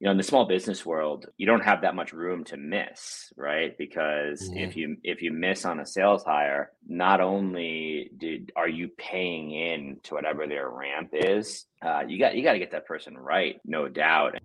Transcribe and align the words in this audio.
you 0.00 0.06
know 0.06 0.10
in 0.10 0.16
the 0.16 0.22
small 0.22 0.46
business 0.46 0.84
world 0.84 1.26
you 1.36 1.46
don't 1.46 1.62
have 1.62 1.82
that 1.82 1.94
much 1.94 2.12
room 2.12 2.42
to 2.42 2.56
miss 2.56 3.32
right 3.36 3.76
because 3.78 4.42
mm-hmm. 4.42 4.56
if 4.56 4.76
you 4.76 4.96
if 5.04 5.22
you 5.22 5.30
miss 5.30 5.64
on 5.64 5.78
a 5.78 5.86
sales 5.86 6.24
hire 6.24 6.72
not 6.88 7.20
only 7.20 8.10
did 8.16 8.50
are 8.56 8.68
you 8.68 8.88
paying 8.96 9.52
in 9.52 9.98
to 10.02 10.14
whatever 10.14 10.46
their 10.46 10.68
ramp 10.70 11.10
is 11.12 11.66
uh, 11.82 12.00
you 12.06 12.18
got 12.18 12.34
you 12.34 12.42
got 12.42 12.54
to 12.54 12.58
get 12.58 12.72
that 12.72 12.86
person 12.86 13.16
right 13.16 13.60
no 13.64 13.88
doubt 13.88 14.36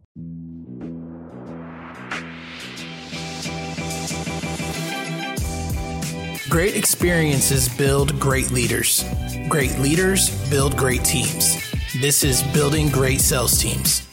Great 6.47 6.77
experiences 6.77 7.67
build 7.67 8.17
great 8.17 8.49
leaders. 8.51 9.03
Great 9.49 9.77
leaders 9.77 10.29
build 10.49 10.77
great 10.77 11.03
teams. 11.03 11.57
This 11.99 12.23
is 12.23 12.43
Building 12.53 12.87
Great 12.87 13.19
Sales 13.19 13.59
Teams. 13.59 14.07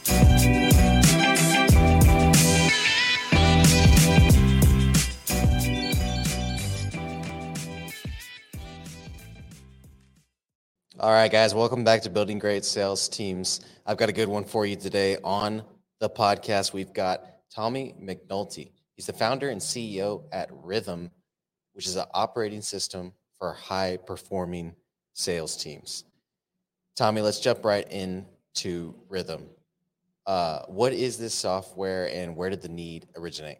All 11.03 11.11
right, 11.11 11.29
guys, 11.29 11.53
welcome 11.53 11.83
back 11.83 12.01
to 12.03 12.09
Building 12.09 12.39
Great 12.39 12.63
Sales 12.63 13.09
Teams. 13.09 13.59
I've 13.85 13.97
got 13.97 14.07
a 14.07 14.13
good 14.13 14.29
one 14.29 14.45
for 14.45 14.65
you 14.65 14.77
today 14.77 15.17
on 15.21 15.61
the 15.99 16.09
podcast. 16.09 16.71
We've 16.71 16.93
got 16.93 17.25
Tommy 17.53 17.93
McNulty. 18.01 18.71
He's 18.95 19.07
the 19.07 19.11
founder 19.11 19.49
and 19.49 19.59
CEO 19.59 20.23
at 20.31 20.47
Rhythm, 20.49 21.11
which 21.73 21.87
is 21.87 21.97
an 21.97 22.05
operating 22.13 22.61
system 22.61 23.11
for 23.37 23.51
high 23.51 23.97
performing 23.97 24.75
sales 25.11 25.57
teams. 25.57 26.05
Tommy, 26.95 27.19
let's 27.19 27.41
jump 27.41 27.65
right 27.65 27.91
into 27.91 28.95
Rhythm. 29.09 29.49
Uh, 30.25 30.61
what 30.67 30.93
is 30.93 31.17
this 31.17 31.33
software 31.33 32.09
and 32.13 32.33
where 32.37 32.49
did 32.49 32.61
the 32.61 32.69
need 32.69 33.07
originate? 33.17 33.57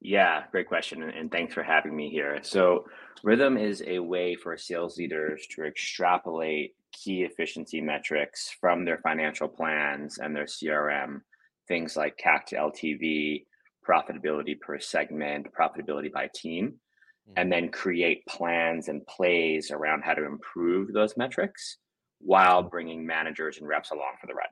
Yeah, 0.00 0.44
great 0.50 0.68
question. 0.68 1.02
And 1.02 1.30
thanks 1.30 1.52
for 1.52 1.62
having 1.62 1.94
me 1.94 2.08
here. 2.08 2.38
So, 2.42 2.86
Rhythm 3.22 3.56
is 3.56 3.82
a 3.86 3.98
way 3.98 4.34
for 4.34 4.56
sales 4.56 4.96
leaders 4.96 5.46
to 5.54 5.64
extrapolate 5.64 6.74
key 6.92 7.22
efficiency 7.22 7.80
metrics 7.80 8.50
from 8.60 8.84
their 8.84 8.98
financial 8.98 9.48
plans 9.48 10.18
and 10.18 10.34
their 10.34 10.44
CRM, 10.44 11.20
things 11.68 11.96
like 11.96 12.18
CAC 12.18 12.46
to 12.46 12.56
LTV, 12.56 13.44
profitability 13.86 14.58
per 14.58 14.78
segment, 14.78 15.46
profitability 15.52 16.10
by 16.12 16.28
team, 16.34 16.68
mm-hmm. 16.68 17.32
and 17.36 17.52
then 17.52 17.70
create 17.70 18.26
plans 18.26 18.88
and 18.88 19.06
plays 19.06 19.70
around 19.70 20.02
how 20.02 20.14
to 20.14 20.24
improve 20.24 20.92
those 20.92 21.16
metrics 21.16 21.78
while 22.20 22.62
bringing 22.62 23.06
managers 23.06 23.58
and 23.58 23.68
reps 23.68 23.90
along 23.90 24.12
for 24.20 24.26
the 24.26 24.34
ride. 24.34 24.48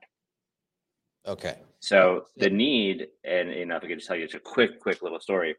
Okay. 1.27 1.59
So 1.79 2.25
the 2.37 2.49
need, 2.49 3.07
and 3.23 3.51
you 3.51 3.65
know, 3.65 3.75
if 3.75 3.83
I 3.83 3.87
could 3.87 3.97
just 3.97 4.07
tell 4.07 4.15
you, 4.15 4.25
it's 4.25 4.35
a 4.35 4.39
quick, 4.39 4.79
quick 4.79 5.01
little 5.01 5.19
story. 5.19 5.55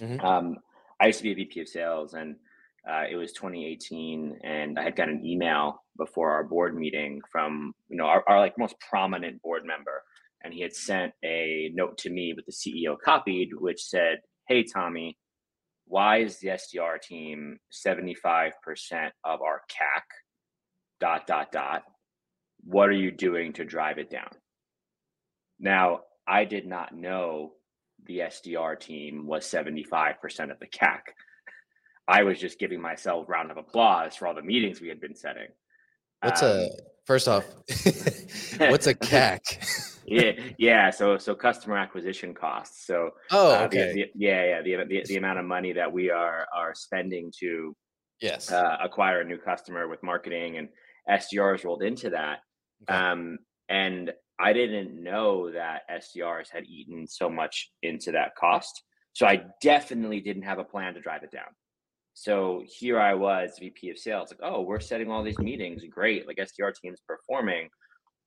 Mm-hmm. 0.00 0.24
Um, 0.24 0.56
I 1.00 1.06
used 1.06 1.18
to 1.18 1.24
be 1.24 1.32
a 1.32 1.34
VP 1.34 1.60
of 1.60 1.68
sales, 1.68 2.14
and 2.14 2.36
uh, 2.88 3.04
it 3.10 3.16
was 3.16 3.32
2018, 3.32 4.38
and 4.42 4.78
I 4.78 4.82
had 4.82 4.96
got 4.96 5.08
an 5.10 5.24
email 5.24 5.84
before 5.98 6.30
our 6.32 6.44
board 6.44 6.74
meeting 6.74 7.20
from 7.30 7.74
you 7.88 7.96
know 7.96 8.06
our, 8.06 8.24
our 8.26 8.38
like 8.38 8.58
most 8.58 8.76
prominent 8.80 9.42
board 9.42 9.64
member, 9.66 10.02
and 10.42 10.54
he 10.54 10.62
had 10.62 10.74
sent 10.74 11.12
a 11.24 11.70
note 11.74 11.98
to 11.98 12.10
me 12.10 12.32
with 12.34 12.46
the 12.46 12.52
CEO 12.52 12.96
copied, 12.98 13.50
which 13.52 13.82
said, 13.82 14.20
"Hey 14.46 14.64
Tommy, 14.64 15.18
why 15.84 16.18
is 16.18 16.38
the 16.38 16.48
SDR 16.48 17.00
team 17.00 17.58
75% 17.72 18.52
of 19.24 19.42
our 19.42 19.62
CAC? 19.70 20.02
Dot 21.00 21.26
dot 21.26 21.52
dot. 21.52 21.82
What 22.64 22.88
are 22.88 22.92
you 22.92 23.10
doing 23.10 23.52
to 23.54 23.64
drive 23.64 23.98
it 23.98 24.08
down?" 24.08 24.30
Now, 25.60 26.00
I 26.26 26.44
did 26.44 26.66
not 26.66 26.96
know 26.96 27.52
the 28.06 28.20
SDR 28.20 28.78
team 28.78 29.26
was 29.26 29.44
75% 29.44 30.14
of 30.50 30.58
the 30.58 30.66
CAC. 30.66 31.00
I 32.08 32.22
was 32.22 32.40
just 32.40 32.58
giving 32.58 32.80
myself 32.80 33.28
a 33.28 33.30
round 33.30 33.50
of 33.50 33.58
applause 33.58 34.16
for 34.16 34.26
all 34.26 34.34
the 34.34 34.42
meetings 34.42 34.80
we 34.80 34.88
had 34.88 35.00
been 35.00 35.14
setting. 35.14 35.48
What's 36.22 36.42
um, 36.42 36.48
a 36.48 36.68
first 37.04 37.28
off? 37.28 37.44
what's 38.58 38.86
a 38.86 38.94
CAC? 38.94 39.98
yeah, 40.06 40.32
yeah. 40.58 40.90
So, 40.90 41.18
so 41.18 41.34
customer 41.34 41.76
acquisition 41.76 42.34
costs. 42.34 42.86
So, 42.86 43.10
oh, 43.30 43.64
okay. 43.64 43.64
Uh, 43.64 43.86
the, 43.86 43.92
the, 43.92 44.06
yeah, 44.14 44.44
yeah. 44.44 44.62
The, 44.62 44.84
the 44.88 45.04
the 45.06 45.16
amount 45.16 45.38
of 45.38 45.44
money 45.44 45.72
that 45.74 45.92
we 45.92 46.10
are 46.10 46.46
are 46.56 46.74
spending 46.74 47.30
to 47.40 47.76
yes 48.20 48.50
uh, 48.50 48.78
acquire 48.82 49.20
a 49.20 49.24
new 49.24 49.38
customer 49.38 49.86
with 49.86 50.02
marketing 50.02 50.56
and 50.56 50.68
SDRs 51.08 51.64
rolled 51.64 51.82
into 51.82 52.10
that. 52.10 52.38
Okay. 52.88 52.98
Um, 52.98 53.38
and 53.68 54.12
I 54.40 54.52
didn't 54.52 55.02
know 55.02 55.50
that 55.52 55.82
SDRs 55.90 56.48
had 56.50 56.64
eaten 56.64 57.06
so 57.06 57.28
much 57.28 57.70
into 57.82 58.12
that 58.12 58.34
cost. 58.36 58.82
So 59.12 59.26
I 59.26 59.42
definitely 59.62 60.20
didn't 60.20 60.42
have 60.42 60.58
a 60.58 60.64
plan 60.64 60.94
to 60.94 61.00
drive 61.00 61.22
it 61.22 61.32
down. 61.32 61.48
So 62.20 62.64
here 62.66 62.98
I 62.98 63.14
was, 63.14 63.58
VP 63.60 63.90
of 63.90 63.98
sales, 63.98 64.30
like, 64.32 64.40
oh, 64.42 64.62
we're 64.62 64.80
setting 64.80 65.08
all 65.08 65.22
these 65.22 65.38
meetings, 65.38 65.84
great, 65.88 66.26
like 66.26 66.38
SDR 66.38 66.74
team's 66.74 67.00
performing, 67.06 67.68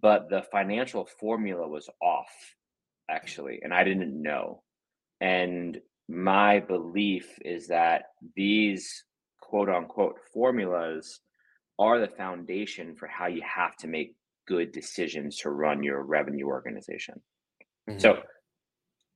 but 0.02 0.30
the 0.30 0.44
financial 0.50 1.06
formula 1.20 1.68
was 1.68 1.90
off, 2.02 2.32
actually, 3.10 3.60
and 3.62 3.74
I 3.74 3.84
didn't 3.84 4.20
know. 4.22 4.64
And 5.20 5.82
my 6.08 6.62
belief 6.62 7.38
is 7.44 7.68
that 7.68 8.04
these 8.34 9.04
quote 9.42 9.68
unquote 9.68 10.20
formulas 10.34 11.20
are 11.78 12.00
the 12.00 12.08
foundation 12.08 12.96
for 12.96 13.08
how 13.08 13.28
you 13.28 13.42
have 13.44 13.76
to 13.80 13.90
make 13.90 14.16
good 14.48 14.72
decisions 14.72 15.36
to 15.40 15.50
run 15.50 15.84
your 15.84 16.02
revenue 16.02 16.46
organization. 16.46 17.22
Mm-hmm. 17.90 18.00
So 18.00 18.22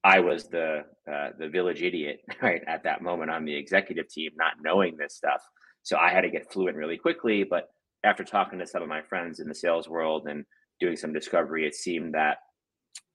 I 0.05 0.19
was 0.19 0.47
the 0.47 0.85
uh, 1.11 1.29
the 1.39 1.49
village 1.49 1.81
idiot 1.81 2.19
right 2.41 2.61
at 2.67 2.83
that 2.83 3.01
moment 3.01 3.31
on 3.31 3.43
the 3.43 3.55
executive 3.55 4.07
team, 4.07 4.31
not 4.37 4.53
knowing 4.61 4.95
this 4.95 5.15
stuff. 5.15 5.41
So 5.81 5.97
I 5.97 6.11
had 6.11 6.21
to 6.21 6.29
get 6.29 6.51
fluent 6.51 6.77
really 6.77 6.97
quickly. 6.97 7.43
But 7.43 7.69
after 8.03 8.23
talking 8.23 8.59
to 8.59 8.67
some 8.67 8.83
of 8.83 8.87
my 8.87 9.01
friends 9.01 9.39
in 9.39 9.47
the 9.47 9.55
sales 9.55 9.89
world 9.89 10.27
and 10.27 10.45
doing 10.79 10.95
some 10.95 11.11
discovery, 11.11 11.65
it 11.65 11.73
seemed 11.73 12.13
that 12.13 12.37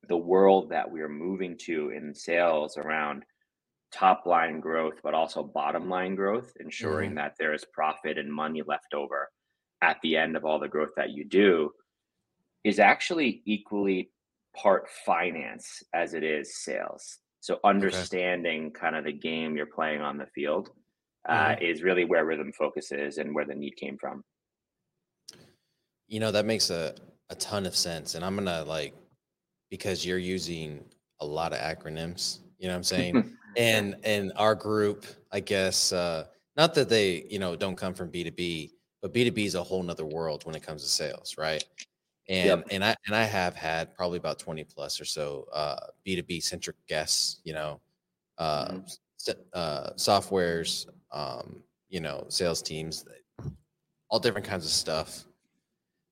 the 0.09 0.17
world 0.17 0.71
that 0.71 0.91
we 0.91 1.01
are 1.01 1.09
moving 1.09 1.57
to 1.67 1.91
in 1.91 2.13
sales 2.13 2.77
around 2.77 3.23
top 3.93 4.27
line 4.27 4.59
growth, 4.59 4.99
but 5.03 5.15
also 5.15 5.45
bottom 5.45 5.89
line 5.89 6.17
growth, 6.17 6.53
ensuring 6.59 7.11
mm-hmm. 7.11 7.19
that 7.19 7.35
there 7.39 7.55
is 7.55 7.65
profit 7.73 8.19
and 8.19 8.33
money 8.33 8.63
left 8.67 8.95
over 8.95 9.29
at 9.81 9.99
the 10.03 10.17
end 10.17 10.37
of 10.37 10.45
all 10.45 10.59
the 10.59 10.69
growth 10.69 10.91
that 10.97 11.11
you 11.11 11.25
do 11.25 11.71
is 12.65 12.81
actually 12.81 13.43
equally 13.47 14.11
part 14.57 14.89
finance 15.05 15.83
as 15.95 16.15
it 16.15 16.23
is 16.23 16.63
sales. 16.63 17.19
So 17.41 17.59
understanding 17.65 18.67
okay. 18.67 18.81
kind 18.81 18.97
of 18.97 19.05
the 19.05 19.13
game 19.13 19.57
you're 19.57 19.67
playing 19.67 20.03
on 20.03 20.19
the 20.19 20.27
field 20.35 20.71
uh, 21.29 21.51
mm-hmm. 21.51 21.65
is 21.65 21.83
really 21.83 22.05
where 22.05 22.25
rhythm 22.25 22.53
focuses 22.53 23.19
and 23.19 23.35
where 23.35 23.45
the 23.45 23.55
need 23.55 23.77
came 23.77 23.97
from. 23.99 24.23
You 26.09 26.21
know, 26.21 26.33
that 26.33 26.45
makes 26.45 26.71
a, 26.71 26.95
a 27.31 27.35
ton 27.37 27.67
of 27.67 27.77
sense. 27.77 28.15
And 28.15 28.25
I'm 28.25 28.35
going 28.35 28.47
to 28.47 28.65
like, 28.65 28.95
because 29.71 30.05
you're 30.05 30.19
using 30.19 30.85
a 31.21 31.27
lot 31.27 31.53
of 31.53 31.61
acronyms, 31.61 32.41
you 32.59 32.67
know 32.67 32.75
what 32.75 32.79
I'm 32.79 32.85
saying? 32.85 33.37
and, 33.57 33.97
and 34.05 34.33
our 34.37 34.55
group, 34.55 35.07
I 35.33 35.41
guess, 35.41 35.93
uh, 35.93 36.25
not 36.57 36.75
that 36.75 36.89
they, 36.89 37.25
you 37.31 37.39
know, 37.39 37.57
don't 37.57 37.77
come 37.77 37.95
from 37.95 38.11
B2B, 38.11 38.73
but 39.01 39.15
B2B 39.15 39.47
is 39.47 39.55
a 39.55 39.63
whole 39.63 39.83
nother 39.83 40.05
world 40.05 40.45
when 40.45 40.55
it 40.55 40.63
comes 40.63 40.83
to 40.83 40.89
sales, 40.89 41.37
right? 41.39 41.65
And 42.31 42.47
yep. 42.47 42.67
and 42.71 42.85
I 42.85 42.95
and 43.07 43.17
I 43.17 43.25
have 43.25 43.57
had 43.57 43.93
probably 43.93 44.19
about 44.19 44.39
twenty 44.39 44.63
plus 44.63 45.01
or 45.01 45.05
so 45.05 45.49
uh, 45.53 45.77
B 46.05 46.15
two 46.15 46.23
B 46.23 46.39
centric 46.39 46.77
guests, 46.87 47.41
you 47.43 47.53
know, 47.53 47.81
uh, 48.39 48.69
mm-hmm. 48.69 49.33
uh, 49.53 49.91
softwares, 49.97 50.87
um, 51.11 51.57
you 51.89 52.01
know, 52.01 52.25
sales 52.29 52.63
teams, 52.63 53.05
all 54.09 54.21
different 54.21 54.47
kinds 54.47 54.65
of 54.65 54.71
stuff. 54.71 55.25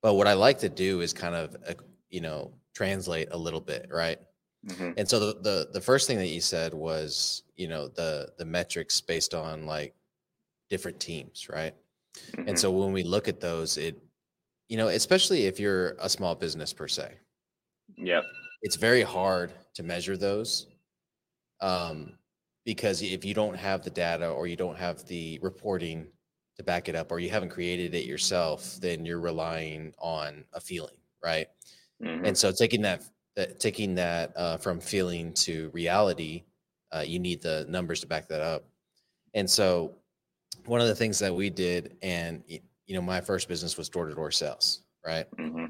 But 0.03 0.15
what 0.15 0.27
I 0.27 0.33
like 0.33 0.59
to 0.59 0.69
do 0.69 1.03
is 1.03 1.13
kind 1.13 1.37
of 1.37 1.57
uh, 1.69 1.75
you 2.11 2.21
know 2.21 2.53
translate 2.75 3.29
a 3.31 3.39
little 3.39 3.61
bit, 3.61 3.87
right? 3.89 4.19
Mm-hmm. 4.67 4.91
And 4.97 5.09
so 5.09 5.21
the, 5.21 5.41
the 5.41 5.69
the 5.75 5.81
first 5.81 6.09
thing 6.09 6.19
that 6.19 6.27
you 6.27 6.41
said 6.41 6.75
was 6.75 7.45
you 7.55 7.69
know 7.69 7.87
the 7.87 8.29
the 8.39 8.45
metrics 8.45 9.01
based 9.01 9.35
on 9.35 9.67
like 9.67 9.95
different 10.69 10.99
teams, 10.99 11.49
right? 11.49 11.75
Mm-hmm. 12.33 12.49
And 12.49 12.59
so 12.59 12.73
when 12.73 12.93
we 12.93 13.05
look 13.05 13.29
at 13.29 13.39
those, 13.39 13.77
it 13.77 14.03
you 14.69 14.77
know, 14.77 14.89
especially 14.89 15.47
if 15.47 15.59
you're 15.59 15.97
a 16.01 16.09
small 16.09 16.35
business 16.35 16.73
per 16.73 16.89
se. 16.89 17.15
Yep. 17.97 18.25
It's 18.63 18.77
very 18.77 19.03
hard 19.03 19.53
to 19.75 19.83
measure 19.83 20.17
those. 20.17 20.67
Um, 21.61 22.13
because 22.65 23.03
if 23.03 23.25
you 23.25 23.33
don't 23.33 23.57
have 23.57 23.83
the 23.83 23.91
data 23.91 24.29
or 24.29 24.47
you 24.47 24.57
don't 24.57 24.77
have 24.77 25.07
the 25.07 25.39
reporting 25.43 26.07
to 26.57 26.63
back 26.63 26.89
it 26.89 26.95
up 26.95 27.11
or 27.11 27.19
you 27.19 27.31
haven't 27.31 27.49
created 27.49 27.95
it 27.95 28.05
yourself, 28.05 28.77
then 28.81 29.07
you're 29.07 29.21
relying 29.21 29.95
on 29.99 30.45
a 30.53 30.61
feeling, 30.61 30.99
right? 31.25 31.47
Mm-hmm. 32.03 32.27
And 32.27 32.37
so 32.37 32.53
taking 32.53 32.83
that, 32.83 33.05
that 33.37 33.59
taking 33.59 33.95
that 33.95 34.33
uh, 34.37 34.59
from 34.59 34.81
feeling 34.81 35.33
to 35.35 35.71
reality, 35.73 36.45
uh, 36.93 37.05
you 37.07 37.19
need 37.19 37.41
the 37.41 37.65
numbers 37.69 38.01
to 38.01 38.07
back 38.07 38.29
that 38.29 38.43
up. 38.43 38.65
And 39.35 39.49
so 39.49 39.95
one 40.67 40.81
of 40.81 40.89
the 40.89 40.95
things 40.95 41.19
that 41.21 41.35
we 41.35 41.49
did, 41.49 41.97
and 42.03 42.43
you 42.89 42.95
know, 42.95 43.03
my 43.03 43.21
first 43.21 43.49
business 43.49 43.77
was 43.77 43.89
door 43.89 44.07
to 44.09 44.15
door 44.15 44.31
sales, 44.33 44.83
right? 45.07 45.27
Mm-hmm. 45.39 45.67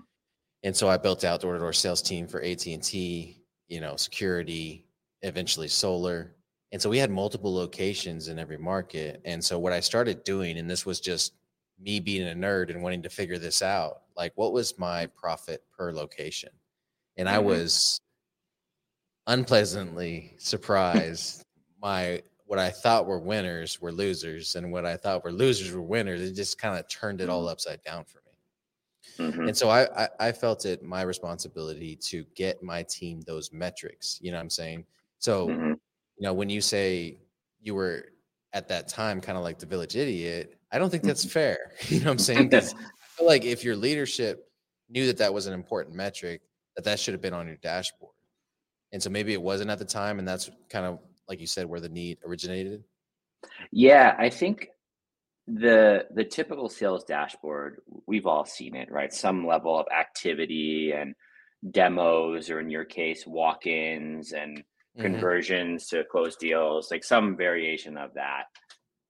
And 0.62 0.74
so 0.74 0.88
I 0.88 0.96
built 0.96 1.24
out 1.24 1.40
door 1.40 1.52
to 1.54 1.58
door 1.58 1.72
sales 1.72 2.00
team 2.00 2.28
for 2.28 2.40
AT 2.42 2.64
and 2.66 2.82
T, 2.82 3.42
you 3.66 3.80
know, 3.80 3.96
security, 3.96 4.86
eventually 5.22 5.68
solar. 5.68 6.36
And 6.70 6.80
so 6.80 6.88
we 6.88 6.98
had 6.98 7.10
multiple 7.10 7.52
locations 7.52 8.28
in 8.28 8.38
every 8.38 8.56
market. 8.56 9.20
And 9.24 9.44
so 9.44 9.58
what 9.58 9.72
I 9.72 9.80
started 9.80 10.22
doing, 10.22 10.58
and 10.58 10.70
this 10.70 10.86
was 10.86 11.00
just 11.00 11.34
me 11.78 11.98
being 11.98 12.28
a 12.28 12.34
nerd 12.34 12.70
and 12.70 12.82
wanting 12.82 13.02
to 13.02 13.08
figure 13.10 13.38
this 13.38 13.62
out, 13.62 14.02
like 14.16 14.32
what 14.36 14.52
was 14.52 14.78
my 14.78 15.06
profit 15.06 15.64
per 15.76 15.92
location? 15.92 16.50
And 17.16 17.28
I 17.28 17.38
Mhm. 17.38 17.44
was 17.44 18.00
unpleasantly 19.26 20.34
surprised. 20.38 21.42
my 21.80 22.22
what 22.48 22.58
I 22.60 22.70
thought 22.72 23.06
were 23.06 23.20
winners 23.20 23.80
were 23.80 23.92
losers, 23.92 24.56
and 24.56 24.72
what 24.72 24.86
I 24.86 24.98
thought 24.98 25.24
were 25.24 25.32
losers 25.32 25.72
were 25.72 25.82
winners. 25.82 26.22
It 26.22 26.34
just 26.34 26.58
kind 26.58 26.78
of 26.78 26.88
turned 26.88 27.22
it 27.22 27.30
all 27.30 27.48
upside 27.48 27.82
down 27.84 28.06
for 28.06 28.18
me. 28.26 28.32
Mhm. 29.18 29.48
And 29.48 29.56
so 29.56 29.68
I, 29.70 30.04
I 30.04 30.08
I 30.28 30.32
felt 30.32 30.64
it 30.66 30.82
my 30.82 31.02
responsibility 31.02 31.96
to 31.96 32.24
get 32.34 32.62
my 32.62 32.82
team 32.82 33.20
those 33.22 33.52
metrics. 33.52 34.18
You 34.20 34.30
know 34.32 34.36
what 34.38 34.42
I'm 34.42 34.50
saying? 34.50 34.86
So 35.18 35.48
Mhm. 35.48 35.78
you 36.18 36.24
know 36.24 36.34
when 36.34 36.50
you 36.50 36.60
say 36.60 37.20
you 37.60 37.74
were 37.74 38.12
at 38.52 38.68
that 38.68 38.88
time 38.88 39.20
kind 39.20 39.38
of 39.38 39.44
like 39.44 39.58
the 39.58 39.66
village 39.66 39.96
idiot, 39.96 40.60
I 40.72 40.78
don't 40.78 40.90
think 40.90 41.04
that's 41.04 41.24
fair. 41.24 41.72
You 41.90 42.00
know 42.00 42.06
what 42.06 42.12
I'm 42.12 42.18
saying? 42.18 42.50
'Cause 42.52 42.74
I 42.78 43.06
feel 43.18 43.26
like 43.26 43.44
if 43.44 43.64
your 43.64 43.76
leadership 43.76 44.52
knew 44.88 45.06
that 45.06 45.18
that 45.18 45.34
was 45.34 45.46
an 45.46 45.54
important 45.54 45.96
metric, 45.96 46.42
that 46.76 46.84
that 46.84 47.00
should 47.00 47.14
have 47.14 47.22
been 47.22 47.34
on 47.34 47.46
your 47.46 47.56
dashboard. 47.56 48.14
And 48.92 49.02
so 49.02 49.10
maybe 49.10 49.32
it 49.34 49.42
wasn't 49.42 49.70
at 49.70 49.78
the 49.78 49.84
time, 49.86 50.18
and 50.18 50.26
that's 50.28 50.50
kind 50.70 50.86
of 50.86 51.00
like 51.28 51.40
you 51.40 51.46
said 51.46 51.66
where 51.66 51.80
the 51.80 51.88
need 51.88 52.18
originated. 52.24 52.84
Yeah, 53.70 54.14
I 54.18 54.30
think 54.30 54.68
the 55.46 56.06
the 56.14 56.24
typical 56.24 56.68
sales 56.68 57.04
dashboard, 57.04 57.80
we've 58.06 58.26
all 58.26 58.44
seen 58.44 58.74
it, 58.76 58.90
right? 58.90 59.12
Some 59.12 59.46
level 59.46 59.78
of 59.78 59.86
activity 59.96 60.92
and 60.92 61.14
demos, 61.70 62.50
or 62.50 62.60
in 62.60 62.70
your 62.70 62.84
case, 62.84 63.26
walk-ins 63.26 64.32
and 64.32 64.58
Mhm. 64.96 65.02
conversions 65.02 65.88
to 65.88 66.04
close 66.04 66.36
deals, 66.36 66.90
like 66.90 67.04
some 67.04 67.36
variation 67.36 67.96
of 67.96 68.14
that. 68.14 68.44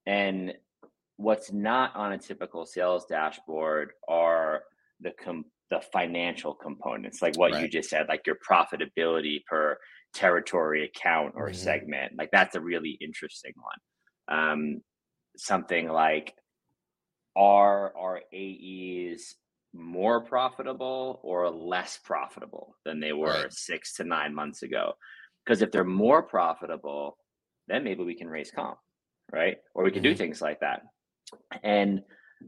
And 0.05 0.53
what's 1.17 1.51
not 1.51 1.95
on 1.95 2.13
a 2.13 2.17
typical 2.17 2.65
sales 2.65 3.05
dashboard 3.05 3.91
are 4.07 4.63
the 4.99 5.11
com- 5.11 5.51
the 5.69 5.81
financial 5.93 6.53
components, 6.55 7.21
like 7.21 7.37
what 7.37 7.59
you 7.61 7.67
just 7.67 7.89
said, 7.89 8.07
like 8.07 8.25
your 8.25 8.37
profitability 8.37 9.45
per 9.45 9.77
territory, 10.13 10.83
account, 10.85 11.33
or 11.35 11.49
Mhm. 11.49 11.55
segment. 11.55 12.17
Like 12.17 12.31
that's 12.31 12.55
a 12.55 12.61
really 12.61 12.91
interesting 13.01 13.53
one. 13.55 14.37
Um, 14.37 14.83
something 15.37 15.87
like 15.87 16.35
are 17.35 17.95
our 17.95 18.21
AEs 18.33 19.35
more 19.73 20.21
profitable 20.21 21.19
or 21.23 21.49
less 21.49 21.97
profitable 21.97 22.75
than 22.85 22.99
they 22.99 23.13
were 23.13 23.43
Right. 23.43 23.53
six 23.53 23.93
to 23.95 24.03
nine 24.03 24.33
months 24.33 24.63
ago? 24.63 24.97
Because 25.45 25.61
if 25.61 25.71
they're 25.71 25.83
more 25.83 26.23
profitable, 26.23 27.17
then 27.67 27.83
maybe 27.83 28.03
we 28.03 28.15
can 28.15 28.27
raise 28.27 28.51
comp, 28.51 28.79
right? 29.31 29.57
Or 29.73 29.83
we 29.83 29.91
can 29.91 30.01
do 30.03 30.13
Mhm. 30.13 30.17
things 30.17 30.41
like 30.41 30.59
that. 30.61 30.81
And 31.63 32.03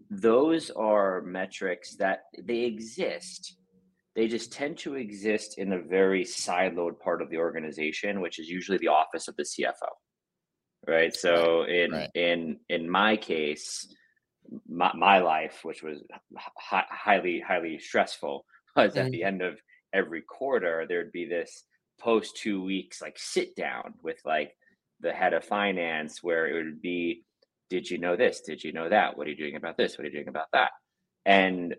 those 0.09 0.71
are 0.71 1.21
metrics 1.21 1.95
that 1.97 2.23
they 2.37 2.61
exist. 2.61 3.57
They 4.15 4.27
just 4.27 4.51
tend 4.51 4.77
to 4.79 4.95
exist 4.95 5.57
in 5.57 5.71
a 5.71 5.79
very 5.79 6.25
siloed 6.25 6.99
part 6.99 7.21
of 7.21 7.29
the 7.29 7.37
organization, 7.37 8.19
which 8.21 8.39
is 8.39 8.49
usually 8.49 8.77
the 8.77 8.89
office 8.89 9.27
of 9.27 9.35
the 9.37 9.43
CFO. 9.43 9.89
Right. 10.87 11.15
So 11.15 11.63
in 11.63 11.91
right. 11.91 12.09
in 12.15 12.59
in 12.67 12.89
my 12.89 13.15
case, 13.15 13.93
my, 14.67 14.91
my 14.95 15.19
life, 15.19 15.59
which 15.63 15.83
was 15.83 15.99
hi- 16.57 16.85
highly 16.89 17.39
highly 17.39 17.79
stressful, 17.79 18.45
was 18.75 18.97
at 18.97 19.11
the 19.11 19.19
mm-hmm. 19.19 19.27
end 19.27 19.41
of 19.43 19.59
every 19.93 20.21
quarter 20.21 20.85
there'd 20.87 21.11
be 21.11 21.25
this 21.25 21.63
post 21.99 22.37
two 22.37 22.63
weeks 22.63 23.01
like 23.01 23.17
sit 23.17 23.55
down 23.55 23.93
with 24.01 24.17
like 24.25 24.55
the 25.01 25.11
head 25.11 25.33
of 25.33 25.43
finance 25.43 26.23
where 26.23 26.47
it 26.47 26.53
would 26.53 26.81
be 26.81 27.23
did 27.69 27.89
you 27.89 27.97
know 27.97 28.15
this 28.15 28.41
did 28.41 28.63
you 28.63 28.71
know 28.71 28.89
that 28.89 29.17
what 29.17 29.27
are 29.27 29.29
you 29.29 29.35
doing 29.35 29.55
about 29.55 29.77
this 29.77 29.97
what 29.97 30.03
are 30.03 30.07
you 30.07 30.13
doing 30.13 30.27
about 30.27 30.47
that 30.53 30.71
and 31.25 31.75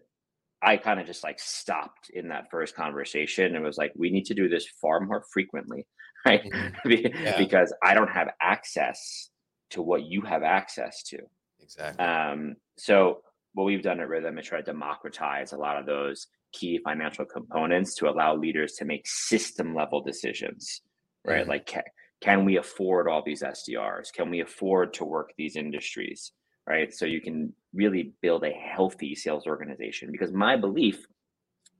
i 0.63 0.77
kind 0.77 1.01
of 1.01 1.07
just 1.07 1.25
like 1.25 1.39
stopped 1.41 2.11
in 2.11 2.29
that 2.29 2.51
first 2.51 2.75
conversation 2.75 3.55
and 3.55 3.65
was 3.65 3.77
like 3.79 3.93
we 3.97 4.11
need 4.11 4.25
to 4.27 4.35
do 4.35 4.49
this 4.49 4.67
far 4.81 5.01
more 5.01 5.25
frequently 5.33 5.87
right 6.27 6.45
Mhm. 6.45 7.21
Yeah. 7.21 7.39
because 7.39 7.73
i 7.83 7.95
don't 7.95 8.11
have 8.11 8.29
access 8.41 9.31
to 9.71 9.83
what 9.83 10.03
you 10.05 10.21
have 10.23 10.43
access 10.43 11.03
to 11.05 11.19
Exactly. 11.61 12.05
um, 12.05 12.57
so 12.77 13.23
what 13.55 13.65
we've 13.65 13.83
done 13.83 14.01
at 14.01 14.09
Rhythm 14.09 14.39
is 14.39 14.47
try 14.47 14.59
to 14.59 14.65
democratize 14.65 15.53
a 15.53 15.57
lot 15.59 15.79
of 15.79 15.87
those 15.87 16.27
key 16.53 16.79
financial 16.83 17.25
components 17.25 17.95
to 17.97 18.09
allow 18.11 18.35
leaders 18.35 18.73
to 18.75 18.85
make 18.85 19.03
system 19.07 19.75
level 19.75 20.01
decisions, 20.03 20.81
right? 21.25 21.45
Mhm. 21.45 21.49
Like, 21.49 21.67
can, 21.67 21.83
can 22.21 22.45
we 22.45 22.57
afford 22.57 23.09
all 23.09 23.23
these 23.25 23.43
SDRs? 23.43 24.13
Can 24.13 24.29
we 24.31 24.41
afford 24.41 24.95
to 24.95 25.05
work 25.05 25.31
these 25.39 25.55
industries, 25.57 26.33
right? 26.67 26.93
So 26.93 27.07
you 27.07 27.21
can 27.21 27.53
really 27.75 28.13
build 28.23 28.45
a 28.45 28.51
healthy 28.51 29.15
sales 29.15 29.47
organization. 29.47 30.11
Because 30.13 30.33
my 30.33 30.57
belief, 30.57 31.07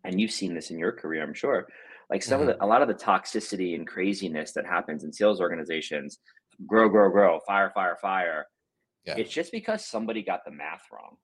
and 0.05 0.21
you've 0.21 0.33
seen 0.33 0.55
this 0.55 0.71
in 0.71 0.79
your 0.79 0.93
career, 0.93 1.23
I'm 1.23 1.35
sure, 1.35 1.67
like 2.11 2.23
some 2.23 2.41
of 2.41 2.49
mm-hmm. 2.49 2.59
the, 2.59 2.65
a 2.65 2.67
lot 2.67 2.83
of 2.83 2.89
the 2.89 2.95
toxicity 2.95 3.75
and 3.75 3.87
craziness 3.87 4.53
that 4.53 4.67
happens 4.67 5.05
in 5.05 5.13
sales 5.13 5.41
organizations, 5.41 6.19
grow, 6.67 6.89
grow, 6.89 7.11
grow, 7.11 7.41
fire, 7.47 7.71
fire, 7.75 7.97
fire. 8.01 8.47
Yeah. 9.05 9.15
It's 9.17 9.33
just 9.33 9.51
because 9.53 9.85
somebody 9.85 10.23
got 10.23 10.45
the 10.45 10.53
math 10.53 10.83
wrong, 10.93 11.17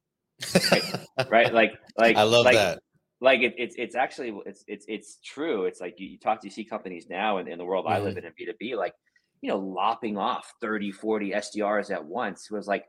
right? 1.30 1.52
Like, 1.52 1.72
like 1.96 2.16
I 2.16 2.22
love 2.22 2.44
like, 2.44 2.56
that. 2.56 2.80
Like 3.20 3.40
it, 3.40 3.54
it's 3.58 3.74
it's 3.76 3.96
actually 3.96 4.32
it's 4.46 4.64
it's 4.68 4.84
it's 4.88 5.18
true. 5.24 5.64
It's 5.64 5.80
like 5.80 5.94
you, 5.98 6.06
you 6.08 6.18
talk 6.18 6.40
to 6.40 6.46
you 6.46 6.50
see 6.52 6.64
companies 6.64 7.06
now 7.10 7.38
in, 7.38 7.48
in 7.48 7.58
the 7.58 7.64
world 7.64 7.86
I 7.88 7.98
live 7.98 8.14
mm-hmm. 8.14 8.26
in 8.26 8.48
in 8.48 8.54
B2B, 8.72 8.76
like 8.76 8.94
you 9.42 9.50
know, 9.50 9.58
lopping 9.58 10.16
off 10.16 10.52
30, 10.60 10.92
40 10.92 11.30
SDRs 11.32 11.90
at 11.90 12.04
once 12.04 12.50
was 12.50 12.66
like 12.66 12.84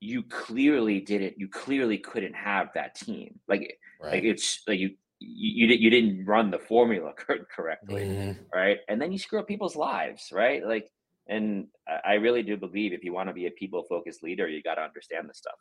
you 0.00 0.22
clearly 0.22 1.00
didn't 1.00 1.38
you 1.38 1.48
clearly 1.48 1.98
couldn't 1.98 2.34
have 2.34 2.70
that 2.74 2.94
team. 2.94 3.40
Like 3.48 3.78
like 4.12 4.24
it's 4.24 4.62
like 4.66 4.78
you 4.78 4.90
you, 5.20 5.66
you, 5.66 5.66
di- 5.68 5.82
you 5.82 5.90
didn't 5.90 6.24
run 6.26 6.50
the 6.50 6.58
formula 6.60 7.12
cor- 7.18 7.46
correctly 7.54 8.04
Mhm. 8.04 8.36
right? 8.54 8.78
And 8.88 9.00
then 9.02 9.10
you 9.12 9.18
screw 9.18 9.40
up 9.40 9.48
people's 9.48 9.74
lives, 9.76 10.30
right? 10.32 10.64
Like, 10.64 10.88
and 11.28 11.68
I 11.88 12.12
I 12.12 12.14
really 12.14 12.42
do 12.42 12.56
believe 12.56 12.92
if 12.92 13.02
you 13.04 13.12
want 13.12 13.28
to 13.28 13.34
be 13.34 13.46
a 13.46 13.50
people 13.50 13.84
focused 13.88 14.22
leader, 14.22 14.48
you 14.48 14.62
got 14.62 14.76
to 14.76 14.82
understand 14.82 15.28
this 15.28 15.38
stuff. 15.38 15.58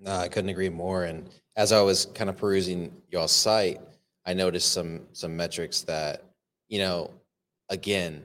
No, 0.00 0.12
I 0.16 0.28
couldn't 0.28 0.50
agree 0.50 0.68
more. 0.68 1.04
And 1.04 1.30
as 1.56 1.72
I 1.72 1.80
was 1.80 2.06
kind 2.06 2.28
of 2.28 2.36
perusing 2.36 3.00
y'all's 3.10 3.32
site, 3.32 3.80
I 4.26 4.34
noticed 4.34 4.72
some 4.72 5.06
some 5.12 5.36
metrics 5.36 5.82
that, 5.82 6.24
you 6.68 6.78
know, 6.78 7.10
again, 7.68 8.24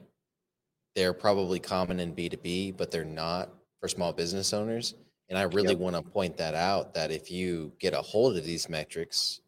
they're 0.95 1.13
probably 1.13 1.59
common 1.59 1.99
in 1.99 2.13
B2B, 2.15 2.71
but 2.71 2.91
they're 2.91 3.05
not 3.05 3.49
for 3.79 3.87
small 3.87 4.13
business 4.13 4.53
owners. 4.53 4.95
And 5.29 5.37
I 5.37 5.43
really 5.43 5.69
Yep. 5.69 5.77
want 5.77 5.95
to 5.95 6.01
point 6.01 6.37
that 6.37 6.55
out 6.55 6.93
that 6.95 7.11
if 7.11 7.29
you 7.29 7.71
get 7.79 7.93
a 7.93 8.01
hold 8.01 8.35
of 8.37 8.43
these 8.45 8.67
metrics, 8.67 9.41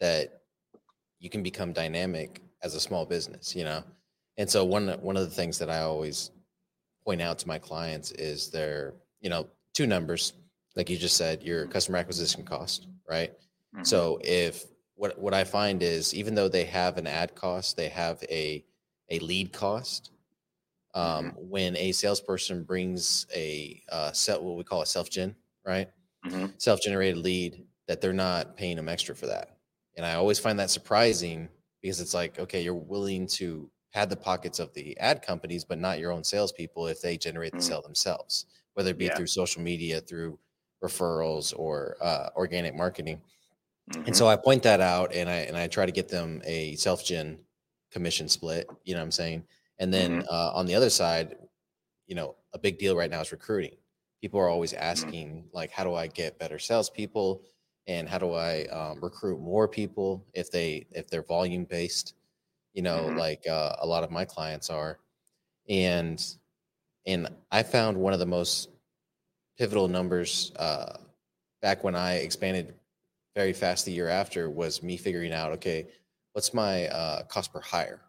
that 0.00 0.42
you 1.18 1.28
can 1.28 1.42
become 1.42 1.72
dynamic 1.72 2.40
as 2.62 2.74
a 2.74 2.80
small 2.80 3.04
business, 3.04 3.54
you 3.54 3.64
know. 3.64 3.84
And 4.36 4.48
so 4.48 4.64
one 4.64 4.88
one 5.02 5.16
of 5.16 5.24
the 5.24 5.34
things 5.34 5.58
that 5.58 5.68
I 5.68 5.80
always 5.80 6.30
point 7.04 7.20
out 7.20 7.38
to 7.40 7.48
my 7.48 7.58
clients 7.58 8.12
is 8.12 8.50
their, 8.50 8.94
you 9.20 9.28
know, 9.30 9.48
two 9.74 9.86
numbers, 9.86 10.32
like 10.76 10.88
you 10.88 10.96
just 10.96 11.16
said, 11.16 11.42
your 11.42 11.66
customer 11.66 11.98
acquisition 11.98 12.44
cost, 12.44 12.86
right? 13.08 13.32
Mm-hmm. 13.74 13.84
So 13.84 14.18
if 14.22 14.66
what 14.94 15.18
what 15.18 15.34
I 15.34 15.44
find 15.44 15.82
is 15.82 16.14
even 16.14 16.34
though 16.34 16.48
they 16.48 16.64
have 16.64 16.96
an 16.98 17.06
ad 17.06 17.34
cost, 17.34 17.76
they 17.76 17.88
have 17.88 18.22
a 18.30 18.64
a 19.10 19.18
lead 19.20 19.52
cost. 19.52 20.10
Um, 20.98 21.34
When 21.38 21.76
a 21.76 21.92
salesperson 21.92 22.64
brings 22.64 23.26
a 23.34 23.82
uh, 23.90 24.12
set, 24.12 24.42
what 24.42 24.56
we 24.56 24.64
call 24.64 24.82
a 24.82 24.86
self 24.86 25.10
gen, 25.10 25.36
right? 25.66 25.90
Mhm. 26.24 26.58
Self 26.58 26.80
generated 26.80 27.18
lead, 27.18 27.66
that 27.86 28.00
they're 28.00 28.12
not 28.12 28.56
paying 28.56 28.76
them 28.76 28.88
extra 28.88 29.14
for 29.14 29.26
that. 29.26 29.58
And 29.96 30.04
I 30.06 30.14
always 30.14 30.38
find 30.38 30.58
that 30.58 30.70
surprising 30.70 31.48
because 31.82 32.00
it's 32.00 32.14
like, 32.14 32.38
okay, 32.38 32.62
you're 32.62 32.74
willing 32.74 33.26
to 33.28 33.70
pad 33.92 34.10
the 34.10 34.16
pockets 34.16 34.58
of 34.58 34.74
the 34.74 34.98
ad 34.98 35.22
companies, 35.22 35.64
but 35.64 35.78
not 35.78 35.98
your 35.98 36.12
own 36.12 36.24
salespeople 36.24 36.86
if 36.88 37.00
they 37.00 37.16
generate 37.16 37.56
the 37.56 37.62
Mm. 37.62 37.62
sale 37.62 37.82
themselves, 37.82 38.46
whether 38.74 38.90
it 38.90 38.98
be 38.98 39.08
Yeah. 39.08 39.10
through 39.10 39.26
social 39.28 39.62
media, 39.62 40.00
through 40.00 40.38
referrals, 40.82 41.58
or 41.58 41.96
uh, 42.00 42.30
organic 42.36 42.74
marketing. 42.74 43.22
And 44.06 44.16
so 44.16 44.26
I 44.26 44.36
point 44.36 44.62
that 44.62 44.80
out 44.80 45.12
and 45.12 45.28
I 45.28 45.36
and 45.38 45.56
I 45.56 45.68
try 45.68 45.86
to 45.86 45.92
get 45.92 46.08
them 46.08 46.42
a 46.44 46.76
self-gen 46.76 47.44
commission 47.90 48.28
split, 48.28 48.74
you 48.84 48.94
know 48.94 49.00
what 49.00 49.04
I'm 49.04 49.12
saying? 49.12 49.46
And 49.78 49.92
then 49.92 50.22
uh, 50.30 50.52
on 50.54 50.66
the 50.66 50.74
other 50.74 50.90
side, 50.90 51.36
you 52.06 52.14
know, 52.14 52.36
a 52.52 52.58
big 52.58 52.78
deal 52.78 52.96
right 52.96 53.10
now 53.10 53.20
is 53.20 53.32
recruiting. 53.32 53.76
People 54.20 54.40
are 54.40 54.48
always 54.48 54.72
asking 54.74 55.50
like 55.52 55.70
how 55.70 55.84
do 55.84 55.94
I 55.94 56.08
get 56.08 56.38
better 56.38 56.58
salespeople 56.58 57.44
and 57.86 58.08
how 58.08 58.18
do 58.18 58.34
I 58.34 58.64
um, 58.66 59.00
recruit 59.02 59.40
more 59.40 59.68
people 59.68 60.26
if 60.34 60.50
they 60.50 60.86
if 60.92 61.08
they're 61.08 61.22
volume 61.22 61.64
based, 61.64 62.14
you 62.74 62.82
know, 62.82 63.08
Mhm. 63.08 63.16
like 63.16 63.46
uh, 63.48 63.76
a 63.80 63.86
lot 63.86 64.04
of 64.04 64.10
my 64.12 64.24
clients 64.24 64.70
are. 64.70 65.00
And 65.68 66.22
and 67.06 67.28
I 67.50 67.62
found 67.62 67.98
one 67.98 68.12
of 68.12 68.18
the 68.18 68.26
most 68.26 68.70
pivotal 69.58 69.88
numbers 69.88 70.52
uh, 70.56 70.98
back 71.62 71.84
when 71.84 71.94
I 71.96 72.16
expanded 72.16 72.78
very 73.36 73.52
fast 73.54 73.84
the 73.86 73.92
year 73.92 74.08
after 74.08 74.50
was 74.50 74.82
me 74.82 74.96
figuring 74.96 75.32
out 75.32 75.52
okay 75.54 75.88
what's 76.32 76.54
my 76.54 76.88
uh, 76.88 77.24
cost 77.24 77.52
per 77.52 77.60
hire 77.60 78.02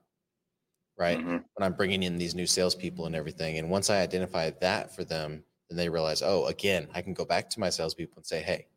right? 0.99 1.17
Mm-hmm. 1.17 1.29
When 1.31 1.63
I'm 1.63 1.73
bringing 1.73 2.03
in 2.03 2.17
these 2.17 2.35
new 2.35 2.45
salespeople 2.45 3.05
and 3.05 3.15
everything. 3.15 3.57
And 3.57 3.69
once 3.69 3.89
I 3.89 4.01
identify 4.01 4.51
that 4.59 4.93
for 4.93 5.05
them, 5.05 5.43
then 5.69 5.77
they 5.77 5.89
realize, 5.89 6.21
oh, 6.21 6.45
again, 6.47 6.87
I 6.93 7.01
can 7.01 7.13
go 7.13 7.25
back 7.25 7.49
to 7.51 7.59
my 7.59 7.69
salespeople 7.69 8.17
and 8.17 8.25
say, 8.25 8.41
hey, 8.41 8.67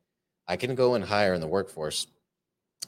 I 0.47 0.57
can 0.57 0.75
go 0.75 0.95
and 0.95 1.05
hire 1.05 1.35
in 1.35 1.41
the 1.41 1.49
workforce 1.49 2.07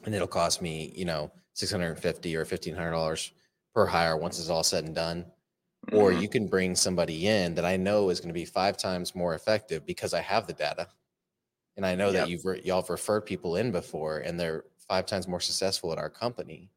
and 0.05 0.15
it'll 0.15 0.27
cost 0.27 0.61
me, 0.61 0.93
you 0.95 1.05
know, 1.05 1.31
650 1.53 2.35
or 2.35 2.45
$1,500 2.45 3.31
per 3.73 3.85
hire 3.85 4.17
once 4.17 4.39
it's 4.39 4.49
all 4.49 4.63
said 4.63 4.85
and 4.85 4.95
done. 4.95 5.25
Mm-hmm. 5.87 5.97
Or 5.97 6.11
you 6.11 6.29
can 6.29 6.47
bring 6.47 6.73
somebody 6.75 7.27
in 7.27 7.55
that 7.55 7.65
I 7.65 7.77
know 7.77 8.09
is 8.09 8.19
going 8.19 8.29
to 8.29 8.33
be 8.33 8.45
five 8.45 8.77
times 8.77 9.15
more 9.15 9.35
effective 9.35 9.85
because 9.85 10.13
I 10.13 10.21
have 10.21 10.47
the 10.47 10.53
data. 10.53 10.87
And 11.77 11.85
I 11.85 11.93
know 11.93 12.09
yep. 12.09 12.13
that 12.13 12.29
you've 12.29 12.45
re- 12.45 12.61
y'all 12.63 12.81
have 12.81 12.89
referred 12.89 13.25
people 13.25 13.57
in 13.57 13.71
before 13.71 14.19
and 14.19 14.39
they're 14.39 14.63
five 14.87 15.05
times 15.05 15.27
more 15.27 15.41
successful 15.41 15.91
at 15.91 15.97
our 15.97 16.09
company. 16.09 16.69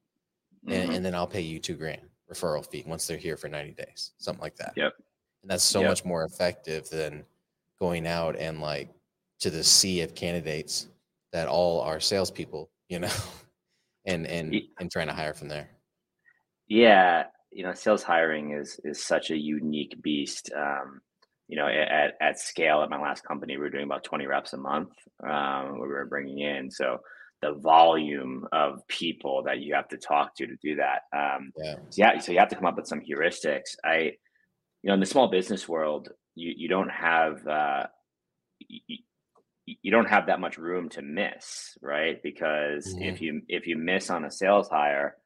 Mm-hmm. 0.67 0.73
And, 0.73 0.95
and, 0.95 1.05
then 1.05 1.15
I'll 1.15 1.27
pay 1.27 1.41
you 1.41 1.61
two 1.61 1.77
grand 1.77 2.03
referral 2.31 2.67
fee 2.67 2.85
once 2.87 3.07
they're 3.07 3.17
here 3.17 3.37
for 3.37 3.49
90 3.49 3.73
days, 3.73 4.13
something 4.19 4.43
like 4.43 4.57
that. 4.57 4.73
Yep. 4.77 4.93
And 5.43 5.51
that's 5.51 5.65
so 5.65 5.81
yep. 5.81 5.91
much 5.91 6.05
more 6.05 6.25
effective 6.25 6.89
than 6.91 7.25
going 7.79 8.07
out 8.07 8.37
and 8.37 8.61
like 8.61 8.91
to 9.41 9.51
the 9.51 9.63
sea 9.63 10.01
of 10.01 10.15
candidates 10.15 10.89
that 11.33 11.49
all 11.49 11.81
are 11.81 12.01
salespeople, 12.01 12.71
you 12.89 12.99
know, 12.99 13.11
and 14.07 14.27
and 14.27 14.55
and 14.81 14.91
trying 14.91 15.07
to 15.07 15.15
hire 15.15 15.35
from 15.35 15.49
there. 15.49 15.69
Yeah, 16.67 17.25
you 17.51 17.63
know, 17.63 17.75
sales 17.75 18.03
hiring 18.03 18.53
is 18.53 18.81
is 18.85 19.03
such 19.03 19.31
a 19.31 19.37
unique 19.37 20.01
beast. 20.03 20.51
Um, 20.57 21.01
you 21.47 21.57
know, 21.57 21.67
at 21.67 22.15
at 22.21 22.39
scale 22.39 22.83
at 22.83 22.91
my 22.91 23.01
last 23.01 23.25
company, 23.25 23.57
we 23.57 23.63
were 23.63 23.71
doing 23.71 23.85
about 23.85 24.05
twenty 24.05 24.27
reps 24.27 24.53
a 24.53 24.59
month. 24.59 24.91
Um, 25.23 25.81
we 25.81 25.89
were 25.89 26.07
bringing 26.07 26.41
in 26.41 26.71
so 26.71 27.01
the 27.41 27.53
volume 27.53 28.47
of 28.53 28.87
people 28.89 29.45
that 29.45 29.61
you 29.61 29.75
have 29.75 29.89
to 29.89 29.97
talk 29.97 30.35
to 30.37 30.47
to 30.47 30.57
do 30.63 30.77
that. 30.77 31.03
Um, 31.17 31.53
yeah. 31.57 31.75
So 31.91 32.03
yeah, 32.03 32.19
so 32.19 32.33
you 32.33 32.39
have 32.39 32.49
to 32.49 32.57
come 32.57 32.67
up 32.67 32.77
with 32.77 32.87
some 32.87 33.01
heuristics. 33.01 33.77
I, 33.85 34.13
you 34.83 34.89
know, 34.89 34.95
in 34.95 35.01
the 35.01 35.07
small 35.07 35.29
business 35.29 35.69
world, 35.69 36.09
you 36.35 36.53
you 36.57 36.69
don't 36.69 36.91
have 36.91 37.47
uh, 37.47 37.87
you, 38.69 38.99
you 39.65 39.91
don't 39.91 40.09
have 40.09 40.27
that 40.27 40.41
much 40.41 40.59
room 40.59 40.89
to 40.91 41.03
miss, 41.03 41.77
right? 41.83 42.23
Because 42.23 42.87
mm-hmm. 42.87 43.03
if 43.03 43.21
you 43.21 43.43
if 43.49 43.67
you 43.67 43.77
miss 43.77 44.11
on 44.11 44.25
a 44.25 44.31
sales 44.31 44.69
hire, 44.69 45.17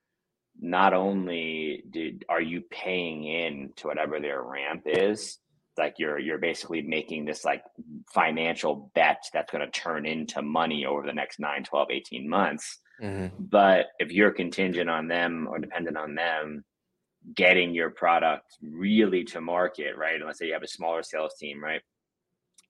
not 0.61 0.95
only 0.95 1.85
did 1.91 2.25
are 2.29 2.41
you 2.41 2.63
paying 2.71 3.25
in 3.25 3.71
to 3.77 3.87
whatever 3.87 4.21
their 4.21 4.43
ramp 4.43 4.83
is, 4.87 5.39
like 5.79 5.95
you're 5.99 6.19
you're 6.19 6.39
basically 6.39 6.83
making 6.83 7.25
this 7.25 7.45
like 7.45 7.63
financial 8.13 8.91
bet 8.95 9.25
that's 9.33 9.51
going 9.51 9.65
to 9.65 9.71
turn 9.71 10.07
into 10.07 10.43
money 10.43 10.85
over 10.85 11.07
the 11.07 11.13
next 11.13 11.41
9 11.41 11.65
12 11.65 11.91
18 11.91 12.29
months 12.29 12.79
mm-hmm. 13.03 13.35
but 13.39 13.87
if 13.99 14.13
you're 14.13 14.31
contingent 14.31 14.91
on 14.91 15.09
them 15.09 15.47
or 15.49 15.59
dependent 15.59 15.97
on 15.97 16.15
them 16.15 16.65
getting 17.35 17.73
your 17.73 17.91
product 17.91 18.57
really 18.63 19.25
to 19.25 19.41
market 19.41 19.97
right 19.97 20.17
and 20.17 20.27
let's 20.27 20.39
say 20.39 20.47
you 20.47 20.53
have 20.53 20.63
a 20.63 20.69
smaller 20.69 21.03
sales 21.03 21.35
team 21.39 21.63
right 21.63 21.83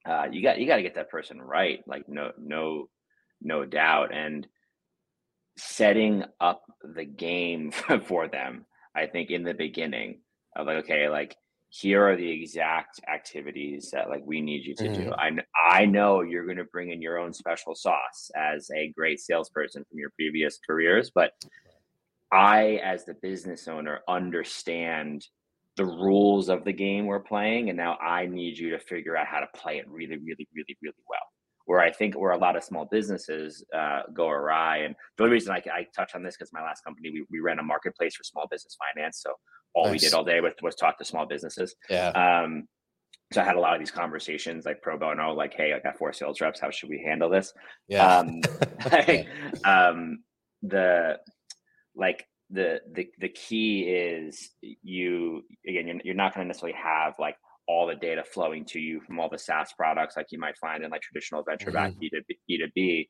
uh, 0.05 0.27
you 0.31 0.41
got 0.41 0.59
you 0.59 0.67
got 0.67 0.75
to 0.75 0.83
get 0.83 0.95
that 0.95 1.09
person 1.09 1.41
right 1.41 1.79
like 1.87 2.07
no 2.07 2.31
no 2.37 2.89
no 3.41 3.65
doubt 3.65 4.13
and 4.13 4.47
setting 5.57 6.23
up 6.39 6.63
the 6.95 7.05
game 7.05 7.71
for 8.05 8.27
them 8.27 8.65
i 8.95 9.05
think 9.05 9.29
in 9.29 9.43
the 9.43 9.53
beginning 9.53 10.19
of 10.55 10.67
like 10.67 10.83
okay 10.83 11.09
like 11.09 11.35
here 11.75 12.07
are 12.07 12.15
the 12.15 12.29
exact 12.29 12.99
activities 13.11 13.89
that 13.89 14.07
like 14.07 14.21
we 14.23 14.41
need 14.41 14.63
you 14.63 14.75
to 14.75 14.83
mm-hmm. 14.83 15.05
do. 15.05 15.13
I 15.13 15.31
I 15.67 15.85
know 15.85 16.21
you're 16.21 16.45
going 16.45 16.57
to 16.57 16.65
bring 16.65 16.91
in 16.91 17.01
your 17.01 17.17
own 17.17 17.33
special 17.33 17.73
sauce 17.73 18.29
as 18.35 18.69
a 18.75 18.89
great 18.89 19.19
salesperson 19.19 19.83
from 19.89 19.97
your 19.97 20.11
previous 20.11 20.59
careers, 20.59 21.09
but 21.09 21.31
I 22.31 22.79
as 22.83 23.05
the 23.05 23.15
business 23.15 23.67
owner 23.67 24.01
understand 24.07 25.25
the 25.75 25.85
rules 25.85 26.47
of 26.47 26.63
the 26.63 26.73
game 26.73 27.07
we're 27.07 27.19
playing 27.19 27.69
and 27.69 27.77
now 27.77 27.97
I 27.97 28.27
need 28.27 28.55
you 28.55 28.69
to 28.69 28.79
figure 28.79 29.17
out 29.17 29.25
how 29.25 29.39
to 29.39 29.47
play 29.55 29.79
it 29.79 29.89
really 29.89 30.17
really 30.17 30.47
really 30.53 30.77
really 30.83 31.03
well. 31.09 31.27
Where 31.65 31.79
I 31.79 31.91
think 31.91 32.13
where 32.13 32.33
a 32.33 32.37
lot 32.37 32.55
of 32.55 32.63
small 32.63 32.85
businesses 32.85 33.65
uh, 33.73 34.01
go 34.13 34.29
awry, 34.29 34.79
and 34.79 34.93
the 35.17 35.23
only 35.23 35.33
reason 35.33 35.53
I, 35.53 35.63
I 35.73 35.87
touch 35.95 36.13
on 36.13 36.21
this 36.21 36.35
because 36.37 36.53
my 36.53 36.61
last 36.61 36.83
company 36.83 37.09
we, 37.09 37.25
we 37.31 37.39
ran 37.39 37.57
a 37.57 37.63
marketplace 37.63 38.15
for 38.15 38.23
small 38.23 38.45
business 38.51 38.77
finance, 38.93 39.23
so 39.23 39.31
all 39.73 39.85
nice. 39.85 39.93
we 39.93 39.97
did 39.99 40.13
all 40.13 40.23
day 40.23 40.39
was, 40.41 40.53
was 40.61 40.75
talk 40.75 40.97
to 40.99 41.05
small 41.05 41.25
businesses. 41.25 41.75
Yeah. 41.89 42.09
Um, 42.09 42.67
so 43.31 43.41
I 43.41 43.45
had 43.45 43.55
a 43.55 43.59
lot 43.59 43.73
of 43.73 43.79
these 43.79 43.91
conversations 43.91 44.65
like 44.65 44.81
pro 44.81 44.97
bono, 44.97 45.33
like, 45.33 45.53
Hey, 45.53 45.73
I 45.73 45.79
got 45.79 45.97
four 45.97 46.13
sales 46.13 46.39
reps. 46.39 46.59
How 46.59 46.69
should 46.69 46.89
we 46.89 47.03
handle 47.03 47.29
this? 47.29 47.53
Yeah. 47.87 48.17
Um, 48.19 48.41
like, 48.91 49.27
um, 49.65 50.23
the, 50.61 51.19
like 51.95 52.25
the, 52.49 52.81
the, 52.93 53.07
the 53.19 53.29
key 53.29 53.81
is 53.81 54.51
you, 54.61 55.43
again, 55.67 55.87
you're, 55.87 55.99
you're 56.03 56.15
not 56.15 56.35
going 56.35 56.45
to 56.45 56.47
necessarily 56.47 56.77
have 56.77 57.15
like 57.19 57.35
all 57.67 57.87
the 57.87 57.95
data 57.95 58.23
flowing 58.23 58.65
to 58.65 58.79
you 58.79 59.01
from 59.01 59.19
all 59.19 59.29
the 59.29 59.39
SaaS 59.39 59.73
products, 59.75 60.17
like 60.17 60.27
you 60.31 60.39
might 60.39 60.57
find 60.57 60.83
in 60.83 60.91
like 60.91 61.01
traditional 61.01 61.43
venture 61.43 61.71
back 61.71 61.93
mm-hmm. 61.93 62.17
B2B, 62.51 62.69
B2B, 62.77 63.07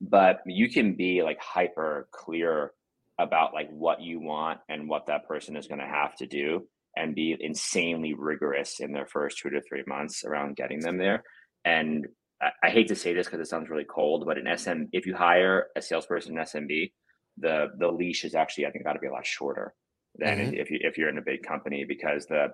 but 0.00 0.40
you 0.46 0.68
can 0.68 0.94
be 0.94 1.22
like 1.22 1.40
hyper 1.40 2.08
clear 2.12 2.72
about 3.18 3.54
like 3.54 3.68
what 3.70 4.00
you 4.00 4.20
want 4.20 4.60
and 4.68 4.88
what 4.88 5.06
that 5.06 5.26
person 5.26 5.56
is 5.56 5.66
going 5.66 5.80
to 5.80 5.86
have 5.86 6.16
to 6.16 6.26
do 6.26 6.66
and 6.96 7.14
be 7.14 7.36
insanely 7.38 8.14
rigorous 8.14 8.80
in 8.80 8.92
their 8.92 9.06
first 9.06 9.38
two 9.38 9.50
to 9.50 9.60
three 9.62 9.82
months 9.86 10.24
around 10.24 10.56
getting 10.56 10.80
them 10.80 10.98
there. 10.98 11.24
And 11.64 12.06
I, 12.40 12.50
I 12.64 12.70
hate 12.70 12.88
to 12.88 12.96
say 12.96 13.14
this 13.14 13.26
because 13.26 13.40
it 13.40 13.48
sounds 13.48 13.70
really 13.70 13.86
cold, 13.88 14.24
but 14.26 14.38
in 14.38 14.58
SM, 14.58 14.84
if 14.92 15.06
you 15.06 15.14
hire 15.14 15.66
a 15.76 15.82
salesperson 15.82 16.36
in 16.36 16.44
SMB, 16.44 16.92
the 17.38 17.68
the 17.78 17.88
leash 17.88 18.24
is 18.24 18.34
actually 18.34 18.66
I 18.66 18.70
think 18.70 18.84
got 18.84 18.92
to 18.92 18.98
be 18.98 19.06
a 19.06 19.12
lot 19.12 19.26
shorter 19.26 19.74
than 20.16 20.38
mm-hmm. 20.38 20.54
if 20.54 20.70
you 20.70 20.78
if 20.82 20.98
you're 20.98 21.08
in 21.08 21.16
a 21.16 21.22
big 21.22 21.42
company 21.42 21.84
because 21.88 22.26
the 22.26 22.48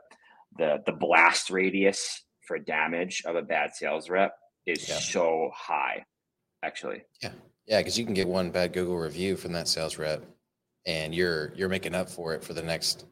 the 0.56 0.76
the 0.86 0.92
blast 0.92 1.50
radius 1.50 2.22
for 2.46 2.58
damage 2.58 3.22
of 3.26 3.34
a 3.34 3.42
bad 3.42 3.74
sales 3.74 4.08
rep 4.08 4.34
is 4.66 4.88
yeah. 4.88 4.98
so 4.98 5.50
high, 5.54 6.04
actually. 6.62 7.02
Yeah, 7.22 7.32
yeah, 7.66 7.78
because 7.78 7.98
you 7.98 8.04
can 8.04 8.14
get 8.14 8.28
one 8.28 8.50
bad 8.50 8.72
Google 8.72 8.96
review 8.96 9.36
from 9.36 9.52
that 9.52 9.66
sales 9.66 9.98
rep 9.98 10.24
and 10.86 11.14
you're 11.14 11.52
you're 11.54 11.68
making 11.68 11.94
up 11.94 12.08
for 12.08 12.34
it 12.34 12.42
for 12.42 12.54
the 12.54 12.62
next 12.62 13.06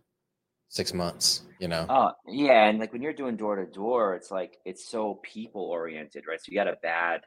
six 0.69 0.93
months 0.93 1.43
you 1.61 1.69
know 1.69 1.87
oh 1.89 2.11
yeah 2.29 2.67
and 2.67 2.79
like 2.79 2.93
when 2.93 3.03
you're 3.03 3.13
doing 3.13 3.37
door 3.37 3.57
to 3.57 3.67
door 3.67 4.15
it's 4.15 4.31
like 4.31 4.59
it's 4.65 4.89
so 4.89 5.21
people 5.23 5.63
oriented 5.63 6.25
right 6.29 6.41
so 6.41 6.51
you 6.51 6.57
got 6.57 6.69
a 6.69 6.77
bad 6.83 7.21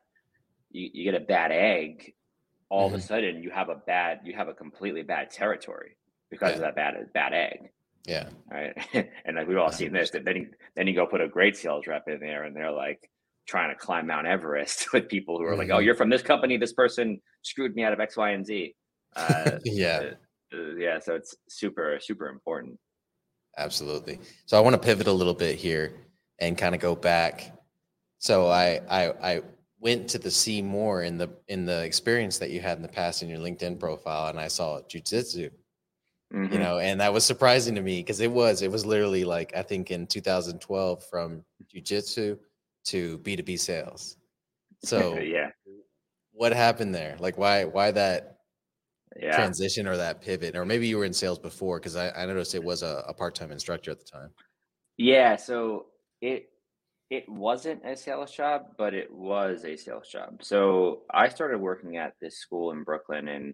you, 0.72 0.90
you 0.94 1.04
get 1.04 1.20
a 1.20 1.26
bad 1.26 1.52
egg 1.52 2.14
all 2.70 2.88
mm-hmm. 2.88 2.96
of 2.96 3.00
a 3.00 3.04
mm-hmm. 3.04 3.08
sudden 3.08 3.44
you 3.44 3.50
have 3.50 3.70
a 3.70 3.76
bad 3.76 4.20
you 4.24 4.34
have 4.34 4.48
a 4.48 4.54
completely 4.54 5.04
bad 5.04 5.32
territory 5.32 5.98
because 6.30 6.52
yeah. 6.52 6.56
of 6.56 6.62
that 6.62 6.76
bad 6.76 6.96
bad 7.14 7.34
egg 7.34 7.70
yeah 8.06 8.30
right 8.52 8.78
and 9.26 9.36
like 9.36 9.48
we've 9.48 9.58
all 9.58 9.72
seen 9.72 9.92
this 9.92 10.12
that 10.12 10.26
then 10.26 10.36
you, 10.36 10.48
then 10.76 10.88
you 10.88 10.94
go 10.94 11.06
put 11.06 11.22
a 11.22 11.28
great 11.28 11.56
sales 11.56 11.88
rep 11.88 12.08
in 12.08 12.20
there 12.20 12.44
and 12.44 12.56
they're 12.56 12.72
like 12.72 13.10
trying 13.48 13.70
to 13.70 13.76
climb 13.76 14.06
mount 14.06 14.28
everest 14.28 14.88
with 14.94 15.08
people 15.08 15.38
who 15.38 15.44
are 15.44 15.52
mm-hmm. 15.52 15.60
like 15.60 15.70
oh 15.70 15.76
mm-hmm. 15.76 15.86
you're 15.86 15.96
from 15.96 16.10
this 16.10 16.22
company 16.22 16.58
this 16.58 16.74
person 16.74 17.20
screwed 17.42 17.76
me 17.76 17.84
out 17.84 17.94
of 17.94 18.00
x 18.00 18.16
y 18.18 18.32
and 18.32 18.46
z 18.46 18.76
uh, 19.16 19.52
yeah 19.66 20.02
uh, 20.04 20.14
yeah 20.78 21.00
so 21.00 21.16
it's 21.16 21.36
super 21.48 21.98
super 22.02 22.28
important. 22.28 22.78
Absolutely. 23.58 24.20
So 24.46 24.58
i 24.58 24.62
want 24.62 24.74
to 24.74 24.80
pivot 24.80 25.08
a 25.08 25.12
little 25.12 25.34
bit 25.34 25.56
here 25.56 25.94
and 26.40 26.58
kind 26.58 26.76
of 26.76 26.82
go 26.82 26.96
back. 26.96 27.54
So 28.18 28.48
I, 28.48 28.82
I 28.90 29.14
i 29.34 29.42
went 29.80 30.10
to 30.10 30.20
the 30.20 30.32
see 30.32 30.62
more 30.62 31.04
in 31.04 31.18
the 31.18 31.30
in 31.48 31.66
the 31.66 31.84
experience 31.84 32.38
that 32.40 32.50
you 32.50 32.60
had 32.60 32.78
in 32.78 32.84
the 32.84 32.90
past 32.90 33.24
in 33.24 33.30
your 33.30 33.40
linkedin 33.40 33.80
profile 33.80 34.28
and 34.28 34.38
i 34.38 34.50
saw 34.50 34.82
jujitsu 34.82 35.50
mm-hmm. 36.34 36.52
you 36.52 36.60
know 36.60 36.80
and 36.80 37.00
that 37.00 37.14
was 37.14 37.26
surprising 37.26 37.76
to 37.76 37.82
me 37.82 38.02
because 38.02 38.20
it 38.20 38.30
was 38.30 38.62
it 38.62 38.70
was 38.70 38.86
literally 38.86 39.24
like 39.24 39.56
i 39.56 39.62
think 39.62 39.90
in 39.90 40.06
2012 40.06 41.06
from 41.06 41.46
jujitsu 41.74 42.38
to 42.86 43.20
b2b 43.20 43.60
sales. 43.60 44.18
So 44.84 45.18
yeah. 45.20 45.50
what 46.32 46.54
happened 46.54 46.94
there? 46.94 47.16
Like 47.20 47.38
why 47.38 47.66
why 47.66 47.92
that 47.92 48.39
yeah. 49.22 49.36
transition 49.36 49.88
or 49.88 49.98
that 49.98 50.22
pivot 50.22 50.56
or 50.56 50.66
maybe 50.66 50.88
you 50.88 50.98
were 50.98 51.06
in 51.06 51.14
sales 51.14 51.40
before 51.40 51.80
because 51.80 51.96
I, 51.96 52.10
I, 52.12 52.26
noticed 52.26 52.56
it 52.56 52.64
was 52.64 52.84
a, 52.84 53.04
a, 53.08 53.14
part-time 53.14 53.52
instructor 53.52 53.92
at 53.92 54.00
the 54.00 54.06
time. 54.06 54.30
Yeah 54.98 55.36
so 55.36 55.88
it 56.22 56.50
it 57.10 57.28
wasn't 57.28 57.86
a 57.86 57.96
sales 57.96 58.32
job 58.32 58.64
but 58.78 58.94
it 58.94 59.12
was 59.12 59.66
a 59.66 59.76
sales 59.76 60.08
job. 60.10 60.42
So 60.42 61.02
i 61.14 61.30
started 61.30 61.60
working 61.60 61.98
at 61.98 62.14
this 62.22 62.38
school 62.38 62.72
in 62.72 62.84
brooklyn 62.84 63.28
and 63.28 63.54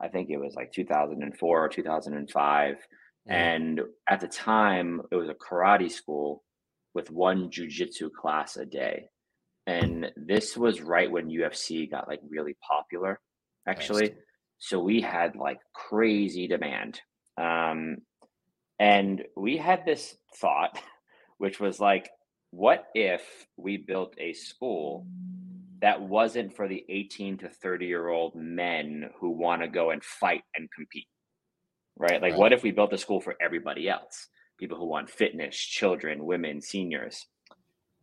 i 0.00 0.08
think 0.08 0.30
it 0.30 0.38
was 0.38 0.54
like 0.54 0.72
2004 0.72 1.64
or 1.64 1.68
2005 1.68 2.74
mm. 2.74 2.78
and 3.28 3.80
at 4.08 4.20
the 4.20 4.28
time 4.28 5.02
it 5.10 5.16
was 5.16 5.28
a 5.28 5.34
karate 5.34 5.90
school 5.90 6.42
with 6.94 7.10
one 7.10 7.50
jujitsu 7.50 8.10
class 8.10 8.56
a 8.56 8.66
day. 8.66 9.04
And 9.66 10.10
this 10.16 10.56
was 10.56 10.80
right 10.80 11.10
when 11.10 11.28
ufc 11.28 11.90
got 11.90 12.08
like 12.08 12.20
really 12.28 12.56
popular 12.66 13.20
actually 13.68 14.14
so 14.58 14.78
we 14.80 15.00
had 15.00 15.36
like 15.36 15.60
crazy 15.72 16.46
demand. 16.48 17.00
Um, 17.36 17.98
and 18.78 19.24
we 19.36 19.56
had 19.56 19.84
this 19.84 20.16
thought, 20.36 20.80
which 21.38 21.60
was 21.60 21.80
like, 21.80 22.08
what 22.50 22.86
if 22.94 23.22
we 23.56 23.76
built 23.76 24.14
a 24.18 24.32
school 24.32 25.06
that 25.80 26.00
wasn't 26.00 26.56
for 26.56 26.66
the 26.66 26.84
18 26.88 27.38
to 27.38 27.48
30 27.48 27.86
year 27.86 28.08
old 28.08 28.34
men 28.34 29.10
who 29.20 29.30
want 29.30 29.62
to 29.62 29.68
go 29.68 29.90
and 29.90 30.02
fight 30.04 30.42
and 30.56 30.68
compete? 30.72 31.06
right? 32.00 32.22
Like, 32.22 32.32
Right. 32.32 32.38
what 32.38 32.52
if 32.52 32.62
we 32.62 32.70
built 32.70 32.92
a 32.92 32.98
school 32.98 33.20
for 33.20 33.34
everybody 33.40 33.88
else? 33.88 34.28
People 34.56 34.78
who 34.78 34.86
want 34.86 35.10
fitness, 35.10 35.56
children, 35.56 36.24
women, 36.24 36.60
seniors. 36.60 37.26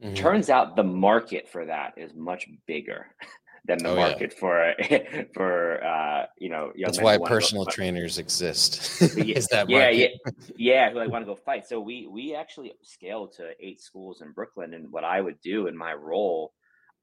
Mhm. 0.03 0.15
Turns 0.17 0.49
out 0.49 0.75
the 0.75 0.83
market 0.83 1.47
for 1.47 1.65
that 1.65 1.93
is 1.97 2.13
much 2.13 2.45
bigger 2.67 3.15
than 3.67 3.79
the 3.79 3.89
Oh, 3.89 3.95
yeah. 3.95 4.09
market 4.09 4.33
for 4.33 4.73
for 5.33 5.83
uh, 5.83 6.25
you 6.37 6.49
know. 6.49 6.71
young 6.75 6.91
That's 6.91 6.99
why 6.99 7.13
who 7.15 7.21
wanna 7.21 7.33
go 7.33 7.39
personal 7.39 7.65
trainers 7.65 8.17
exist. 8.17 9.01
Yeah, 9.17 9.23
is 9.37 9.47
that 9.47 9.69
yeah, 9.69 9.79
market? 9.79 10.11
yeah, 10.25 10.31
yeah, 10.57 10.89
who 10.91 10.97
like 10.99 11.09
want 11.09 11.23
to 11.23 11.27
go 11.27 11.35
fight. 11.35 11.67
So 11.67 11.79
we 11.79 12.07
we 12.07 12.35
actually 12.35 12.73
scaled 12.83 13.33
to 13.33 13.51
eight 13.59 13.81
schools 13.81 14.21
in 14.21 14.31
Brooklyn, 14.31 14.73
and 14.73 14.91
what 14.91 15.03
I 15.03 15.21
would 15.21 15.39
do 15.41 15.67
in 15.67 15.77
my 15.77 15.93
role, 15.93 16.53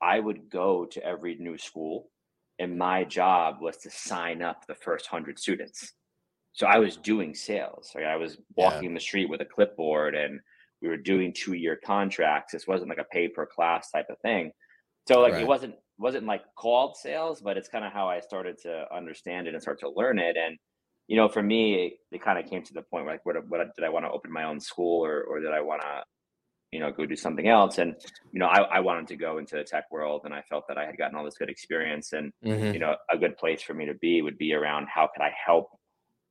I 0.01 0.21
would 0.21 0.49
go 0.51 0.87
to 0.87 1.05
every 1.05 1.37
new 1.37 1.59
school, 1.59 2.09
and 2.59 2.79
my 2.79 3.05
job 3.05 3.57
was 3.61 3.77
to 3.79 3.91
sign 3.91 4.43
up 4.43 4.67
the 4.67 4.75
first 4.75 5.07
hundred 5.07 5.39
students. 5.39 5.93
So 6.55 6.67
I 6.67 6.79
was 6.79 6.97
doing 6.99 7.35
sales. 7.35 7.91
I 7.97 8.17
was 8.17 8.37
Yeah. 8.57 8.65
walking 8.69 8.95
the 8.95 9.01
street 9.01 9.29
with 9.31 9.41
a 9.41 9.47
clipboard, 9.47 10.15
and 10.15 10.39
we 10.83 10.89
were 10.89 10.97
doing 10.99 11.33
two 11.33 11.55
year 11.55 11.79
contracts. 11.85 12.53
This 12.53 12.67
wasn't 12.67 12.91
like 12.91 12.99
a 12.99 13.05
pay 13.05 13.29
per 13.29 13.47
class 13.47 13.91
type 13.91 14.07
of 14.11 14.19
thing. 14.21 14.53
So 15.09 15.21
like 15.21 15.33
Right. 15.33 15.43
it 15.43 15.47
wasn't 15.47 15.75
wasn't 15.99 16.27
like 16.27 16.43
called 16.57 16.97
sales, 16.97 17.41
but 17.41 17.57
it's 17.57 17.69
kind 17.69 17.85
of 17.85 17.93
how 17.93 18.09
I 18.09 18.21
started 18.21 18.59
to 18.63 18.87
understand 18.95 19.47
it 19.47 19.55
and 19.55 19.63
start 19.63 19.81
to 19.81 19.91
learn 19.91 20.19
it. 20.19 20.37
And 20.37 20.59
you 21.09 21.17
know, 21.17 21.29
for 21.29 21.43
me, 21.43 21.75
it, 21.87 21.93
it 22.17 22.23
kind 22.23 22.39
of 22.39 22.49
came 22.49 22.63
to 22.63 22.73
the 22.73 22.83
point 22.83 23.05
where 23.05 23.15
like, 23.15 23.27
what, 23.27 23.37
what 23.49 23.61
did 23.77 23.85
I 23.85 23.89
want 23.91 24.05
to 24.07 24.11
open 24.11 24.33
my 24.33 24.45
own 24.45 24.61
school 24.61 25.05
or, 25.05 25.23
or 25.25 25.41
did 25.41 25.53
I 25.53 25.61
want 25.61 25.83
to, 25.83 26.03
you 26.71 26.79
know, 26.81 26.91
go 26.93 27.05
do 27.05 27.17
something 27.17 27.49
else? 27.49 27.79
And, 27.79 27.95
you 28.33 28.39
know, 28.39 28.47
I, 28.47 28.61
I 28.61 28.81
wanted 28.81 29.09
to 29.09 29.17
go 29.17 29.39
into 29.39 29.57
the 29.57 29.65
tech 29.65 29.85
world 29.91 30.23
and 30.25 30.33
I 30.33 30.43
felt 30.49 30.65
that 30.69 30.79
I 30.79 30.87
had 30.87 30.97
gotten 30.97 31.17
all 31.19 31.25
this 31.25 31.37
good 31.37 31.51
experience 31.51 32.13
and, 32.13 32.33
Mhm. 32.45 32.73
you 32.73 32.79
know, 32.79 32.95
a 33.13 33.19
good 33.19 33.37
place 33.37 33.61
for 33.61 33.75
me 33.75 33.85
to 33.87 33.95
be 33.95 34.23
would 34.23 34.39
be 34.39 34.55
around 34.55 34.87
how 34.89 35.09
could 35.13 35.23
I 35.23 35.33
help 35.45 35.69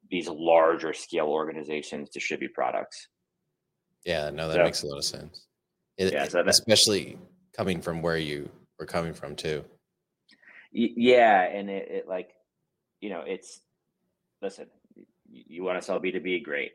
these 0.10 0.28
larger 0.30 0.94
scale 0.94 1.28
organizations 1.28 2.10
distribute 2.10 2.54
products? 2.54 3.08
Yeah, 4.06 4.30
no, 4.32 4.48
that 4.48 4.56
So- 4.56 4.64
makes 4.64 4.84
a 4.84 4.88
lot 4.88 4.98
of 4.98 5.04
sense. 5.06 5.46
It, 5.98 6.14
Yeah, 6.14 6.24
so 6.28 6.38
that- 6.44 6.48
especially 6.48 7.20
coming 7.54 7.82
from 7.82 8.02
where 8.02 8.18
you 8.18 8.50
were 8.82 8.86
coming 8.86 9.14
from 9.14 9.36
too. 9.38 9.64
Yeah. 10.74 11.44
And 11.44 11.70
it, 11.70 11.88
it 11.90 12.08
like, 12.08 12.30
you 13.00 13.10
know, 13.10 13.24
it's, 13.26 13.62
listen, 14.42 14.68
you 15.30 15.64
want 15.64 15.80
to 15.80 15.86
sell 15.86 16.00
B2B, 16.02 16.44
great. 16.44 16.72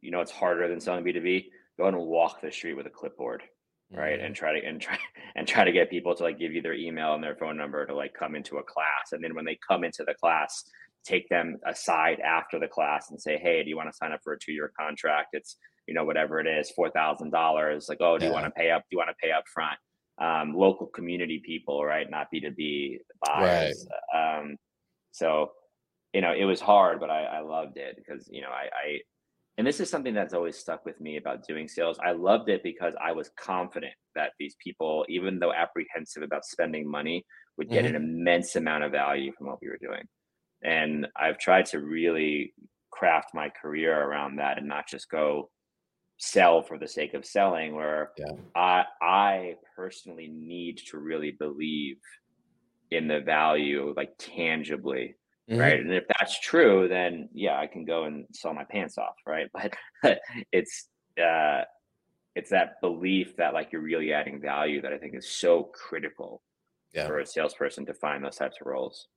You 0.00 0.10
know, 0.10 0.20
it's 0.20 0.30
harder 0.32 0.66
than 0.68 0.80
selling 0.80 1.04
B2B. 1.04 1.46
Go 1.78 1.86
and 1.86 1.96
walk 1.98 2.40
the 2.40 2.50
street 2.50 2.74
with 2.74 2.86
a 2.86 2.90
clipboard. 2.90 3.42
right 3.92 4.18
Mhm. 4.18 4.26
and 4.26 4.34
try 4.34 4.58
to 4.58 4.66
and 4.66 4.80
try 4.80 4.96
and 5.36 5.46
try 5.46 5.62
to 5.64 5.72
get 5.72 5.90
people 5.90 6.14
to 6.14 6.22
like 6.22 6.38
give 6.38 6.52
you 6.52 6.62
their 6.62 6.74
email 6.74 7.14
and 7.14 7.22
their 7.22 7.36
phone 7.36 7.56
number 7.56 7.84
to 7.86 7.94
like 7.94 8.14
come 8.14 8.34
into 8.34 8.56
a 8.56 8.62
class 8.62 9.12
and 9.12 9.22
then 9.22 9.34
when 9.34 9.44
they 9.44 9.58
come 9.68 9.84
into 9.84 10.02
the 10.06 10.14
class 10.14 10.64
take 11.04 11.28
them 11.28 11.58
aside 11.66 12.18
after 12.20 12.58
the 12.58 12.66
class 12.66 13.10
and 13.10 13.20
say 13.20 13.36
hey 13.36 13.62
do 13.62 13.68
you 13.68 13.76
want 13.76 13.88
to 13.90 13.96
sign 13.96 14.10
up 14.12 14.20
for 14.24 14.32
a 14.32 14.38
two-year 14.38 14.72
contract 14.80 15.28
it's 15.34 15.56
you 15.86 15.92
know 15.94 16.04
whatever 16.04 16.40
it 16.40 16.46
is 16.46 16.70
four 16.70 16.88
thousand 16.90 17.30
dollars 17.30 17.86
like 17.90 17.98
oh 18.00 18.16
do 18.16 18.24
you 18.26 18.32
want 18.32 18.46
to 18.46 18.50
pay 18.52 18.70
up 18.70 18.80
do 18.82 18.86
you 18.92 18.98
want 18.98 19.10
to 19.10 19.16
pay 19.22 19.30
up 19.32 19.44
front 19.52 19.78
um, 20.20 20.54
local 20.54 20.86
community 20.86 21.42
people 21.44 21.84
right 21.84 22.10
not 22.10 22.28
b2b 22.32 22.98
buyers 23.26 23.86
um, 24.14 24.56
so 25.12 25.50
you 26.12 26.20
know 26.20 26.32
it 26.32 26.44
was 26.44 26.60
hard 26.60 27.00
but 27.00 27.10
i, 27.10 27.24
I 27.24 27.40
loved 27.40 27.76
it 27.76 27.96
because 27.96 28.28
you 28.30 28.42
know 28.42 28.48
I, 28.50 28.64
I 28.64 29.00
and 29.56 29.66
this 29.66 29.78
is 29.78 29.88
something 29.88 30.14
that's 30.14 30.34
always 30.34 30.58
stuck 30.58 30.84
with 30.84 31.00
me 31.00 31.16
about 31.16 31.46
doing 31.46 31.68
sales. 31.68 31.98
I 32.04 32.10
loved 32.10 32.48
it 32.48 32.62
because 32.64 32.94
I 33.00 33.12
was 33.12 33.30
confident 33.38 33.94
that 34.16 34.32
these 34.38 34.56
people, 34.62 35.06
even 35.08 35.38
though 35.38 35.52
apprehensive 35.52 36.24
about 36.24 36.44
spending 36.44 36.90
money, 36.90 37.24
would 37.56 37.68
get 37.68 37.84
an 37.84 37.94
immense 37.94 38.56
amount 38.56 38.82
of 38.82 38.90
value 38.90 39.32
from 39.36 39.46
what 39.46 39.58
we 39.62 39.68
were 39.68 39.78
doing. 39.80 40.02
And 40.64 41.06
I've 41.16 41.38
tried 41.38 41.66
to 41.66 41.78
really 41.78 42.52
craft 42.90 43.28
my 43.32 43.48
career 43.48 43.96
around 43.96 44.36
that 44.36 44.58
and 44.58 44.66
not 44.66 44.88
just 44.88 45.08
go 45.08 45.50
sell 46.16 46.62
for 46.62 46.78
the 46.78 46.88
sake 46.88 47.14
of 47.14 47.24
selling 47.26 47.74
where 47.74 48.12
Yeah. 48.16 48.32
I 48.54 48.84
I 49.02 49.54
personally 49.76 50.28
need 50.28 50.78
to 50.90 50.98
really 50.98 51.32
believe 51.32 51.96
in 52.90 53.08
the 53.08 53.20
value 53.20 53.92
like 53.96 54.12
tangibly 54.18 55.16
Mhm. 55.50 55.58
right 55.58 55.80
and 55.80 55.92
if 55.92 56.04
that's 56.18 56.38
true 56.40 56.86
then 56.88 57.28
yeah 57.34 57.58
i 57.58 57.66
can 57.66 57.84
go 57.84 58.04
and 58.04 58.26
sell 58.32 58.54
my 58.54 58.64
pants 58.64 58.96
off 58.98 59.16
right 59.26 59.48
but 60.02 60.20
it's 60.52 60.88
uh 61.20 61.62
it's 62.34 62.50
that 62.50 62.80
belief 62.80 63.36
that 63.36 63.52
like 63.52 63.72
you're 63.72 63.82
really 63.82 64.12
adding 64.12 64.40
value 64.40 64.80
that 64.82 64.92
i 64.92 64.98
think 64.98 65.14
is 65.14 65.28
so 65.30 65.64
critical 65.64 66.42
Yeah. 66.94 67.06
for 67.08 67.18
a 67.18 67.26
salesperson 67.26 67.84
to 67.86 67.94
find 67.94 68.24
those 68.24 68.36
types 68.36 68.56
of 68.60 68.66
roles 68.66 69.08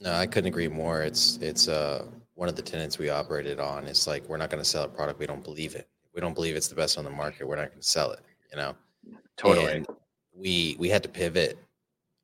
No, 0.00 0.12
I 0.14 0.26
couldn't 0.26 0.48
agree 0.48 0.68
more. 0.68 1.02
It's 1.02 1.36
it's 1.40 1.68
uh 1.68 2.06
one 2.42 2.48
of 2.48 2.56
the 2.56 2.62
tenants 2.62 2.98
we 2.98 3.08
operated 3.08 3.60
on. 3.60 3.86
is 3.86 4.08
like 4.08 4.28
we're 4.28 4.36
not 4.36 4.50
going 4.50 4.60
to 4.60 4.68
sell 4.68 4.82
a 4.82 4.88
product 4.88 5.20
we 5.20 5.26
don't 5.26 5.44
believe 5.44 5.76
it. 5.76 5.86
We 6.12 6.20
don't 6.20 6.34
believe 6.34 6.56
it's 6.56 6.66
the 6.66 6.74
best 6.74 6.98
on 6.98 7.04
the 7.04 7.10
market. 7.10 7.46
We're 7.46 7.54
not 7.54 7.68
going 7.68 7.80
to 7.80 7.86
sell 7.86 8.10
it. 8.10 8.18
You 8.50 8.56
know. 8.56 8.74
totally 9.36 9.72
And 9.72 9.86
we 10.34 10.74
we 10.80 10.88
had 10.88 11.04
to 11.04 11.08
pivot. 11.08 11.56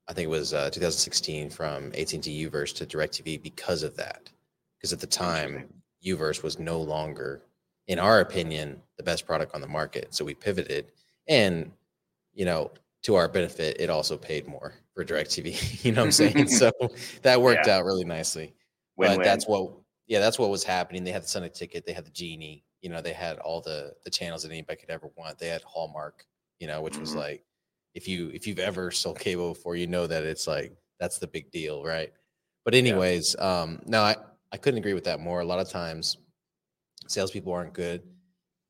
I 0.08 0.12
think 0.12 0.24
it 0.24 0.30
was 0.30 0.52
uh, 0.54 0.70
2016 0.70 1.50
from 1.50 1.92
AT&T 1.96 2.48
Uverse 2.48 2.74
to 2.74 2.84
DirecTV 2.84 3.40
because 3.40 3.84
of 3.84 3.94
that. 3.94 4.28
Because 4.76 4.92
at 4.92 4.98
the 4.98 5.06
time, 5.06 5.72
Uverse 6.04 6.42
was 6.42 6.58
no 6.58 6.80
longer, 6.80 7.42
in 7.86 8.00
our 8.00 8.18
opinion, 8.18 8.82
the 8.96 9.04
best 9.04 9.24
product 9.24 9.54
on 9.54 9.60
the 9.60 9.68
market. 9.68 10.12
So 10.12 10.24
we 10.24 10.34
pivoted, 10.34 10.90
and 11.28 11.70
you 12.34 12.44
know, 12.44 12.72
to 13.04 13.14
our 13.14 13.28
benefit, 13.28 13.76
it 13.78 13.88
also 13.88 14.16
paid 14.16 14.48
more 14.48 14.74
for 14.96 15.04
DirecTV. 15.04 15.84
you 15.84 15.92
know 15.92 16.00
what 16.00 16.06
I'm 16.06 16.10
saying? 16.10 16.48
so 16.62 16.72
that 17.22 17.40
worked 17.40 17.68
Yeah. 17.68 17.76
out 17.76 17.84
really 17.84 18.04
nicely. 18.04 18.52
Win-win. 18.96 19.18
But 19.18 19.24
that's 19.24 19.46
what, 19.46 19.74
yeah, 20.08 20.20
that's 20.20 20.38
what 20.38 20.50
was 20.50 20.64
happening. 20.64 21.04
They 21.04 21.12
had 21.12 21.24
the 21.24 21.28
Sunday 21.28 21.50
ticket, 21.50 21.86
they 21.86 21.92
had 21.94 22.06
the 22.06 22.10
genie, 22.12 22.64
you 22.82 22.90
know, 22.90 23.02
they 23.02 23.12
had 23.14 23.38
all 23.40 23.60
the 23.62 23.94
the 24.04 24.10
channels 24.10 24.42
that 24.44 24.52
anybody 24.52 24.80
could 24.80 24.90
ever 24.90 25.08
want. 25.16 25.38
They 25.38 25.48
had 25.48 25.62
Hallmark, 25.64 26.26
you 26.60 26.66
know, 26.68 26.82
which 26.82 27.00
was 27.00 27.14
Mhm. 27.14 27.16
like, 27.16 27.44
if 27.94 28.08
you 28.08 28.30
if 28.30 28.46
you've 28.46 28.58
ever 28.60 28.90
sold 28.92 29.20
cable 29.20 29.54
before, 29.54 29.76
you 29.76 29.86
know 29.88 30.06
that 30.08 30.24
it's 30.24 30.46
like 30.48 30.76
that's 31.00 31.18
the 31.18 31.28
big 31.28 31.50
deal, 31.52 31.84
right? 31.84 32.12
But 32.64 32.74
anyways, 32.74 33.36
um, 33.38 33.82
no, 33.86 34.02
I 34.02 34.16
I 34.52 34.56
couldn't 34.58 34.78
agree 34.78 34.94
with 34.94 35.04
that 35.04 35.20
more. 35.20 35.40
A 35.40 35.44
lot 35.46 35.60
of 35.60 35.68
times, 35.70 36.18
salespeople 37.06 37.52
aren't 37.52 37.74
good 37.74 38.02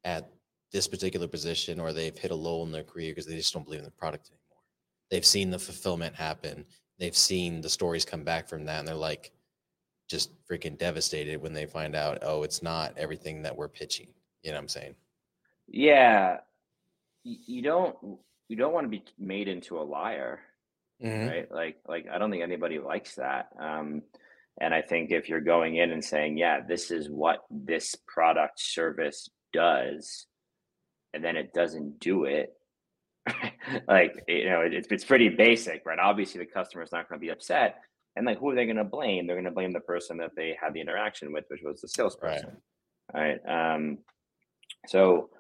at 0.05 0.33
this 0.73 0.89
particular 0.89 1.29
position, 1.29 1.81
or 1.81 1.93
they've 1.93 2.17
hit 2.19 2.31
a 2.31 2.35
low 2.35 2.63
in 2.65 2.73
their 2.73 2.85
career 2.85 3.13
because 3.13 3.27
they 3.27 3.37
just 3.37 3.53
don't 3.53 3.65
believe 3.65 3.81
in 3.81 3.85
the 3.85 3.91
product 3.93 4.31
anymore. 4.31 4.63
They've 5.11 5.27
seen 5.27 5.51
the 5.51 5.59
fulfillment 5.59 6.15
happen. 6.15 6.67
They've 6.99 7.17
seen 7.17 7.61
the 7.61 7.71
stories 7.71 8.05
come 8.05 8.25
back 8.25 8.49
from 8.49 8.65
that, 8.67 8.81
and 8.81 8.89
they're 8.89 8.95
like, 8.95 9.33
just 10.09 10.31
freaking 10.51 10.77
devastated 10.79 11.41
when 11.43 11.53
they 11.53 11.67
find 11.67 11.95
out, 11.95 12.19
oh, 12.23 12.43
it's 12.43 12.63
not 12.63 12.97
everything 12.97 13.43
that 13.43 13.57
we're 13.57 13.69
pitching. 13.69 14.09
You 14.43 14.51
know 14.51 14.57
what 14.57 14.63
I'm 14.63 14.69
saying? 14.69 14.95
yeah 15.71 16.39
you 17.25 17.61
don't 17.61 17.95
you 18.49 18.57
don't 18.57 18.73
want 18.73 18.87
to 18.87 18.89
be 18.89 19.05
made 19.19 19.49
into 19.49 19.79
a 19.79 19.83
liar 19.85 20.41
Mhm. 21.05 21.29
right 21.29 21.53
like 21.53 21.77
like 21.87 22.07
i 22.11 22.17
don't 22.17 22.31
think 22.31 22.43
anybody 22.43 22.79
likes 22.79 23.17
that 23.17 23.51
um 23.61 24.01
and 24.63 24.73
i 24.73 24.81
think 24.81 25.11
if 25.11 25.29
you're 25.29 25.43
going 25.43 25.77
in 25.77 25.91
and 25.93 26.03
saying 26.03 26.39
yeah 26.39 26.61
this 26.67 26.91
is 26.91 27.11
what 27.11 27.45
this 27.51 27.95
product 28.07 28.59
service 28.61 29.29
does 29.53 30.27
and 31.13 31.23
then 31.23 31.37
it 31.37 31.53
doesn't 31.53 32.01
do 32.01 32.25
it 32.25 32.55
like 33.87 34.25
you 34.27 34.49
know 34.49 34.63
it, 34.63 34.73
it's, 34.73 34.89
it's 34.91 35.05
pretty 35.05 35.29
basic 35.29 35.85
right 35.85 35.99
obviously 35.99 36.39
the 36.39 36.47
customer's 36.51 36.93
not 36.93 37.07
going 37.11 37.21
to 37.21 37.25
be 37.27 37.31
upset 37.31 37.83
and 38.19 38.27
like 38.27 38.39
who 38.39 38.51
are 38.51 38.55
they 38.55 38.67
going 38.67 38.77
to 38.77 38.85
blame? 38.85 39.27
They're 39.27 39.37
going 39.37 39.45
to 39.45 39.51
blame 39.51 39.73
the 39.73 39.81
person 39.81 40.19
that 40.19 40.33
they 40.37 40.57
had 40.61 40.75
the 40.75 40.81
interaction 40.81 41.33
with 41.33 41.45
which 41.49 41.63
was 41.63 41.81
the 41.81 41.89
salesperson 41.89 42.57
right? 43.15 43.39
Um 43.49 43.99
so 44.87 45.31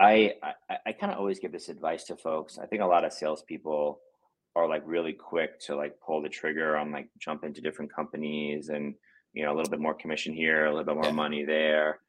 i 0.00 0.32
i, 0.70 0.76
I 0.86 0.92
kind 0.92 1.12
of 1.12 1.18
always 1.18 1.40
give 1.40 1.50
this 1.52 1.68
advice 1.68 2.04
to 2.04 2.16
folks. 2.16 2.58
I 2.58 2.66
think 2.66 2.82
a 2.82 2.86
lot 2.86 3.04
of 3.04 3.12
salespeople 3.12 4.00
are 4.54 4.68
like 4.68 4.82
really 4.86 5.12
quick 5.12 5.58
to 5.66 5.74
like 5.76 5.94
pull 6.04 6.22
the 6.22 6.28
trigger 6.28 6.76
on 6.76 6.92
like 6.92 7.08
jump 7.18 7.44
into 7.44 7.60
different 7.60 7.92
companies 7.94 8.68
and 8.68 8.94
you 9.32 9.44
know 9.44 9.52
a 9.52 9.56
little 9.56 9.70
bit 9.70 9.80
more 9.80 9.94
commission 9.94 10.32
here 10.32 10.66
a 10.66 10.70
little 10.70 10.84
bit 10.84 10.94
more 10.94 11.04
Yeah. 11.04 11.12
money 11.24 11.44
there. 11.44 12.00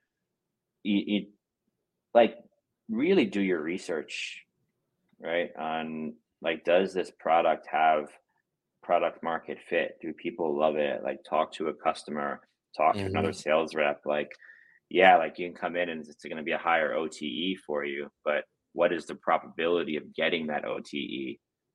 You, 0.84 1.03
you 1.05 1.25
like 2.13 2.38
really 2.89 3.25
do 3.25 3.41
your 3.41 3.62
research 3.62 4.43
right 5.21 5.51
on 5.58 6.13
like 6.41 6.63
does 6.63 6.93
this 6.93 7.12
product 7.19 7.67
have 7.71 8.10
product 8.89 9.21
market 9.21 9.60
fit 9.69 9.97
do 10.02 10.12
people 10.13 10.58
love 10.58 10.75
it? 10.75 11.04
Like 11.04 11.19
talk 11.30 11.54
to 11.54 11.67
a 11.67 11.73
customer 11.73 12.41
talk 12.75 12.95
to 12.95 13.06
another 13.06 13.34
sales 13.34 13.73
rep 13.75 14.02
like 14.06 14.32
yeah 14.89 15.17
like 15.17 15.38
you 15.38 15.47
can 15.47 15.56
come 15.56 15.75
in 15.75 15.89
and 15.89 16.08
it's 16.08 16.23
going 16.23 16.38
to 16.38 16.43
be 16.43 16.52
a 16.52 16.58
higher 16.58 16.93
ote 16.93 17.17
for 17.65 17.84
you 17.84 18.08
but 18.23 18.43
what 18.73 18.93
is 18.93 19.06
the 19.06 19.15
probability 19.15 19.95
of 19.95 20.13
getting 20.13 20.47
that 20.47 20.65
ote 20.65 20.89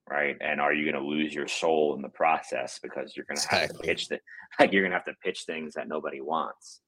right? 0.08 0.36
And 0.40 0.60
are 0.60 0.72
you 0.74 0.90
going 0.90 1.02
to 1.02 1.08
lose 1.08 1.32
your 1.32 1.48
soul 1.48 1.94
in 1.96 2.02
the 2.02 2.10
process 2.10 2.78
because 2.82 3.16
you're 3.16 3.26
going 3.26 3.38
to 3.38 3.48
have 3.48 3.68
to 3.70 3.78
pitch 3.78 4.08
the 4.08 4.20
like 4.60 4.72
you're 4.72 4.82
going 4.82 4.92
to 4.92 4.96
have 4.96 5.06
to 5.06 5.14
pitch 5.24 5.44
things 5.46 5.74
that 5.74 5.88
nobody 5.88 6.20
wants. 6.20 6.80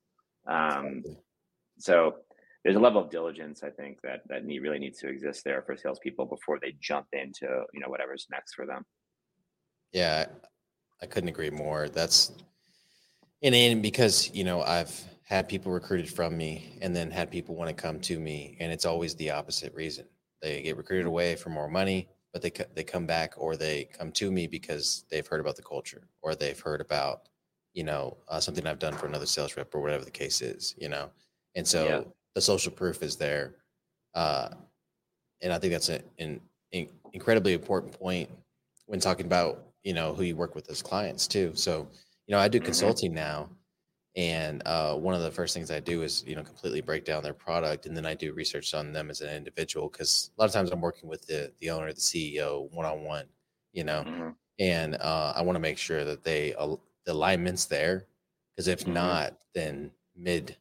Um 0.49 0.99
Exactly. 0.99 1.17
so 1.79 2.15
there's 2.63 2.77
a 2.77 2.81
level 2.81 3.03
of 3.03 3.11
diligence 3.11 3.63
I 3.63 3.71
think 3.71 3.99
that 4.03 4.21
that 4.29 4.45
need, 4.45 4.59
really 4.59 4.79
needs 4.79 4.99
to 4.99 5.09
exist 5.09 5.43
there 5.45 5.63
for 5.63 5.77
salespeople 5.77 6.27
before 6.27 6.59
they 6.61 6.75
jump 6.81 7.07
into 7.13 7.49
you 7.73 7.81
know 7.81 7.89
whatever's 7.89 8.27
next 8.31 8.55
for 8.55 8.67
them. 8.67 8.85
Yeah, 9.93 10.27
I, 11.03 11.07
couldn't 11.07 11.29
agree 11.29 11.51
more. 11.51 11.89
That's 11.89 12.33
And 13.43 13.55
then 13.55 13.81
because 13.81 14.31
you 14.35 14.45
know 14.45 14.63
I've 14.63 14.93
had 15.25 15.49
people 15.49 15.73
recruited 15.73 16.09
from 16.09 16.37
me, 16.37 16.79
and 16.81 16.95
then 16.95 17.11
had 17.11 17.31
people 17.31 17.57
want 17.57 17.69
to 17.69 17.75
come 17.75 17.99
to 18.01 18.19
me, 18.19 18.57
and 18.61 18.73
it's 18.73 18.85
always 18.85 19.15
the 19.15 19.31
opposite 19.31 19.75
reason. 19.75 20.07
They 20.43 20.63
get 20.63 20.77
recruited 20.77 21.07
away 21.07 21.35
for 21.35 21.51
more 21.51 21.69
money, 21.69 22.09
but 22.33 22.43
they 22.43 22.53
they 22.75 22.85
come 22.85 23.07
back 23.07 23.35
or 23.37 23.57
they 23.57 23.85
come 23.85 24.13
to 24.13 24.31
me 24.31 24.47
because 24.47 25.05
they've 25.11 25.27
heard 25.27 25.41
about 25.41 25.57
the 25.57 25.63
culture 25.63 26.09
or 26.23 26.35
they've 26.35 26.59
heard 26.61 26.81
about 26.81 27.29
you 27.73 27.85
know 27.85 28.17
uh, 28.29 28.41
something 28.41 28.67
I've 28.67 28.79
done 28.79 28.95
for 28.95 29.07
another 29.07 29.27
sales 29.27 29.57
rep 29.57 29.75
or 29.75 29.81
whatever 29.81 30.05
the 30.05 30.11
case 30.11 30.43
is. 30.43 30.75
You 30.79 30.89
know, 30.89 31.11
and 31.55 31.67
so 31.67 31.85
yeah. 31.85 32.01
the 32.35 32.41
social 32.41 32.73
proof 32.73 33.03
is 33.03 33.17
there, 33.17 33.55
uh, 34.15 34.51
and 35.41 35.53
I 35.53 35.59
think 35.59 35.73
that's 35.73 35.89
an, 35.89 36.03
an 36.19 36.41
incredibly 37.13 37.55
important 37.55 37.93
point 37.93 38.31
when 38.87 39.01
talking 39.01 39.27
about 39.27 39.66
you 39.87 39.95
know 39.95 40.13
who 40.13 40.25
you 40.25 40.35
work 40.35 40.57
with 40.57 40.69
as 40.69 40.83
clients 40.83 41.29
too. 41.29 41.53
So 41.55 41.87
you 42.27 42.35
know, 42.35 42.41
I 42.41 42.49
do 42.49 42.59
consulting 42.59 43.15
now, 43.15 43.49
and 44.17 44.61
uh, 44.67 44.97
one 44.97 45.15
of 45.15 45.23
the 45.23 45.31
first 45.31 45.55
things 45.55 45.71
I 45.71 45.79
do 45.79 46.03
is 46.03 46.25
you 46.27 46.35
know 46.35 46.43
completely 46.43 46.81
break 46.81 47.05
down 47.05 47.23
their 47.23 47.33
product, 47.33 47.87
and 47.87 47.97
then 47.97 48.05
I 48.05 48.15
do 48.15 48.33
research 48.33 48.75
on 48.75 48.93
them 48.93 49.11
as 49.11 49.21
an 49.21 49.33
individual 49.33 49.89
because 49.89 50.33
a 50.37 50.43
lot 50.43 50.47
of 50.47 50.53
times 50.53 50.73
I'm 50.73 50.81
working 50.81 51.09
with 51.09 51.25
the 51.29 51.53
the 51.61 51.71
owner, 51.71 51.93
the 51.93 52.01
CEO, 52.01 52.69
one 52.73 52.85
on 52.85 53.05
one, 53.05 53.27
you 53.73 53.85
know, 53.85 54.03
mm-hmm. 54.05 54.31
and 54.59 54.97
uh, 54.97 55.35
I 55.37 55.43
want 55.43 55.55
to 55.55 55.61
make 55.61 55.79
sure 55.79 56.05
that 56.05 56.25
they 56.25 56.53
uh, 56.55 56.75
the 57.05 57.13
alignment's 57.13 57.67
there 57.67 58.07
because 58.51 58.67
if 58.67 58.81
mm-hmm. 58.81 58.95
not, 58.95 59.35
then 59.55 59.93
mid 60.17 60.57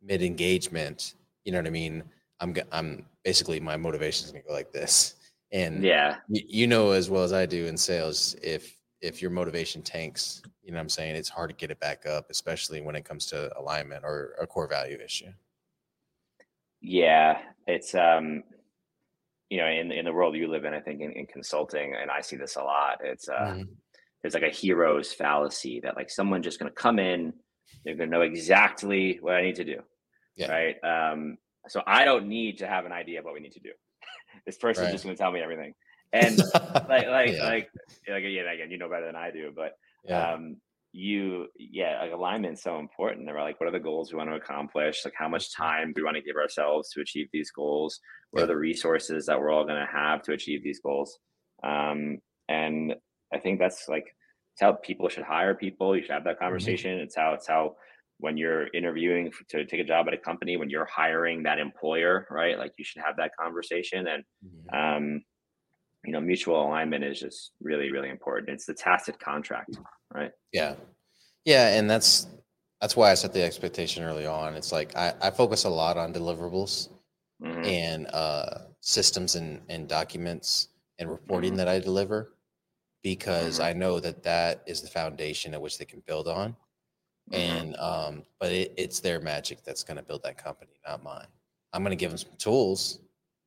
mid 0.00 0.22
engagement, 0.22 1.14
you 1.44 1.50
know 1.50 1.58
what 1.58 1.66
I 1.66 1.70
mean. 1.70 2.04
I'm 2.38 2.54
I'm 2.70 3.06
basically 3.24 3.58
my 3.58 3.76
motivation 3.76 4.26
is 4.26 4.30
gonna 4.30 4.44
go 4.46 4.52
like 4.52 4.70
this, 4.70 5.16
and 5.52 5.82
yeah, 5.82 6.16
you, 6.28 6.42
you 6.46 6.66
know 6.66 6.90
as 6.90 7.08
well 7.10 7.22
as 7.22 7.32
I 7.32 7.46
do 7.46 7.66
in 7.66 7.76
sales 7.76 8.36
if 8.42 8.76
if 9.00 9.22
your 9.22 9.30
motivation 9.30 9.80
tanks, 9.82 10.42
you 10.62 10.72
know 10.72 10.76
what 10.76 10.82
I'm 10.82 10.88
saying, 10.88 11.14
it's 11.14 11.28
hard 11.28 11.50
to 11.50 11.56
get 11.56 11.70
it 11.70 11.78
back 11.78 12.04
up, 12.06 12.26
especially 12.30 12.80
when 12.80 12.96
it 12.96 13.04
comes 13.04 13.26
to 13.26 13.56
alignment 13.58 14.04
or 14.04 14.34
a 14.40 14.46
core 14.46 14.66
value 14.66 14.98
issue. 15.02 15.32
Yeah, 16.80 17.38
it's 17.66 17.94
um 17.94 18.44
you 19.50 19.58
know, 19.58 19.66
in 19.66 19.90
in 19.92 20.04
the 20.04 20.12
world 20.12 20.36
you 20.36 20.48
live 20.48 20.64
in, 20.64 20.74
I 20.74 20.80
think 20.80 21.00
in, 21.00 21.12
in 21.12 21.26
consulting, 21.26 21.94
and 21.94 22.10
I 22.10 22.20
see 22.20 22.36
this 22.36 22.56
a 22.56 22.62
lot, 22.62 22.98
it's 23.02 23.28
uh 23.28 23.52
mm-hmm. 23.52 23.62
there's 24.22 24.34
like 24.34 24.42
a 24.42 24.50
hero's 24.50 25.12
fallacy 25.12 25.80
that 25.80 25.96
like 25.96 26.10
someone 26.10 26.42
just 26.42 26.58
gonna 26.58 26.70
come 26.70 26.98
in, 26.98 27.32
they're 27.84 27.94
gonna 27.94 28.10
know 28.10 28.22
exactly 28.22 29.18
what 29.20 29.36
I 29.36 29.42
need 29.42 29.56
to 29.56 29.64
do. 29.64 29.80
Yeah. 30.36 30.52
Right. 30.52 30.76
Um, 30.84 31.38
so 31.66 31.82
I 31.86 32.04
don't 32.04 32.28
need 32.28 32.58
to 32.58 32.66
have 32.66 32.86
an 32.86 32.92
idea 32.92 33.18
of 33.18 33.24
what 33.24 33.34
we 33.34 33.40
need 33.40 33.52
to 33.52 33.60
do. 33.60 33.72
This 34.46 34.56
person's 34.56 34.86
right. 34.86 34.92
just 34.92 35.04
gonna 35.04 35.16
tell 35.16 35.32
me 35.32 35.40
everything 35.40 35.74
and 36.12 36.38
like 36.88 37.06
like 37.06 37.32
yeah. 37.32 37.44
like 37.44 37.70
like 38.08 38.24
yeah, 38.24 38.52
again, 38.52 38.70
you 38.70 38.78
know 38.78 38.88
better 38.88 39.06
than 39.06 39.16
I 39.16 39.30
do, 39.30 39.52
but 39.54 39.72
yeah. 40.04 40.32
um, 40.32 40.56
you 40.92 41.46
yeah, 41.58 42.00
like 42.02 42.12
alignment's 42.12 42.62
so 42.62 42.78
important. 42.78 43.26
They're 43.26 43.40
like, 43.40 43.60
what 43.60 43.68
are 43.68 43.72
the 43.72 43.78
goals 43.78 44.12
we 44.12 44.18
want 44.18 44.30
to 44.30 44.36
accomplish? 44.36 45.04
Like, 45.04 45.14
how 45.16 45.28
much 45.28 45.54
time 45.54 45.92
do 45.92 46.02
we 46.02 46.04
want 46.04 46.16
to 46.16 46.22
give 46.22 46.36
ourselves 46.36 46.90
to 46.92 47.00
achieve 47.00 47.28
these 47.32 47.50
goals? 47.50 48.00
What 48.30 48.40
yeah. 48.40 48.44
are 48.44 48.48
the 48.48 48.56
resources 48.56 49.26
that 49.26 49.38
we're 49.38 49.50
all 49.50 49.64
going 49.64 49.80
to 49.80 49.92
have 49.92 50.22
to 50.22 50.32
achieve 50.32 50.62
these 50.62 50.80
goals? 50.80 51.18
Um, 51.62 52.18
and 52.48 52.94
I 53.32 53.38
think 53.38 53.58
that's 53.58 53.88
like 53.88 54.04
it's 54.54 54.62
how 54.62 54.72
people 54.72 55.08
should 55.08 55.24
hire 55.24 55.54
people. 55.54 55.96
You 55.96 56.02
should 56.02 56.12
have 56.12 56.24
that 56.24 56.36
mm-hmm. 56.36 56.44
conversation. 56.44 56.92
Mm-hmm. 56.92 57.04
It's 57.04 57.16
how 57.16 57.34
it's 57.34 57.46
how 57.46 57.76
when 58.18 58.36
you're 58.36 58.66
interviewing 58.68 59.30
to 59.48 59.64
take 59.64 59.80
a 59.80 59.84
job 59.84 60.08
at 60.08 60.14
a 60.14 60.18
company, 60.18 60.56
when 60.56 60.70
you're 60.70 60.86
hiring 60.86 61.44
that 61.44 61.58
employer, 61.58 62.26
right? 62.30 62.58
Like 62.58 62.72
you 62.76 62.84
should 62.84 63.02
have 63.02 63.16
that 63.16 63.30
conversation. 63.38 64.06
And 64.08 64.24
um, 64.72 65.22
you 66.04 66.12
know 66.12 66.20
mutual 66.20 66.66
alignment 66.66 67.04
is 67.04 67.20
just 67.20 67.52
really 67.60 67.90
really 67.90 68.08
important 68.08 68.48
it's 68.50 68.66
the 68.66 68.74
tacit 68.74 69.18
contract 69.18 69.78
right 70.14 70.30
yeah 70.52 70.74
yeah 71.44 71.76
and 71.76 71.88
that's 71.90 72.28
that's 72.80 72.96
why 72.96 73.10
i 73.10 73.14
set 73.14 73.32
the 73.32 73.42
expectation 73.42 74.04
early 74.04 74.26
on 74.26 74.54
it's 74.54 74.72
like 74.72 74.96
i, 74.96 75.12
I 75.20 75.30
focus 75.30 75.64
a 75.64 75.68
lot 75.68 75.96
on 75.96 76.12
deliverables 76.12 76.88
mm-hmm. 77.42 77.64
and 77.64 78.06
uh, 78.08 78.58
systems 78.80 79.34
and, 79.34 79.60
and 79.68 79.88
documents 79.88 80.68
and 80.98 81.10
reporting 81.10 81.50
mm-hmm. 81.50 81.58
that 81.58 81.68
i 81.68 81.78
deliver 81.78 82.32
because 83.02 83.58
mm-hmm. 83.58 83.68
i 83.68 83.72
know 83.72 84.00
that 84.00 84.22
that 84.22 84.62
is 84.66 84.80
the 84.80 84.88
foundation 84.88 85.54
at 85.54 85.60
which 85.60 85.78
they 85.78 85.84
can 85.84 86.02
build 86.06 86.28
on. 86.28 86.56
And 87.32 87.76
um 87.76 88.22
but 88.40 88.52
it, 88.52 88.72
it's 88.76 89.00
their 89.00 89.20
magic 89.20 89.62
that's 89.64 89.82
going 89.82 89.96
to 89.96 90.02
build 90.02 90.22
that 90.22 90.42
company 90.42 90.72
not 90.86 91.02
mine 91.02 91.26
i'm 91.72 91.82
going 91.82 91.90
to 91.90 91.96
give 91.96 92.10
them 92.10 92.18
some 92.18 92.30
tools 92.38 93.00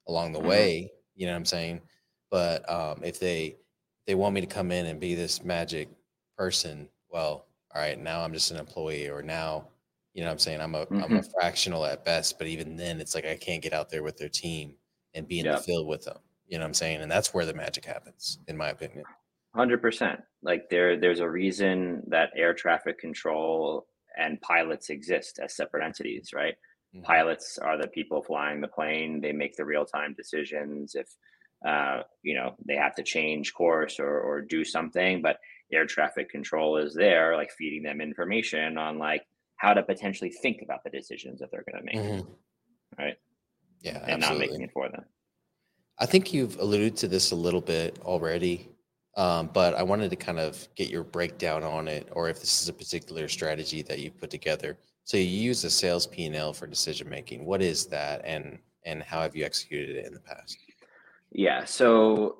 along 0.07 0.31
the 0.31 0.39
mm-hmm. 0.39 0.49
way 0.49 0.91
you 1.15 1.25
know 1.25 1.31
what 1.31 1.37
i'm 1.37 1.45
saying 1.45 1.81
but 2.31 2.67
um, 2.71 3.01
if 3.03 3.19
they 3.19 3.57
they 4.07 4.15
want 4.15 4.33
me 4.33 4.41
to 4.41 4.47
come 4.47 4.71
in 4.71 4.87
and 4.87 4.99
be 4.99 5.13
this 5.13 5.43
magic 5.43 5.89
person, 6.35 6.89
well, 7.09 7.45
all 7.75 7.81
right, 7.81 7.99
now 7.99 8.21
I'm 8.21 8.33
just 8.33 8.49
an 8.49 8.57
employee, 8.57 9.09
or 9.09 9.21
now, 9.21 9.67
you 10.13 10.21
know, 10.21 10.27
what 10.27 10.33
I'm 10.33 10.39
saying 10.39 10.61
I'm 10.61 10.73
a 10.73 10.81
am 10.81 11.03
a 11.03 11.07
mm-hmm. 11.07 11.19
fractional 11.37 11.85
at 11.85 12.03
best. 12.03 12.37
But 12.39 12.47
even 12.47 12.77
then, 12.77 12.99
it's 12.99 13.13
like 13.13 13.25
I 13.25 13.35
can't 13.35 13.61
get 13.61 13.73
out 13.73 13.89
there 13.89 14.01
with 14.01 14.17
their 14.17 14.29
team 14.29 14.73
and 15.13 15.27
be 15.27 15.41
in 15.41 15.45
the 15.45 15.57
field 15.57 15.87
with 15.87 16.05
them. 16.05 16.17
You 16.47 16.57
know 16.57 16.63
what 16.63 16.69
I'm 16.69 16.73
saying? 16.73 17.01
And 17.01 17.11
that's 17.11 17.33
where 17.33 17.45
the 17.45 17.53
magic 17.53 17.85
happens, 17.85 18.39
in 18.47 18.57
my 18.57 18.69
opinion. 18.69 19.03
Hundred 19.53 19.81
percent. 19.81 20.21
Like 20.41 20.69
there, 20.69 20.97
there's 20.99 21.19
a 21.19 21.29
reason 21.29 22.03
that 22.07 22.29
air 22.37 22.53
traffic 22.53 22.99
control 22.99 23.87
and 24.17 24.39
pilots 24.41 24.89
exist 24.89 25.39
as 25.43 25.55
separate 25.55 25.83
entities, 25.83 26.29
right? 26.33 26.55
Mm-hmm. 26.95 27.03
Pilots 27.03 27.57
are 27.57 27.77
the 27.77 27.87
people 27.87 28.21
flying 28.21 28.61
the 28.61 28.67
plane. 28.67 29.21
They 29.21 29.33
make 29.33 29.55
the 29.55 29.65
real 29.65 29.85
time 29.85 30.13
decisions. 30.17 30.95
If 30.95 31.07
uh, 31.65 32.01
you 32.23 32.33
know 32.33 32.55
they 32.65 32.75
have 32.75 32.95
to 32.95 33.03
change 33.03 33.53
course 33.53 33.99
or, 33.99 34.19
or 34.19 34.41
do 34.41 34.63
something 34.63 35.21
but 35.21 35.37
air 35.71 35.85
traffic 35.85 36.27
control 36.29 36.77
is 36.77 36.95
there 36.95 37.35
like 37.35 37.51
feeding 37.51 37.83
them 37.83 38.01
information 38.01 38.79
on 38.79 38.97
like 38.97 39.23
how 39.57 39.71
to 39.73 39.83
potentially 39.83 40.31
think 40.31 40.61
about 40.63 40.83
the 40.83 40.89
decisions 40.89 41.39
that 41.39 41.49
they're 41.51 41.63
going 41.71 41.77
to 41.77 41.85
make 41.85 42.03
mm-hmm. 42.03 43.01
right 43.01 43.17
yeah 43.81 43.99
and 44.07 44.23
absolutely. 44.23 44.47
not 44.47 44.51
making 44.51 44.61
it 44.65 44.71
for 44.73 44.89
them 44.89 45.05
i 45.99 46.05
think 46.05 46.33
you've 46.33 46.57
alluded 46.57 46.97
to 46.97 47.07
this 47.07 47.29
a 47.29 47.35
little 47.35 47.61
bit 47.61 47.99
already 48.01 48.67
um, 49.17 49.49
but 49.53 49.73
i 49.75 49.83
wanted 49.83 50.09
to 50.09 50.15
kind 50.15 50.39
of 50.39 50.67
get 50.75 50.89
your 50.89 51.03
breakdown 51.03 51.63
on 51.63 51.87
it 51.87 52.07
or 52.13 52.29
if 52.29 52.39
this 52.39 52.61
is 52.61 52.69
a 52.69 52.73
particular 52.73 53.27
strategy 53.27 53.81
that 53.81 53.99
you 53.99 54.11
put 54.11 54.29
together 54.29 54.77
so 55.03 55.17
you 55.17 55.23
use 55.23 55.63
a 55.63 55.69
sales 55.69 56.07
p&l 56.07 56.53
for 56.53 56.67
decision 56.67 57.09
making 57.09 57.45
what 57.45 57.61
is 57.61 57.87
that 57.87 58.21
and 58.23 58.59
and 58.85 59.03
how 59.03 59.21
have 59.21 59.35
you 59.35 59.45
executed 59.45 59.95
it 59.95 60.05
in 60.05 60.13
the 60.13 60.19
past 60.19 60.57
yeah. 61.31 61.65
So 61.65 62.37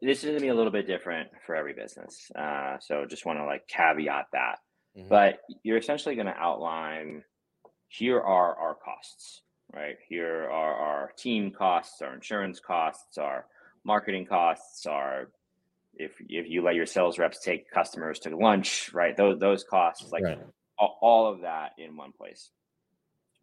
this 0.00 0.18
is 0.18 0.24
going 0.24 0.36
to 0.36 0.42
be 0.42 0.48
a 0.48 0.54
little 0.54 0.72
bit 0.72 0.86
different 0.86 1.30
for 1.46 1.56
every 1.56 1.72
business. 1.72 2.30
Uh, 2.36 2.76
so 2.78 3.06
just 3.06 3.26
want 3.26 3.38
to 3.38 3.44
like 3.44 3.66
caveat 3.66 4.26
that. 4.32 4.58
Mm-hmm. 4.96 5.08
But 5.08 5.40
you're 5.62 5.78
essentially 5.78 6.14
going 6.14 6.26
to 6.26 6.36
outline 6.36 7.24
here 7.88 8.20
are 8.20 8.54
our 8.56 8.74
costs, 8.74 9.42
right? 9.74 9.96
Here 10.08 10.48
are 10.50 10.74
our 10.74 11.12
team 11.16 11.50
costs, 11.50 12.02
our 12.02 12.14
insurance 12.14 12.60
costs, 12.60 13.16
our 13.16 13.46
marketing 13.84 14.26
costs, 14.26 14.84
our 14.84 15.30
if 15.98 16.12
if 16.28 16.48
you 16.48 16.62
let 16.62 16.74
your 16.74 16.86
sales 16.86 17.18
reps 17.18 17.40
take 17.40 17.70
customers 17.70 18.18
to 18.20 18.36
lunch, 18.36 18.90
right? 18.92 19.16
Those 19.16 19.38
those 19.38 19.64
costs, 19.64 20.10
like 20.12 20.22
right. 20.22 20.38
all, 20.78 20.98
all 21.02 21.32
of 21.32 21.42
that 21.42 21.72
in 21.78 21.96
one 21.96 22.12
place. 22.12 22.50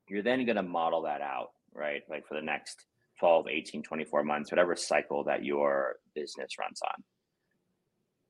You're 0.07 0.23
then 0.23 0.45
going 0.45 0.55
to 0.55 0.63
model 0.63 1.03
that 1.03 1.21
out, 1.21 1.49
right? 1.73 2.01
Like 2.09 2.27
for 2.27 2.35
the 2.35 2.45
next 2.45 2.85
12, 3.19 3.47
18, 3.47 3.83
24 3.83 4.23
months, 4.23 4.51
whatever 4.51 4.75
cycle 4.75 5.23
that 5.23 5.43
your 5.43 5.95
business 6.13 6.59
runs 6.59 6.79
on. 6.83 7.03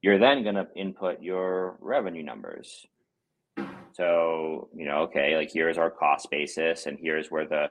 You're 0.01 0.19
then 0.19 0.43
going 0.43 0.55
to 0.55 0.67
input 0.75 1.21
your 1.21 1.77
revenue 1.81 2.23
numbers. 2.23 2.85
So, 3.93 4.69
you 4.75 4.85
know, 4.85 5.03
okay, 5.03 5.35
like 5.35 5.49
here's 5.51 5.77
our 5.77 5.89
cost 5.89 6.29
basis 6.29 6.85
and 6.85 6.97
here's 7.01 7.29
where 7.29 7.47
the 7.47 7.69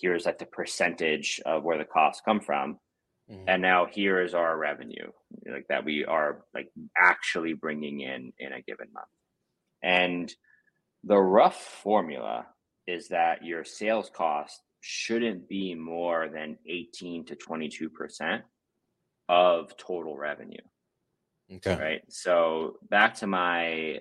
here's 0.00 0.26
like 0.26 0.38
the 0.38 0.46
percentage 0.46 1.40
of 1.46 1.62
where 1.62 1.78
the 1.78 1.84
costs 1.84 2.22
come 2.24 2.40
from. 2.40 2.78
Mm-hmm. 3.30 3.44
And 3.46 3.62
now 3.62 3.86
here 3.86 4.20
is 4.20 4.34
our 4.34 4.56
revenue, 4.56 5.10
like 5.46 5.66
that 5.68 5.84
we 5.84 6.04
are 6.04 6.42
like 6.52 6.68
actually 6.98 7.52
bringing 7.52 8.00
in 8.00 8.32
in 8.38 8.52
a 8.52 8.62
given 8.62 8.88
month. 8.92 9.06
And 9.82 10.32
the 11.04 11.18
rough 11.18 11.56
formula 11.56 12.46
is 12.86 13.08
that 13.08 13.44
your 13.44 13.64
sales 13.64 14.10
cost 14.12 14.60
shouldn't 14.80 15.48
be 15.48 15.74
more 15.74 16.28
than 16.28 16.58
18 16.66 17.26
to 17.26 17.36
22% 17.36 18.42
of 19.28 19.76
total 19.76 20.16
revenue. 20.16 20.58
Okay. 21.52 21.76
Right. 21.76 22.02
So 22.08 22.78
back 22.88 23.14
to 23.16 23.26
my 23.26 24.00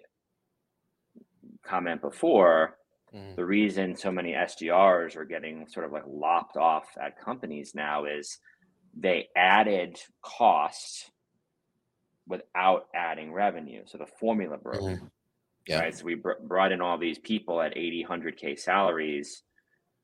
comment 1.64 2.02
before, 2.02 2.78
mm. 3.14 3.36
the 3.36 3.46
reason 3.46 3.96
so 3.96 4.12
many 4.12 4.34
SDRs 4.34 5.16
are 5.16 5.26
getting 5.26 5.68
sort 5.68 5.86
of 5.86 5.92
like 5.92 6.04
lopped 6.08 6.58
off 6.58 6.88
at 7.02 7.20
companies 7.20 7.74
now 7.76 8.06
is 8.06 8.40
they 8.96 9.30
added 9.36 10.00
cost 10.22 11.12
without 12.28 12.88
adding 12.94 13.34
revenue. 13.34 13.84
So 13.86 13.98
the 13.98 14.06
formula 14.06 14.58
broke. 14.58 14.82
Mm. 14.82 15.10
Yeah. 15.68 15.80
Right. 15.80 15.98
So 15.98 16.06
we 16.06 16.16
br- 16.16 16.42
brought 16.42 16.72
in 16.72 16.82
all 16.82 16.98
these 16.98 17.20
people 17.20 17.62
at 17.62 17.78
80, 17.78 18.06
100K 18.10 18.60
salaries 18.60 19.44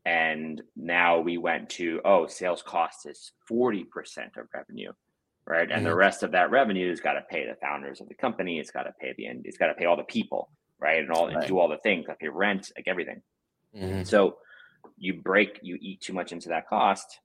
and 0.07 0.61
now 0.75 1.19
we 1.19 1.37
went 1.39 1.67
to 1.67 1.99
oh 2.05 2.27
sales 2.27 2.61
cost 2.61 3.07
is 3.07 3.31
40% 3.51 3.85
of 4.37 4.47
revenue 4.53 4.91
right 5.47 5.61
and 5.63 5.71
mm-hmm. 5.71 5.85
the 5.85 5.95
rest 5.95 6.21
of 6.21 6.33
that 6.33 6.51
revenue 6.51 6.89
has 6.89 6.99
got 6.99 7.13
to 7.13 7.21
pay 7.27 7.47
the 7.47 7.55
founders 7.59 8.01
of 8.01 8.07
the 8.07 8.13
company 8.13 8.59
it's 8.59 8.69
got 8.69 8.83
to 8.83 8.93
pay 9.01 9.15
the 9.17 9.25
end 9.25 9.41
it's 9.45 9.57
got 9.57 9.65
to 9.65 9.73
pay 9.73 9.85
all 9.85 9.97
the 9.97 10.03
people 10.03 10.51
right? 10.79 10.99
And 10.99 11.11
all 11.11 11.27
Right. 11.27 11.37
and 11.37 11.47
do 11.47 11.59
all 11.59 11.67
the 11.67 11.77
things 11.77 12.07
like 12.07 12.19
pay 12.19 12.27
rent, 12.27 12.71
like 12.75 12.87
everything. 12.87 13.21
Mhm. 13.75 14.05
So 14.05 14.39
you 14.97 15.21
break, 15.21 15.59
you 15.61 15.77
eat 15.81 16.01
too 16.01 16.13
much 16.13 16.31
into 16.31 16.49
that 16.49 16.67
cost, 16.67 17.19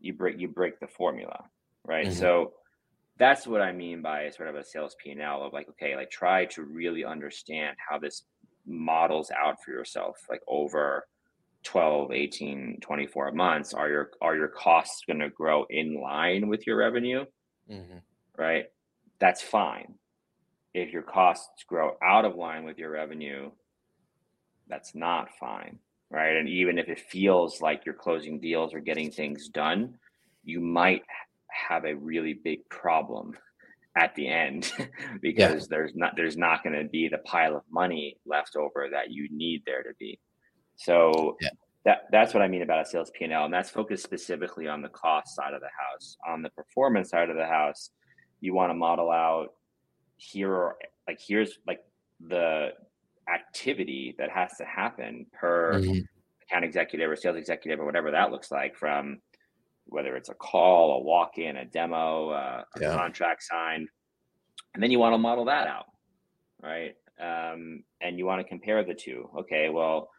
you 0.00 0.14
break, 0.14 0.38
you 0.38 0.48
break 0.48 0.78
the 0.80 0.86
formula, 0.88 1.44
right? 1.84 2.08
Mhm. 2.08 2.12
So 2.12 2.54
that's 3.16 3.46
what 3.46 3.60
I 3.62 3.72
mean 3.72 4.02
by 4.02 4.30
sort 4.30 4.48
of 4.48 4.54
a 4.56 4.64
sales 4.64 4.94
P 5.02 5.10
and 5.10 5.20
L 5.22 5.42
of 5.42 5.52
like, 5.52 5.68
okay, 5.70 5.96
like 5.96 6.10
try 6.10 6.44
to 6.46 6.62
really 6.64 7.04
understand 7.04 7.76
how 7.88 7.98
this 7.98 8.26
models 8.66 9.30
out 9.30 9.62
for 9.62 9.72
yourself, 9.72 10.18
like 10.30 10.42
over 10.46 11.08
12, 11.64 12.12
18, 12.12 12.78
24 12.80 13.32
months. 13.32 13.74
Are 13.74 13.88
your 13.88 14.12
are 14.20 14.36
your 14.36 14.48
costs 14.48 15.02
going 15.06 15.18
to 15.18 15.30
grow 15.30 15.64
in 15.70 15.94
line 16.00 16.48
with 16.48 16.66
your 16.66 16.76
revenue? 16.76 17.24
Mhm. 17.68 18.02
right? 18.36 18.66
That's 19.18 19.42
fine. 19.42 19.98
If 20.74 20.92
your 20.92 21.02
costs 21.02 21.64
grow 21.64 21.98
out 22.02 22.24
of 22.24 22.36
line 22.36 22.64
with 22.64 22.78
your 22.78 22.90
revenue, 22.90 23.50
that's 24.68 24.94
not 24.94 25.30
fine, 25.40 25.80
right? 26.10 26.36
And 26.36 26.48
even 26.48 26.78
if 26.78 26.88
it 26.88 26.98
feels 26.98 27.60
like 27.60 27.84
you're 27.84 27.94
closing 27.94 28.40
deals 28.40 28.74
or 28.74 28.80
getting 28.80 29.10
things 29.10 29.48
done, 29.48 29.94
you 30.44 30.60
might 30.60 31.02
have 31.50 31.84
a 31.84 31.94
really 31.94 32.34
big 32.34 32.68
problem 32.68 33.36
at 33.96 34.14
the 34.14 34.28
end 34.28 34.72
because 35.22 35.66
there's 35.68 35.92
not 35.94 36.14
there's 36.16 36.36
not 36.36 36.62
going 36.62 36.76
to 36.80 36.88
be 36.88 37.08
the 37.08 37.18
pile 37.18 37.56
of 37.56 37.62
money 37.70 38.16
left 38.26 38.56
over 38.56 38.88
that 38.90 39.10
you 39.10 39.28
need 39.30 39.62
there 39.66 39.82
to 39.82 39.90
be. 39.98 40.18
So 40.76 41.36
Yeah. 41.40 41.50
that 41.84 42.02
that's 42.12 42.32
what 42.32 42.42
I 42.42 42.48
mean 42.48 42.62
about 42.62 42.86
a 42.86 42.88
sales 42.88 43.10
P&L 43.18 43.44
and 43.44 43.52
that's 43.52 43.70
focused 43.70 44.04
specifically 44.04 44.68
on 44.68 44.82
the 44.82 44.88
cost 44.88 45.34
side 45.34 45.54
of 45.54 45.60
the 45.60 45.66
house. 45.66 46.16
On 46.26 46.42
the 46.42 46.50
performance 46.50 47.10
side 47.10 47.30
of 47.30 47.36
the 47.36 47.46
house, 47.46 47.90
you 48.40 48.54
want 48.54 48.70
to 48.70 48.74
model 48.74 49.10
out 49.10 49.48
here 50.16 50.52
are 50.52 50.76
like 51.06 51.20
here's 51.26 51.58
like 51.66 51.80
the 52.20 52.70
activity 53.32 54.14
that 54.18 54.30
has 54.30 54.56
to 54.56 54.64
happen 54.64 55.26
per 55.32 55.80
Mhm. 55.80 56.06
account 56.42 56.64
executive 56.64 57.10
or 57.10 57.16
sales 57.16 57.36
executive 57.36 57.80
or 57.80 57.84
whatever 57.84 58.10
that 58.10 58.30
looks 58.30 58.50
like 58.50 58.74
from 58.76 59.20
whether 59.84 60.16
it's 60.16 60.28
a 60.28 60.34
call, 60.34 60.98
a 60.98 61.02
walk-in, 61.02 61.56
a 61.56 61.64
demo, 61.64 62.28
uh, 62.30 62.64
a 62.76 62.80
Yeah. 62.80 62.94
contract 62.94 63.42
signed, 63.42 63.88
and 64.74 64.82
then 64.82 64.90
you 64.90 64.98
want 64.98 65.14
to 65.14 65.18
model 65.18 65.46
that 65.46 65.66
out, 65.66 65.86
right? 66.60 66.96
Um, 67.18 67.84
and 68.00 68.18
you 68.18 68.26
want 68.26 68.40
to 68.40 68.48
compare 68.48 68.84
the 68.84 68.94
two. 68.94 69.30
Okay, 69.38 69.70
well, 69.70 70.10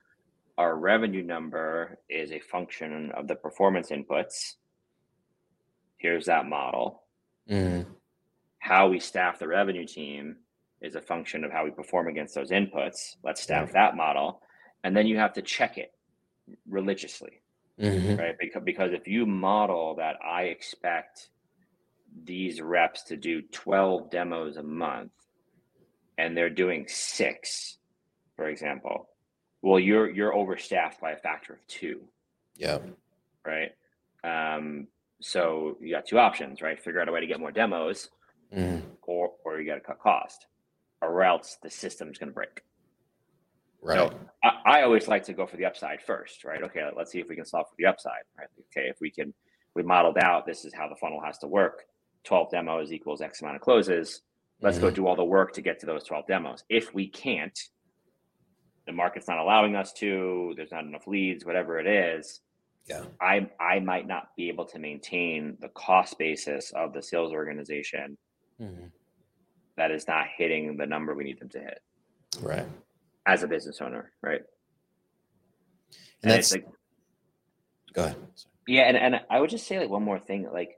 our 0.58 0.76
revenue 0.76 1.24
number 1.24 2.00
is 2.10 2.32
a 2.32 2.40
function 2.40 3.12
of 3.12 3.28
the 3.28 3.36
performance 3.36 3.92
inputs. 3.92 4.56
Here's 5.98 6.26
that 6.26 6.46
model. 6.46 7.08
Mhm. 7.48 7.96
How 8.58 8.90
we 8.90 9.00
staff 9.00 9.40
the 9.40 9.48
revenue 9.48 9.86
team 9.86 10.44
is 10.82 10.96
a 10.96 11.02
function 11.02 11.44
of 11.44 11.52
how 11.52 11.66
we 11.66 11.72
perform 11.72 12.08
against 12.08 12.36
those 12.36 12.52
inputs. 12.52 13.16
Let's 13.24 13.42
staff 13.42 13.72
that 13.74 13.96
model, 13.96 14.42
and 14.84 14.96
then 14.96 15.08
you 15.08 15.18
have 15.18 15.34
to 15.34 15.42
check 15.42 15.78
it 15.78 15.94
religiously 16.68 17.42
Mhm. 17.80 18.18
right? 18.18 18.36
Because 18.40 18.64
because 18.64 18.92
if 18.92 19.08
you 19.08 19.26
model 19.26 19.96
that 19.96 20.18
I 20.24 20.44
expect 20.46 21.30
these 22.24 22.60
reps 22.62 23.04
to 23.04 23.16
do 23.16 23.42
12 23.44 24.10
demos 24.10 24.58
a 24.58 24.64
month 24.64 25.12
and 26.18 26.36
they're 26.36 26.50
doing 26.50 26.88
6, 26.88 27.78
for 28.36 28.50
example, 28.50 29.10
well 29.62 29.80
you're 29.80 30.10
you're 30.10 30.34
overstaffed 30.34 31.00
by 31.00 31.12
a 31.12 31.18
factor 31.18 31.54
of 31.54 31.66
2, 31.68 32.02
Yeah. 32.56 32.80
right? 33.46 33.72
Um 34.24 34.88
so 35.22 35.78
you 35.80 35.92
got 35.92 36.06
two 36.06 36.18
options, 36.20 36.62
right? 36.62 36.80
Figure 36.82 37.00
out 37.02 37.08
a 37.10 37.12
way 37.12 37.20
to 37.22 37.28
get 37.28 37.40
more 37.40 37.52
demos 37.52 38.10
Mhm. 38.52 38.98
or 39.04 39.36
or 39.46 39.60
you 39.62 39.66
got 39.68 39.76
to 39.76 39.82
cut 39.82 40.00
cost 40.00 40.48
or 41.02 41.24
else 41.24 41.58
the 41.64 41.70
system's 41.70 42.18
going 42.18 42.30
to 42.30 42.34
break. 42.34 42.62
Right. 43.82 43.98
So 44.12 44.20
I, 44.44 44.80
I 44.80 44.82
always 44.84 45.08
like 45.08 45.24
to 45.26 45.34
go 45.34 45.46
for 45.46 45.58
the 45.58 45.66
upside 45.66 46.02
first, 46.02 46.44
right? 46.44 46.62
Okay, 46.64 46.84
let's 46.96 47.12
see 47.12 47.20
if 47.20 47.30
we 47.30 47.36
can 47.36 47.46
solve 47.46 47.68
for 47.70 47.76
the 47.78 47.86
upside, 47.86 48.24
right? 48.38 48.48
Okay, 48.72 48.88
if 48.90 48.98
we 49.00 49.10
can, 49.10 49.34
we 49.76 49.84
modeled 49.84 50.18
out 50.18 50.46
this 50.46 50.66
is 50.66 50.74
how 50.74 50.90
the 50.90 50.96
funnel 50.96 51.22
has 51.24 51.38
to 51.40 51.48
work. 51.48 51.86
12 52.26 52.52
demos 52.52 52.92
equals 52.92 53.22
X 53.22 53.42
amount 53.42 53.56
of 53.56 53.62
closes. 53.62 54.22
Let's 54.62 54.78
go 54.78 54.92
Mhm. 54.92 54.96
do 54.96 55.08
all 55.08 55.16
the 55.16 55.24
work 55.24 55.54
to 55.54 55.62
get 55.62 55.80
to 55.80 55.86
those 55.86 56.04
12 56.04 56.28
demos. 56.28 56.66
If 56.68 56.94
we 56.94 57.08
can't, 57.08 57.58
the 58.86 58.92
market's 58.92 59.28
not 59.30 59.38
allowing 59.38 59.78
us 59.78 59.94
to, 59.94 60.54
there's 60.58 60.72
not 60.72 60.84
enough 60.84 61.08
leads, 61.08 61.46
whatever 61.46 61.80
it 61.80 61.88
is, 61.88 62.42
Yeah. 62.86 63.06
I 63.22 63.50
I 63.60 63.80
might 63.80 64.08
not 64.08 64.36
be 64.36 64.50
able 64.50 64.66
to 64.66 64.80
maintain 64.80 65.56
the 65.62 65.70
cost 65.70 66.18
basis 66.18 66.72
of 66.72 66.92
the 66.92 67.02
sales 67.04 67.32
organization 67.32 68.18
Mhm. 68.60 68.92
That 69.80 69.92
is 69.92 70.08
not 70.08 70.26
hitting 70.38 70.76
the 70.78 70.86
number 70.86 71.16
we 71.16 71.24
need 71.24 71.40
them 71.40 71.50
to 71.50 71.60
hit 71.60 71.80
Right. 72.42 72.68
as 73.26 73.44
a 73.44 73.48
business 73.48 73.80
owner, 73.82 74.12
right? 74.22 74.42
And 76.22 76.32
it's 76.34 76.50
that's 76.50 76.52
like 76.52 76.66
go 77.94 78.04
ahead. 78.04 78.18
Yeah, 78.68 78.84
and, 78.84 78.98
and 78.98 79.22
I 79.30 79.40
would 79.40 79.50
just 79.50 79.66
say 79.68 79.80
like 79.80 79.90
one 79.90 80.04
more 80.04 80.20
thing, 80.20 80.48
like 80.54 80.78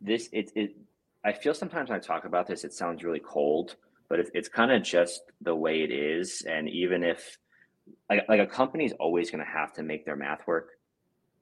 this 0.00 0.28
it 0.32 0.50
it 0.54 0.76
I 1.24 1.32
feel 1.32 1.52
sometimes 1.54 1.90
when 1.90 1.98
I 1.98 2.00
talk 2.02 2.24
about 2.24 2.46
this, 2.46 2.64
it 2.64 2.72
sounds 2.72 3.04
really 3.04 3.20
cold, 3.20 3.76
but 4.08 4.18
it's 4.20 4.30
it's 4.34 4.48
kind 4.48 4.70
of 4.72 4.82
just 4.82 5.20
the 5.40 5.54
way 5.54 5.82
it 5.82 5.90
is. 5.90 6.42
And 6.48 6.68
even 6.68 7.02
if 7.02 7.38
like 8.08 8.28
like 8.28 8.40
a 8.40 8.46
company's 8.46 8.92
always 8.92 9.30
gonna 9.30 9.44
have 9.44 9.72
to 9.74 9.82
make 9.82 10.04
their 10.04 10.16
math 10.16 10.46
work. 10.46 10.70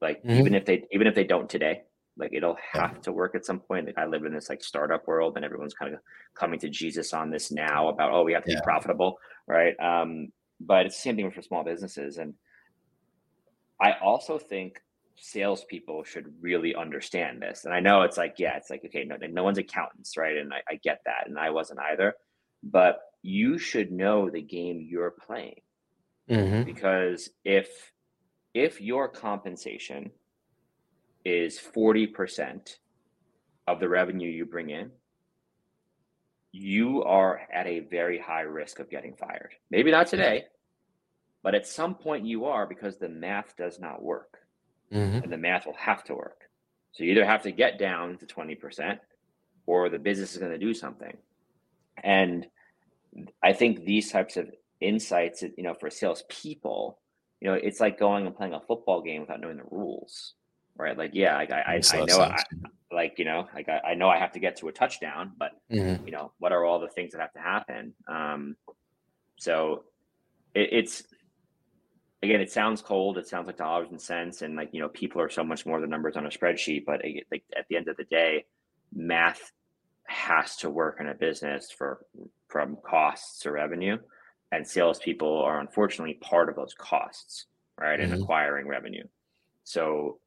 Like 0.01 0.23
Mhm. 0.23 0.39
even 0.39 0.55
if 0.55 0.65
they 0.65 0.87
even 0.91 1.05
if 1.07 1.13
they 1.13 1.23
don't 1.25 1.47
today, 1.49 1.83
like 2.17 2.33
it'll 2.33 2.57
have 2.73 3.01
to 3.01 3.11
work 3.11 3.35
at 3.35 3.45
some 3.45 3.59
point. 3.59 3.85
Like 3.87 3.97
I 3.97 4.05
live 4.05 4.25
in 4.25 4.33
this 4.33 4.49
like 4.49 4.63
startup 4.63 5.07
world 5.07 5.35
and 5.35 5.45
everyone's 5.45 5.73
kind 5.73 5.93
of 5.93 5.99
coming 6.35 6.59
to 6.59 6.69
Jesus 6.69 7.13
on 7.13 7.29
this 7.31 7.51
now 7.51 7.89
about 7.89 8.11
oh 8.13 8.23
we 8.23 8.33
have 8.33 8.43
to 8.45 8.51
Yeah. 8.51 8.57
be 8.57 8.61
profitable, 8.61 9.17
right? 9.47 9.75
Um, 9.79 10.29
but 10.59 10.85
it's 10.85 10.95
the 10.97 11.01
same 11.01 11.15
thing 11.15 11.31
for 11.31 11.41
small 11.41 11.63
businesses. 11.63 12.17
And 12.17 12.35
I 13.81 13.93
also 14.01 14.37
think 14.37 14.79
salespeople 15.17 16.03
should 16.03 16.33
really 16.41 16.75
understand 16.75 17.41
this. 17.41 17.65
And 17.65 17.73
I 17.73 17.79
know 17.79 18.01
it's 18.03 18.17
like, 18.17 18.35
yeah, 18.37 18.57
it's 18.57 18.69
like, 18.69 18.83
okay, 18.85 19.03
no, 19.03 19.17
no 19.17 19.43
one's 19.43 19.57
accountants, 19.57 20.17
right? 20.17 20.37
And 20.37 20.53
I, 20.53 20.61
I 20.69 20.75
get 20.83 20.99
that. 21.05 21.27
And 21.27 21.37
I 21.37 21.49
wasn't 21.49 21.79
either. 21.79 22.13
But 22.63 22.99
you 23.23 23.57
should 23.57 23.91
know 23.91 24.29
the 24.29 24.41
game 24.41 24.81
you're 24.87 25.11
playing 25.11 25.61
Mhm. 26.29 26.65
because 26.65 27.29
if 27.43 27.91
if 28.53 28.81
your 28.81 29.07
compensation 29.09 30.11
is 31.25 31.59
40% 31.59 32.77
of 33.67 33.79
the 33.79 33.89
revenue 33.89 34.29
you 34.29 34.45
bring 34.45 34.69
in, 34.69 34.91
you 36.51 37.03
are 37.03 37.41
at 37.51 37.67
a 37.67 37.79
very 37.79 38.19
high 38.19 38.41
risk 38.41 38.79
of 38.79 38.89
getting 38.89 39.15
fired. 39.15 39.53
Maybe 39.69 39.91
not 39.91 40.07
today, 40.07 40.45
but 41.43 41.55
at 41.55 41.65
some 41.65 41.95
point 41.95 42.25
you 42.25 42.45
are 42.45 42.65
because 42.65 42.97
the 42.97 43.09
math 43.09 43.55
does 43.55 43.79
not 43.79 44.01
work 44.01 44.45
Mhm. 44.91 45.23
and 45.23 45.31
the 45.31 45.37
math 45.37 45.65
will 45.65 45.73
have 45.73 46.03
to 46.05 46.15
work. 46.15 46.49
So 46.91 47.03
you 47.05 47.11
either 47.11 47.25
have 47.25 47.43
to 47.43 47.51
get 47.51 47.77
down 47.77 48.17
to 48.17 48.25
20% 48.25 48.99
or 49.65 49.87
the 49.89 49.99
business 49.99 50.33
is 50.33 50.39
going 50.39 50.51
to 50.51 50.57
do 50.57 50.73
something. 50.73 51.17
And 52.03 52.49
I 53.41 53.53
think 53.53 53.85
these 53.85 54.11
types 54.11 54.35
of 54.35 54.53
insights, 54.81 55.43
you 55.43 55.63
know, 55.63 55.73
for 55.75 55.89
salespeople, 55.89 56.99
you 57.39 57.47
know, 57.49 57.53
it's 57.53 57.79
like 57.79 57.97
going 57.97 58.25
and 58.27 58.35
playing 58.35 58.53
a 58.53 58.59
football 58.59 59.01
game 59.01 59.21
without 59.21 59.39
knowing 59.39 59.57
the 59.57 59.63
rules, 59.63 60.33
right? 60.77 60.97
Like, 60.97 61.11
yeah, 61.13 61.37
I, 61.37 61.43
I, 61.43 61.81
I 61.91 61.99
lot 61.99 62.07
know, 62.07 62.21
I, 62.21 62.43
like, 62.91 63.15
you 63.17 63.25
know, 63.25 63.47
like 63.53 63.69
I, 63.69 63.91
I 63.91 63.93
know 63.95 64.09
I 64.09 64.17
have 64.19 64.33
to 64.33 64.39
get 64.39 64.57
to 64.57 64.67
a 64.67 64.71
touchdown, 64.73 65.33
but 65.37 65.51
Mhm. 65.69 66.05
you 66.05 66.11
know, 66.11 66.33
what 66.39 66.51
are 66.51 66.65
all 66.65 66.79
the 66.79 66.89
things 66.89 67.11
that 67.13 67.21
have 67.21 67.33
to 67.33 67.39
happen? 67.39 67.93
Um, 68.07 68.55
so 69.37 69.85
it, 70.53 70.69
it's 70.73 71.03
again, 72.23 72.41
it 72.41 72.51
sounds 72.51 72.81
cold. 72.81 73.17
It 73.17 73.27
sounds 73.27 73.47
like 73.47 73.57
dollars 73.57 73.89
and 73.89 74.01
cents, 74.01 74.41
and 74.41 74.55
like 74.55 74.69
you 74.73 74.81
know, 74.81 74.89
people 74.89 75.21
are 75.21 75.29
so 75.29 75.43
much 75.43 75.65
more 75.65 75.81
than 75.81 75.89
numbers 75.89 76.15
on 76.17 76.25
a 76.25 76.29
spreadsheet. 76.29 76.85
But 76.85 77.03
it, 77.03 77.25
like 77.31 77.43
at 77.57 77.65
the 77.69 77.77
end 77.77 77.87
of 77.87 77.97
the 77.97 78.03
day, 78.05 78.45
math 78.93 79.51
has 80.07 80.57
to 80.57 80.69
work 80.69 80.99
in 80.99 81.07
a 81.07 81.13
business 81.13 81.71
for 81.71 82.05
from 82.47 82.77
costs 82.85 83.39
to 83.41 83.51
revenue, 83.51 83.97
and 84.51 84.67
salespeople 84.67 85.41
are 85.41 85.59
unfortunately 85.59 86.15
part 86.15 86.49
of 86.49 86.55
those 86.55 86.73
costs, 86.73 87.47
right? 87.79 87.99
In 87.99 88.11
Mhm. 88.11 88.21
acquiring 88.21 88.67
revenue. 88.67 89.05
So 89.63 90.19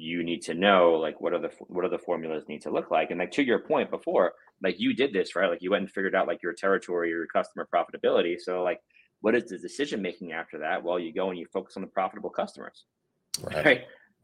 you 0.00 0.22
need 0.24 0.40
to 0.40 0.54
know 0.54 0.92
like 0.92 1.20
what 1.20 1.32
are 1.34 1.38
the 1.38 1.50
what 1.68 1.84
are 1.84 1.88
the 1.90 1.98
formulas 1.98 2.44
need 2.48 2.62
to 2.62 2.70
look 2.70 2.90
like, 2.90 3.10
and 3.10 3.20
like 3.20 3.30
to 3.32 3.42
your 3.44 3.58
point 3.58 3.90
before, 3.90 4.32
like 4.62 4.80
you 4.80 4.94
did 4.94 5.12
this 5.12 5.36
right, 5.36 5.50
like 5.50 5.62
you 5.62 5.70
went 5.70 5.82
and 5.82 5.90
figured 5.90 6.14
out 6.14 6.26
like 6.26 6.42
your 6.42 6.54
territory, 6.54 7.10
your 7.10 7.26
customer 7.26 7.68
profitability. 7.72 8.36
So 8.40 8.62
like 8.62 8.80
what 9.20 9.34
is 9.34 9.44
the 9.50 9.58
decision 9.58 10.00
making 10.00 10.32
after 10.32 10.58
that? 10.58 10.82
Well, 10.82 10.98
you 10.98 11.12
go 11.12 11.28
and 11.28 11.38
you 11.38 11.46
focus 11.52 11.76
on 11.76 11.82
the 11.82 11.88
profitable 11.88 12.30
customers, 12.30 12.86
Right. 13.42 13.54
right? 13.56 13.64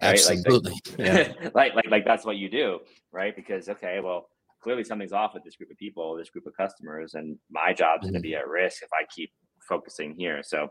Right? 0.02 0.24
Like, 0.26 0.38
Absolutely. 0.38 0.72
yeah. 0.98 1.32
like, 1.54 1.74
like, 1.74 1.90
like 1.90 2.04
that's 2.04 2.24
what 2.24 2.36
you 2.36 2.48
do, 2.48 2.80
right? 3.12 3.34
Because 3.36 3.68
okay, 3.68 4.00
well, 4.02 4.28
clearly 4.62 4.84
something's 4.84 5.12
off 5.12 5.34
with 5.34 5.44
this 5.44 5.56
group 5.56 5.70
of 5.70 5.76
people, 5.76 6.16
this 6.16 6.30
group 6.30 6.46
of 6.46 6.56
customers, 6.56 7.14
and 7.14 7.38
my 7.50 7.72
job's 7.72 8.02
going 8.02 8.14
to 8.14 8.20
be 8.20 8.34
at 8.34 8.48
risk 8.48 8.82
if 8.82 8.88
I 8.92 9.04
keep 9.14 9.30
focusing 9.68 10.14
here. 10.18 10.42
So, 10.42 10.68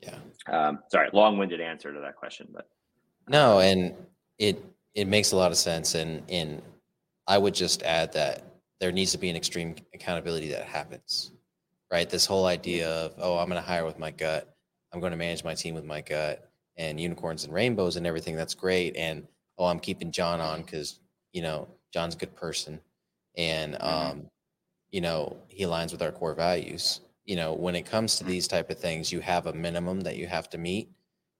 Yeah. 0.00 0.18
um, 0.48 0.78
sorry, 0.90 1.10
long-winded 1.12 1.60
answer 1.60 1.92
to 1.92 2.00
that 2.00 2.16
question, 2.16 2.48
but 2.52 2.68
No, 3.28 3.60
and 3.60 3.94
it 4.38 4.62
it 4.94 5.06
makes 5.08 5.32
a 5.32 5.36
lot 5.36 5.50
of 5.52 5.58
sense, 5.58 5.94
and 5.94 6.22
and 6.30 6.62
I 7.26 7.38
would 7.38 7.54
just 7.54 7.82
add 7.82 8.12
that 8.14 8.44
there 8.80 8.92
needs 8.92 9.12
to 9.12 9.18
be 9.18 9.30
an 9.30 9.36
extreme 9.36 9.74
accountability 9.94 10.48
that 10.50 10.64
happens. 10.66 11.32
right? 11.92 12.10
This 12.10 12.26
whole 12.26 12.46
idea 12.46 12.90
of, 12.90 13.14
oh, 13.18 13.38
I'm 13.38 13.48
going 13.48 13.62
to 13.62 13.66
hire 13.66 13.84
with 13.86 13.98
my 13.98 14.10
gut. 14.10 14.54
I'm 14.92 15.00
going 15.00 15.12
to 15.12 15.16
manage 15.16 15.44
my 15.44 15.54
team 15.54 15.74
with 15.74 15.84
my 15.84 16.00
gut 16.00 16.50
and 16.76 17.00
unicorns 17.00 17.44
and 17.44 17.52
rainbows 17.54 17.96
and 17.96 18.06
everything. 18.06 18.36
That's 18.36 18.54
great. 18.54 18.96
And, 18.96 19.26
oh, 19.58 19.66
I'm 19.66 19.80
keeping 19.80 20.10
John 20.12 20.40
on 20.40 20.62
because, 20.62 21.00
you 21.32 21.42
know, 21.42 21.68
John's 21.92 22.14
a 22.14 22.18
good 22.18 22.34
person. 22.36 22.80
And, 23.36 23.74
Mhm. 23.74 23.84
um, 23.84 24.30
you 24.90 25.00
know, 25.00 25.36
he 25.48 25.64
aligns 25.64 25.92
with 25.92 26.02
our 26.02 26.12
core 26.12 26.34
values. 26.34 27.00
You 27.24 27.36
know, 27.36 27.54
when 27.54 27.76
it 27.76 27.86
comes 27.86 28.16
to 28.18 28.24
Mhm. 28.24 28.28
these 28.28 28.48
type 28.48 28.70
of 28.70 28.78
things, 28.78 29.12
you 29.12 29.20
have 29.20 29.46
a 29.46 29.52
minimum 29.52 30.02
that 30.02 30.16
you 30.16 30.26
have 30.28 30.50
to 30.50 30.58
meet. 30.58 30.90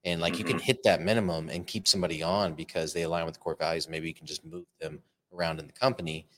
And 0.06 0.22
like 0.22 0.38
you 0.38 0.44
can 0.46 0.58
Mhm. 0.58 0.62
hit 0.62 0.82
that 0.84 1.02
minimum 1.02 1.50
and 1.50 1.66
keep 1.66 1.86
somebody 1.88 2.22
on 2.22 2.54
because 2.54 2.94
they 2.94 3.02
align 3.02 3.26
with 3.26 3.34
the 3.34 3.40
core 3.40 3.56
values. 3.56 3.88
Maybe 3.88 4.08
you 4.08 4.14
can 4.14 4.26
just 4.26 4.44
move 4.44 4.66
them 4.80 5.02
around 5.34 5.60
in 5.60 5.66
the 5.66 5.74
company 5.74 6.28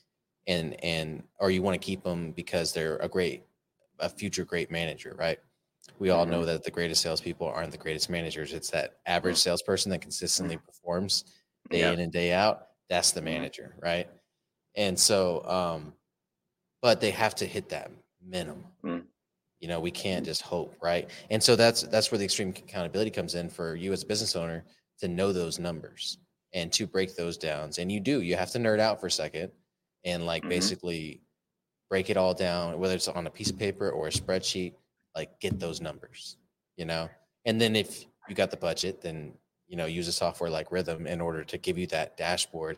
and 0.47 0.83
and 0.83 1.23
or 1.39 1.51
you 1.51 1.61
want 1.61 1.79
to 1.79 1.85
keep 1.85 2.03
them 2.03 2.33
because 2.33 2.73
they're 2.73 2.97
a 2.97 3.07
great 3.07 3.45
a 3.99 4.09
future 4.09 4.45
great 4.45 4.71
manager, 4.71 5.15
right? 5.17 5.39
We 5.99 6.09
all 6.09 6.25
know 6.25 6.45
that 6.45 6.63
the 6.63 6.71
greatest 6.71 7.01
salespeople 7.01 7.47
aren't 7.47 7.71
the 7.71 7.77
greatest 7.77 8.09
managers. 8.09 8.53
It's 8.53 8.71
that 8.71 8.99
average 9.05 9.37
salesperson 9.37 9.91
that 9.91 10.01
consistently 10.01 10.57
performs 10.57 11.25
day 11.71 11.79
Yeah. 11.81 11.91
in 11.93 11.99
and 11.99 12.11
day 12.11 12.33
out. 12.33 12.69
That's 12.89 13.11
the 13.11 13.21
manager, 13.21 13.75
right? 13.81 14.09
And 14.75 14.99
so, 14.99 15.43
um, 15.45 15.93
but 16.81 17.01
they 17.01 17.11
have 17.11 17.35
to 17.35 17.45
hit 17.45 17.69
that 17.69 17.91
minimum. 18.21 18.65
Mm. 18.83 19.07
You 19.59 19.67
know, 19.67 19.79
we 19.79 19.91
can't 19.91 20.25
just 20.25 20.41
hope, 20.41 20.75
right? 20.81 21.09
And 21.29 21.43
so 21.43 21.55
that's 21.55 21.81
that's 21.83 22.11
where 22.11 22.17
the 22.17 22.25
extreme 22.25 22.49
accountability 22.49 23.11
comes 23.11 23.35
in 23.35 23.49
for 23.49 23.75
you 23.75 23.91
as 23.93 24.03
a 24.03 24.05
business 24.05 24.35
owner 24.35 24.65
to 24.99 25.07
know 25.07 25.33
those 25.33 25.59
numbers 25.59 26.17
and 26.53 26.71
to 26.73 26.87
break 26.87 27.15
those 27.15 27.37
downs. 27.37 27.77
And 27.77 27.91
you 27.91 27.99
do, 27.99 28.21
you 28.21 28.35
have 28.35 28.51
to 28.51 28.59
nerd 28.59 28.79
out 28.79 28.99
for 28.99 29.07
a 29.07 29.11
second 29.11 29.51
and 30.05 30.25
like 30.25 30.43
Mhm. 30.43 30.49
basically 30.49 31.21
break 31.89 32.09
it 32.09 32.17
all 32.17 32.33
down, 32.33 32.79
whether 32.79 32.95
it's 32.95 33.07
on 33.07 33.27
a 33.27 33.31
piece 33.31 33.49
of 33.49 33.57
paper 33.57 33.89
or 33.91 34.07
a 34.07 34.11
spreadsheet, 34.11 34.75
like 35.15 35.39
get 35.39 35.59
those 35.59 35.81
numbers, 35.81 36.37
you 36.77 36.85
know? 36.85 37.09
And 37.45 37.59
then 37.59 37.75
if 37.75 38.05
you 38.27 38.35
got 38.35 38.51
the 38.51 38.57
budget, 38.57 39.01
then 39.01 39.37
you 39.67 39.75
know, 39.77 39.85
use 39.85 40.07
a 40.07 40.11
software 40.13 40.49
like 40.49 40.71
Rhythm 40.71 41.05
in 41.07 41.21
order 41.21 41.43
to 41.43 41.57
give 41.57 41.77
you 41.77 41.87
that 41.87 42.17
dashboard. 42.17 42.77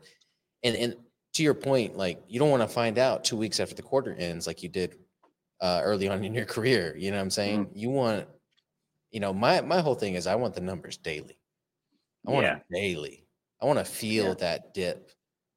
And 0.63 0.75
and 0.75 0.95
to 1.33 1.43
your 1.43 1.53
point, 1.53 1.97
like 1.97 2.23
you 2.27 2.39
don't 2.39 2.49
want 2.51 2.63
to 2.63 2.67
find 2.67 2.97
out 2.97 3.23
two 3.23 3.37
weeks 3.37 3.59
after 3.59 3.75
the 3.75 3.81
quarter 3.81 4.13
ends, 4.15 4.47
like 4.47 4.63
you 4.63 4.69
did 4.69 4.97
uh, 5.61 5.81
early 5.83 6.07
on 6.09 6.23
in 6.23 6.33
your 6.35 6.45
career. 6.45 6.95
You 6.97 7.11
know 7.11 7.17
what 7.17 7.23
I'm 7.23 7.29
saying? 7.31 7.69
Mm-hmm. 7.69 7.75
You 7.75 7.89
want, 7.89 8.27
you 9.11 9.19
know, 9.19 9.33
my 9.33 9.61
my 9.61 9.81
whole 9.81 9.95
thing 9.95 10.15
is 10.15 10.27
I 10.27 10.35
want 10.35 10.55
the 10.55 10.61
numbers 10.61 10.97
daily. 10.97 11.39
I 12.27 12.31
want 12.31 12.47
Yeah. 12.47 12.61
it 12.71 12.73
daily. 12.73 13.27
I 13.61 13.65
want 13.65 13.79
to 13.79 13.85
feel 13.85 14.35
Yeah. 14.35 14.35
that 14.35 14.73
dip 14.73 15.11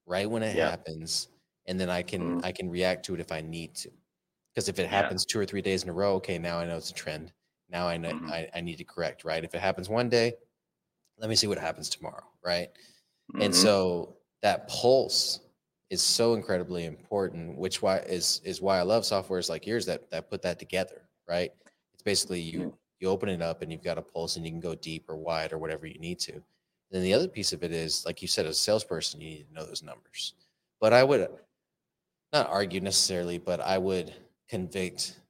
right 0.06 0.28
when 0.30 0.42
it 0.42 0.52
Yeah. 0.52 0.70
happens, 0.70 1.28
and 1.66 1.80
then 1.80 1.90
I 1.90 2.02
can 2.02 2.34
Mhm. 2.34 2.44
I 2.44 2.52
can 2.52 2.70
react 2.70 3.06
to 3.06 3.14
it 3.14 3.20
if 3.20 3.32
I 3.32 3.40
need 3.42 3.74
to. 3.76 3.90
Because 4.54 4.68
if 4.68 4.78
it 4.78 4.88
happens 4.88 5.24
two 5.26 5.38
or 5.40 5.46
three 5.46 5.62
days 5.62 5.82
in 5.84 5.88
a 5.90 5.92
row, 5.94 6.14
okay, 6.16 6.38
now 6.38 6.58
I 6.58 6.66
know 6.66 6.76
it's 6.76 6.90
a 6.90 6.94
trend. 6.94 7.32
Now 7.70 7.88
I 7.88 7.96
know 7.98 8.12
Mhm. 8.12 8.32
I, 8.32 8.48
I 8.54 8.60
need 8.62 8.76
to 8.78 8.84
correct, 8.84 9.24
right? 9.24 9.44
If 9.44 9.54
it 9.54 9.60
happens 9.60 9.88
one 9.88 10.08
day, 10.10 10.34
let 11.18 11.30
me 11.30 11.36
see 11.36 11.46
what 11.46 11.58
happens 11.58 11.88
tomorrow, 11.90 12.24
right? 12.44 12.68
And 13.40 13.54
Mhm. 13.54 13.54
so 13.54 14.18
that 14.42 14.68
pulse 14.68 15.40
is 15.94 16.02
so 16.02 16.34
incredibly 16.34 16.84
important, 16.84 17.56
which 17.56 17.80
why 17.80 17.98
is 17.98 18.40
is 18.44 18.60
why 18.60 18.78
I 18.78 18.82
love 18.82 19.04
softwares 19.04 19.48
like 19.48 19.66
yours 19.66 19.86
that 19.86 20.10
that 20.10 20.28
put 20.28 20.42
that 20.42 20.58
together, 20.58 21.02
right? 21.28 21.52
It's 21.94 22.02
basically 22.02 22.40
you 22.40 22.76
you 23.00 23.08
open 23.08 23.28
it 23.28 23.40
up 23.40 23.62
and 23.62 23.72
you've 23.72 23.82
got 23.82 23.98
a 23.98 24.02
pulse 24.02 24.36
and 24.36 24.44
you 24.44 24.52
can 24.52 24.60
go 24.60 24.74
deep 24.74 25.08
or 25.08 25.16
wide 25.16 25.52
or 25.52 25.58
whatever 25.58 25.86
you 25.86 25.98
need 25.98 26.18
to. 26.20 26.42
then 26.90 27.02
the 27.02 27.14
other 27.14 27.28
piece 27.28 27.52
of 27.52 27.64
it 27.64 27.72
is, 27.72 28.04
like 28.06 28.22
you 28.22 28.28
said, 28.28 28.46
as 28.46 28.56
a 28.56 28.60
salesperson, 28.60 29.20
you 29.20 29.30
need 29.30 29.48
to 29.48 29.54
know 29.54 29.66
those 29.66 29.82
numbers. 29.82 30.34
But 30.80 30.92
I 30.92 31.02
would 31.04 31.28
not 32.32 32.50
argue 32.50 32.80
necessarily, 32.80 33.38
but 33.38 33.60
I 33.60 33.78
would 33.78 34.12
convict 34.48 35.20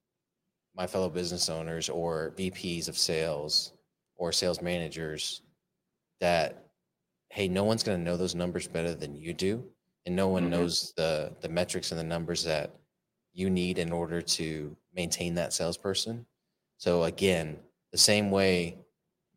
my 0.75 0.87
fellow 0.87 1.09
business 1.09 1.49
owners 1.49 1.89
or 1.89 2.35
VPs 2.37 2.89
of 2.89 2.99
sales 2.99 3.73
or 4.17 4.33
sales 4.33 4.61
managers 4.61 5.43
that 6.21 6.65
hey, 7.35 7.49
no 7.49 7.65
one's 7.65 7.83
going 7.83 7.99
to 7.99 8.05
know 8.05 8.17
those 8.17 8.37
numbers 8.37 8.69
better 8.69 8.95
than 8.95 9.17
you 9.17 9.35
do, 9.35 9.65
and 10.07 10.15
no 10.17 10.29
one 10.29 10.45
Mhm. 10.45 10.51
knows 10.51 10.93
the 10.97 11.35
the 11.41 11.49
metrics 11.49 11.91
and 11.93 11.99
the 12.01 12.05
numbers 12.05 12.45
that 12.45 12.75
you 13.33 13.51
need 13.51 13.79
in 13.79 13.93
order 13.93 14.23
to 14.23 14.77
maintain 14.95 15.35
that 15.35 15.53
salesperson. 15.53 16.27
So 16.79 17.05
again, 17.05 17.59
the 17.93 17.99
same 17.99 18.31
way 18.31 18.79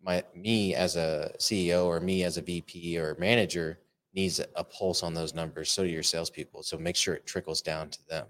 my 0.02 0.24
me 0.36 0.76
as 0.76 0.96
a 0.96 1.34
CEO 1.40 1.86
or 1.88 2.00
me 2.00 2.24
as 2.24 2.38
a 2.38 2.42
VP 2.42 2.98
or 2.98 3.16
manager 3.20 3.80
needs 4.14 4.40
a 4.56 4.64
pulse 4.64 5.04
on 5.04 5.14
those 5.14 5.34
numbers. 5.34 5.72
So 5.72 5.84
do 5.84 5.90
your 5.90 6.04
salespeople. 6.04 6.64
So 6.64 6.78
make 6.78 6.96
sure 6.96 7.16
it 7.16 7.26
trickles 7.26 7.62
down 7.62 7.90
to 7.92 8.06
them, 8.08 8.28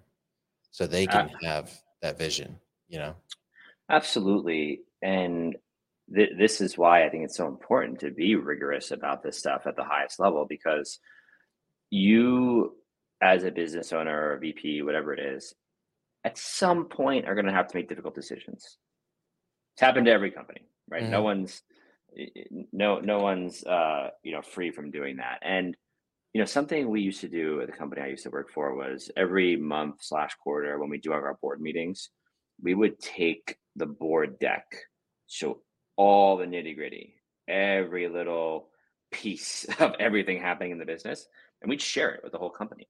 so 0.71 0.87
they 0.87 1.07
Uh, 1.07 1.27
can 1.27 1.29
have 1.43 1.81
that 2.01 2.17
vision. 2.17 2.59
You 2.87 2.99
know. 2.99 3.15
Absolutely. 3.89 4.81
And 5.01 5.55
th- 6.13 6.31
this 6.37 6.61
is 6.61 6.77
why 6.77 7.05
I 7.05 7.09
think 7.09 7.23
it's 7.23 7.37
so 7.37 7.47
important 7.47 7.99
to 8.01 8.11
be 8.11 8.35
rigorous 8.35 8.91
about 8.91 9.23
this 9.23 9.37
stuff 9.37 9.65
at 9.65 9.75
the 9.75 9.83
highest 9.83 10.19
level 10.19 10.45
because 10.45 10.99
you, 11.89 12.77
as 13.21 13.43
a 13.43 13.51
business 13.51 13.93
owner 13.93 14.31
or 14.33 14.37
VP, 14.39 14.81
whatever 14.81 15.13
it 15.13 15.19
is, 15.19 15.53
at 16.25 16.37
some 16.37 16.87
point 16.89 17.27
are 17.27 17.35
going 17.35 17.45
to 17.47 17.53
have 17.53 17.67
to 17.69 17.77
make 17.77 17.89
difficult 17.89 18.15
decisions. 18.15 18.77
It's 19.73 19.81
happened 19.81 20.05
to 20.07 20.11
every 20.11 20.31
company, 20.31 20.69
right? 20.87 21.07
No 21.07 21.21
Mhm. 21.21 21.23
one's 21.23 21.63
i- 22.17 22.31
i- 22.37 22.65
no 22.71 22.99
no 22.99 23.19
one's 23.19 23.63
uh, 23.65 24.11
you 24.23 24.31
know 24.31 24.41
free 24.41 24.71
from 24.71 24.91
doing 24.91 25.17
that. 25.17 25.39
And 25.41 25.77
you 26.33 26.41
know 26.41 26.45
something 26.45 26.89
we 26.89 27.01
used 27.01 27.21
to 27.21 27.29
do 27.29 27.61
at 27.61 27.67
the 27.67 27.73
company 27.77 28.01
I 28.01 28.07
used 28.07 28.23
to 28.23 28.31
work 28.31 28.51
for 28.51 28.75
was 28.75 29.11
every 29.17 29.55
month 29.57 30.03
slash 30.03 30.35
quarter 30.35 30.79
when 30.79 30.89
we 30.89 30.99
do 30.99 31.13
our 31.13 31.37
board 31.41 31.61
meetings, 31.61 32.09
we 32.61 32.75
would 32.75 32.99
take 32.99 33.57
the 33.75 33.87
board 33.87 34.39
deck, 34.39 34.65
so 35.27 35.63
all 35.97 36.37
the 36.37 36.45
nitty 36.45 36.75
gritty, 36.75 37.15
every 37.47 38.07
little 38.09 38.71
piece 39.11 39.65
of 39.81 39.95
everything 39.99 40.39
happening 40.39 40.71
in 40.71 40.79
the 40.79 40.85
business, 40.85 41.27
and 41.61 41.69
we'd 41.69 41.81
share 41.81 42.11
it 42.11 42.21
with 42.23 42.31
the 42.31 42.37
whole 42.37 42.49
company. 42.49 42.87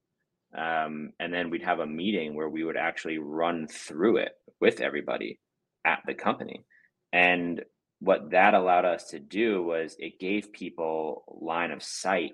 Um, 0.57 1.11
and 1.19 1.33
then 1.33 1.49
we'd 1.49 1.63
have 1.63 1.79
a 1.79 1.87
meeting 1.87 2.35
where 2.35 2.49
we 2.49 2.63
would 2.63 2.77
actually 2.77 3.17
run 3.17 3.67
through 3.67 4.17
it 4.17 4.31
with 4.61 4.81
everybody 4.81 5.39
at 5.85 5.99
the 6.05 6.13
company. 6.13 6.65
And 7.11 7.63
what 7.99 8.31
that 8.31 8.53
allowed 8.53 8.85
us 8.85 9.05
to 9.09 9.19
do 9.19 9.63
was 9.63 9.95
it 9.99 10.19
gave 10.19 10.53
people 10.53 11.23
line 11.41 11.71
of 11.71 11.81
sight 11.81 12.33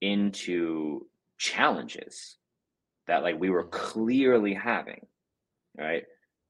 into 0.00 1.06
challenges 1.38 2.36
that 3.06 3.22
like 3.22 3.38
we 3.40 3.50
were 3.50 3.64
clearly 3.64 4.54
having 4.54 5.00
right 5.76 6.04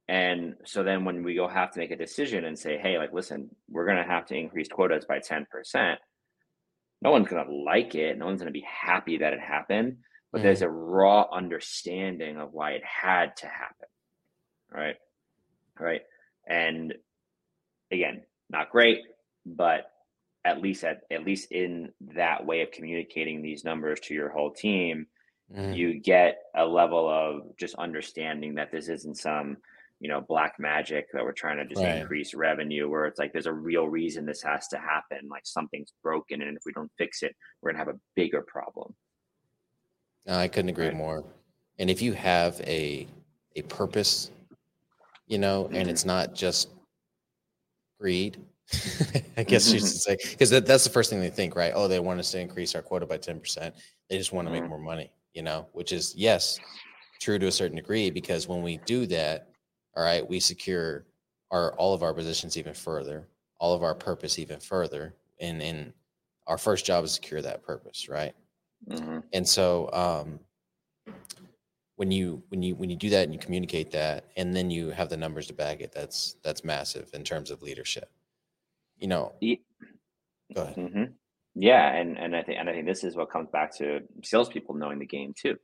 and 0.09 0.55
so 0.65 0.83
then 0.83 1.05
when 1.05 1.23
we 1.23 1.35
go 1.35 1.47
have 1.47 1.71
to 1.71 1.79
make 1.79 1.91
a 1.91 1.97
decision 1.97 2.45
and 2.45 2.59
say 2.59 2.79
hey 2.79 2.99
like 2.99 3.13
listen 3.13 3.49
we're 3.71 3.87
going 3.87 3.99
to 3.99 4.11
have 4.11 4.27
to 4.27 4.35
increase 4.35 4.69
quotas 4.69 5.05
by 5.05 5.19
10% 5.19 5.45
no 7.01 7.11
one's 7.11 7.29
going 7.29 7.45
to 7.45 7.53
like 7.53 7.95
it. 7.95 8.19
No 8.19 8.27
one's 8.27 8.41
going 8.41 8.53
to 8.53 8.59
be 8.61 8.67
happy 8.67 9.19
that 9.19 9.33
it 9.33 9.41
happened 9.41 9.99
but 10.31 10.43
there's 10.43 10.63
a 10.63 10.69
raw 10.69 11.27
understanding 11.33 12.37
of 12.37 12.53
why 12.53 12.73
it 12.73 12.83
had 12.85 13.35
to 13.39 13.47
happen 13.47 13.89
right? 14.71 14.97
Right? 15.79 16.03
And 16.47 16.95
again 17.91 18.23
not 18.51 18.71
great 18.71 19.01
but 19.47 19.91
at 20.45 20.61
least 20.61 20.85
at, 20.85 21.01
at 21.11 21.25
least 21.25 21.51
in 21.53 21.93
that 22.15 22.45
way 22.45 22.61
of 22.63 22.71
communicating 22.71 23.43
these 23.43 23.65
numbers 23.65 24.01
to 24.01 24.15
your 24.15 24.29
whole 24.29 24.51
team 24.53 25.07
Mhm. 25.51 25.75
you 25.75 25.99
get 25.99 26.43
a 26.55 26.67
level 26.67 27.09
of 27.09 27.57
just 27.57 27.75
understanding 27.77 28.57
that 28.57 28.71
this 28.71 28.89
isn't 28.91 29.17
some 29.17 29.57
you 30.01 30.09
know 30.09 30.21
black 30.21 30.55
magic 30.59 31.07
that 31.13 31.25
we're 31.25 31.33
trying 31.33 31.57
to 31.57 31.67
just 31.67 31.83
Right. 31.83 31.97
increase 31.97 32.35
revenue 32.35 32.89
where 32.89 33.07
it's 33.07 33.19
like 33.19 33.33
there's 33.33 33.47
a 33.47 33.53
real 33.53 33.89
reason 33.89 34.25
this 34.27 34.43
has 34.43 34.69
to 34.69 34.79
happen 34.79 35.29
like 35.29 35.43
something's 35.47 35.93
broken 36.03 36.43
and 36.43 36.57
if 36.57 36.63
we 36.65 36.73
don't 36.73 36.91
fix 36.99 37.23
it 37.23 37.35
we're 37.63 37.71
going 37.73 37.79
to 37.81 37.85
have 37.91 37.95
a 37.95 38.01
bigger 38.15 38.43
problem 38.47 38.95
No, 40.27 40.35
I 40.39 40.49
couldn't 40.49 40.69
agree 40.69 40.91
Right. 40.91 40.97
more. 40.97 41.25
And 41.79 41.91
if 41.91 42.03
you 42.03 42.13
have 42.13 42.61
a 42.63 43.09
a 43.57 43.63
purpose, 43.63 44.31
you 45.27 45.39
know, 45.39 45.71
and 45.75 45.89
Mhm. 45.89 45.91
it's 45.91 46.05
not 46.05 46.35
just 46.35 46.71
greed, 47.99 48.39
I 49.37 49.45
guess 49.45 49.73
you 49.73 49.81
should 49.81 49.89
say, 49.89 50.17
because 50.31 50.51
that, 50.51 50.67
that's 50.67 50.85
the 50.85 50.91
first 50.91 51.11
thing 51.11 51.21
they 51.21 51.31
think, 51.31 51.57
right? 51.57 51.73
Oh, 51.75 51.89
they 51.89 52.01
want 52.01 52.21
us 52.21 52.31
to 52.33 52.41
increase 52.41 52.75
our 52.75 52.83
quota 52.83 53.07
by 53.07 53.19
10%. 53.19 53.75
They 54.09 54.19
just 54.19 54.33
want 54.33 54.47
to 54.47 54.51
make 54.53 54.65
Mhm. 54.65 54.69
more 54.69 54.79
money, 54.79 55.11
you 55.33 55.43
know, 55.43 55.69
which 55.73 55.93
is, 55.93 56.15
yes, 56.17 56.61
true 57.21 57.39
to 57.39 57.47
a 57.47 57.53
certain 57.53 57.77
degree, 57.77 58.11
because 58.11 58.47
when 58.47 58.63
we 58.63 58.79
do 58.79 59.07
that, 59.07 59.48
all 59.99 60.05
right, 60.05 60.27
we 60.27 60.39
secure 60.39 61.05
our 61.51 61.75
all 61.75 61.93
of 61.93 62.05
our 62.05 62.15
positions 62.15 62.57
even 62.57 62.73
further, 62.73 63.27
all 63.59 63.75
of 63.75 63.83
our 63.83 63.97
purpose 63.97 64.39
even 64.39 64.61
further. 64.61 65.17
And, 65.41 65.61
and 65.61 65.93
our 66.47 66.57
first 66.57 66.87
job 66.87 67.05
is 67.05 67.13
secure 67.13 67.43
that 67.43 67.63
purpose, 67.65 68.09
right? 68.09 68.35
Mhm. 68.89 69.25
and 69.33 69.47
so 69.47 69.91
um 69.93 70.39
when 71.97 72.13
you 72.13 72.43
when 72.49 72.63
you 72.63 72.77
when 72.77 72.91
you 72.91 72.97
do 72.97 73.11
that 73.11 73.25
and 73.25 73.33
you 73.33 73.41
communicate 73.41 73.91
that 73.91 74.25
and 74.37 74.55
then 74.55 74.71
you 74.71 74.91
have 74.91 75.09
the 75.09 75.17
numbers 75.17 75.49
to 75.49 75.53
back 75.53 75.81
it 75.81 75.91
that's 75.93 76.37
that's 76.45 76.63
massive 76.65 77.11
in 77.13 77.25
terms 77.25 77.51
of 77.51 77.61
leadership 77.61 78.11
you 78.99 79.09
know 79.09 79.35
Ye- 79.41 79.65
go 80.55 80.63
ahead 80.63 80.77
Mhm. 80.77 81.15
Yeah, 81.57 81.93
and 81.93 82.17
and 82.17 82.37
I 82.37 82.43
think 82.45 82.59
and 82.61 82.71
I 82.71 82.73
think 82.73 82.87
this 82.87 83.03
is 83.03 83.17
what 83.17 83.31
comes 83.31 83.51
back 83.51 83.77
to 83.79 84.07
salespeople 84.23 84.77
knowing 84.77 85.01
the 85.01 85.07
game 85.07 85.35
too, 85.37 85.59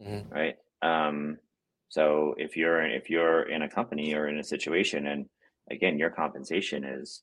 Mhm. 0.00 0.30
right? 0.30 0.56
Um, 0.80 1.38
So 1.94 2.34
if 2.38 2.56
you're 2.56 2.84
if 2.84 3.08
you're 3.08 3.48
in 3.48 3.62
a 3.62 3.68
company 3.68 4.14
or 4.14 4.26
in 4.26 4.38
a 4.40 4.42
situation, 4.42 5.06
and 5.06 5.26
again, 5.70 5.96
your 5.96 6.10
compensation 6.10 6.82
is 6.82 7.22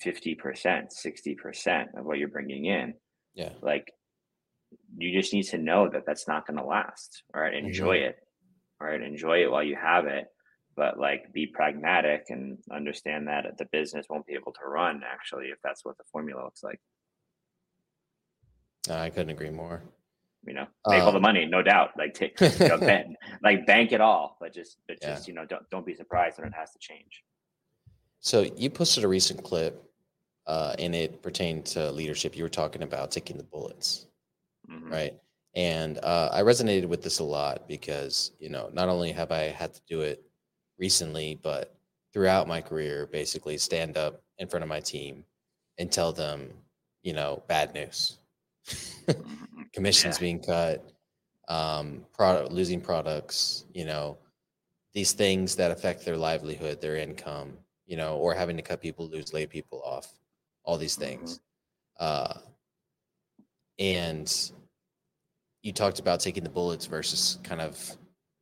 fifty 0.00 0.36
percent, 0.36 0.92
sixty 0.92 1.34
percent 1.34 1.88
of 1.96 2.04
what 2.04 2.18
you're 2.18 2.28
bringing 2.28 2.66
in, 2.66 2.94
Yeah. 3.34 3.54
like 3.60 3.92
you 4.96 5.10
just 5.20 5.32
need 5.32 5.46
to 5.46 5.58
know 5.58 5.88
that 5.90 6.04
that's 6.06 6.28
not 6.28 6.46
going 6.46 6.58
to 6.58 6.64
last. 6.64 7.24
All 7.34 7.40
right, 7.40 7.54
enjoy 7.54 7.96
Mhm. 7.98 8.08
it. 8.10 8.16
All 8.80 8.86
right, 8.86 9.02
enjoy 9.02 9.42
it 9.42 9.50
while 9.50 9.64
you 9.64 9.74
have 9.74 10.06
it, 10.06 10.26
but 10.76 10.96
like 10.96 11.32
be 11.32 11.48
pragmatic 11.48 12.26
and 12.28 12.62
understand 12.70 13.26
that 13.26 13.58
the 13.58 13.66
business 13.72 14.06
won't 14.08 14.26
be 14.26 14.34
able 14.34 14.52
to 14.52 14.64
run 14.64 15.02
actually 15.04 15.46
if 15.46 15.58
that's 15.64 15.84
what 15.84 15.98
the 15.98 16.04
formula 16.12 16.44
looks 16.44 16.62
like. 16.62 16.80
I 18.88 19.10
couldn't 19.10 19.30
agree 19.30 19.50
more. 19.50 19.82
You 20.46 20.54
know, 20.54 20.66
make 20.88 21.02
all 21.02 21.12
the 21.12 21.16
Um, 21.16 21.22
money, 21.22 21.46
no 21.46 21.62
doubt. 21.62 21.90
Like 21.96 22.14
take, 22.14 22.38
you 22.40 22.68
know, 22.68 22.78
bank, 22.78 23.16
like 23.42 23.66
bank 23.66 23.92
it 23.92 24.00
all, 24.00 24.36
but 24.40 24.52
just, 24.52 24.78
but 24.86 24.98
Yeah. 25.00 25.14
just 25.14 25.26
you 25.28 25.34
know, 25.34 25.44
don't 25.44 25.68
don't 25.70 25.86
be 25.86 25.94
surprised 25.94 26.38
when 26.38 26.46
it 26.48 26.54
has 26.54 26.72
to 26.72 26.78
change. 26.78 27.22
So 28.20 28.42
you 28.56 28.70
posted 28.70 29.04
a 29.04 29.08
recent 29.08 29.42
clip, 29.42 29.82
uh, 30.46 30.74
and 30.78 30.94
it 30.94 31.22
pertained 31.22 31.66
to 31.66 31.90
leadership. 31.90 32.36
You 32.36 32.42
were 32.42 32.48
talking 32.48 32.82
about 32.82 33.10
taking 33.10 33.36
the 33.36 33.42
bullets, 33.44 34.06
Mhm. 34.70 34.90
right? 34.90 35.20
And 35.54 35.98
uh, 36.02 36.30
I 36.32 36.42
resonated 36.42 36.86
with 36.86 37.02
this 37.02 37.20
a 37.20 37.24
lot 37.24 37.68
because 37.68 38.32
you 38.38 38.48
know 38.48 38.70
not 38.72 38.88
only 38.88 39.12
have 39.12 39.30
I 39.30 39.44
had 39.44 39.72
to 39.74 39.80
do 39.88 40.00
it 40.02 40.24
recently, 40.78 41.38
but 41.42 41.74
throughout 42.12 42.48
my 42.48 42.60
career, 42.60 43.06
basically 43.06 43.56
stand 43.58 43.96
up 43.96 44.22
in 44.38 44.48
front 44.48 44.62
of 44.62 44.68
my 44.68 44.80
team 44.80 45.24
and 45.78 45.90
tell 45.90 46.12
them, 46.12 46.50
you 47.02 47.12
know, 47.12 47.42
bad 47.48 47.74
news. 47.74 48.18
commissions 49.72 50.16
Yeah. 50.18 50.20
being 50.20 50.42
cut, 50.42 50.92
um, 51.48 52.04
product 52.12 52.52
losing 52.52 52.80
products, 52.80 53.66
you 53.74 53.84
know, 53.84 54.18
these 54.92 55.12
things 55.12 55.56
that 55.56 55.70
affect 55.70 56.04
their 56.04 56.16
livelihood, 56.16 56.80
their 56.80 56.96
income, 56.96 57.58
you 57.86 57.96
know, 57.96 58.16
or 58.16 58.34
having 58.34 58.56
to 58.56 58.62
cut 58.62 58.80
people 58.80 59.08
lose, 59.08 59.32
lay 59.32 59.46
people 59.46 59.82
off, 59.84 60.12
all 60.64 60.78
these 60.78 60.96
things. 60.96 61.40
Uh, 61.98 62.34
and 63.78 64.52
you 65.62 65.72
talked 65.72 65.98
about 65.98 66.20
taking 66.20 66.44
the 66.44 66.50
bullets 66.50 66.86
versus 66.86 67.38
kind 67.42 67.60
of 67.60 67.96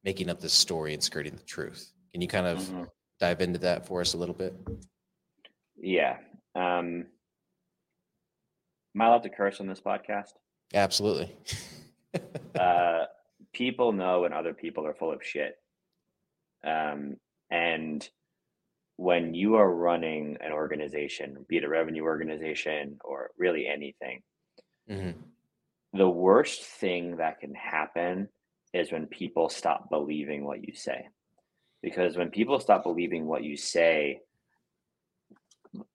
making 0.05 0.29
up 0.29 0.41
this 0.41 0.53
story 0.53 0.93
and 0.95 1.03
skirting 1.03 1.35
the 1.35 1.43
truth. 1.45 1.93
Can 2.13 2.21
you 2.21 2.29
kind 2.29 2.47
of 2.47 2.59
Mhm. 2.59 2.89
dive 3.19 3.41
into 3.41 3.59
that 3.61 3.87
for 3.87 4.01
us 4.01 4.15
a 4.15 4.19
little 4.19 4.35
bit? 4.35 4.55
Yeah. 5.77 6.19
Um, 6.55 7.07
am 8.95 9.01
I 9.03 9.07
allowed 9.07 9.23
to 9.25 9.29
curse 9.31 9.61
on 9.61 9.67
this 9.67 9.81
podcast? 9.81 10.33
Absolutely. 10.75 11.35
uh, 12.59 13.05
people 13.53 13.93
know 13.93 14.23
when 14.23 14.33
other 14.33 14.55
people 14.55 14.87
are 14.87 14.95
full 14.95 15.13
of 15.13 15.25
shit. 15.25 15.57
Um, 16.65 17.17
and 17.51 18.09
when 18.97 19.35
you 19.35 19.57
are 19.57 19.71
running 19.71 20.37
an 20.41 20.53
organization, 20.53 21.45
be 21.49 21.57
it 21.57 21.65
a 21.65 21.69
revenue 21.69 22.03
organization 22.05 22.99
or 23.05 23.31
really 23.37 23.67
anything, 23.67 24.23
Mhm. 24.89 25.15
the 25.93 26.09
worst 26.09 26.63
thing 26.65 27.17
that 27.17 27.41
can 27.41 27.55
happen 27.55 28.29
is 28.73 28.91
when 28.93 29.07
people 29.07 29.49
stop 29.49 29.91
believing 29.91 30.45
what 30.45 30.67
you 30.67 30.75
say. 30.75 31.09
Because 31.83 32.17
when 32.17 32.31
people 32.31 32.59
stop 32.61 32.83
believing 32.85 33.27
what 33.27 33.43
you 33.45 33.57
say, 33.57 34.21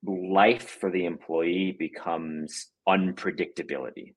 life 0.04 0.70
for 0.70 0.92
the 0.92 1.06
employee 1.06 1.76
becomes 1.78 2.68
unpredictability. 2.88 4.16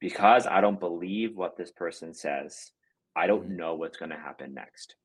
Because 0.00 0.46
I 0.46 0.60
don't 0.60 0.80
believe 0.80 1.36
what 1.36 1.56
this 1.56 1.70
person 1.70 2.12
says, 2.12 2.72
I 3.14 3.26
don't 3.26 3.50
Mhm. 3.50 3.56
know 3.56 3.74
what's 3.76 3.98
going 3.98 4.10
to 4.10 4.16
happen 4.16 4.54
next. 4.54 4.96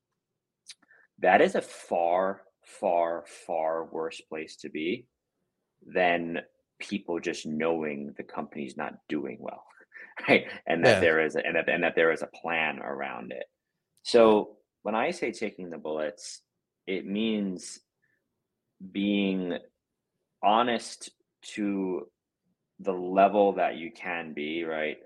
That 1.18 1.40
is 1.40 1.54
a 1.54 1.62
far, 1.62 2.42
far, 2.64 3.24
far 3.26 3.84
worse 3.84 4.20
place 4.20 4.56
to 4.56 4.68
be 4.68 5.06
than 5.82 6.42
people 6.78 7.20
just 7.20 7.46
knowing 7.46 8.12
the 8.16 8.22
company's 8.24 8.76
not 8.76 8.94
doing 9.08 9.38
well, 9.40 9.64
right? 10.28 10.46
And 10.66 10.84
that 10.84 10.94
Yeah. 10.94 11.00
there 11.00 11.20
is 11.20 11.36
a, 11.36 11.44
and 11.44 11.56
that 11.56 11.68
and 11.68 11.82
that 11.84 11.94
there 11.94 12.12
is 12.12 12.22
a 12.22 12.26
plan 12.28 12.80
around 12.80 13.32
it. 13.32 13.46
So 14.02 14.58
when 14.82 14.94
I 14.94 15.10
say 15.10 15.32
taking 15.32 15.70
the 15.70 15.78
bullets, 15.78 16.42
it 16.86 17.04
means 17.06 17.80
being 18.92 19.58
honest 20.42 21.10
to 21.42 22.10
the 22.80 22.92
level 22.92 23.54
that 23.54 23.76
you 23.76 23.90
can 23.90 24.34
be, 24.34 24.64
right, 24.64 24.98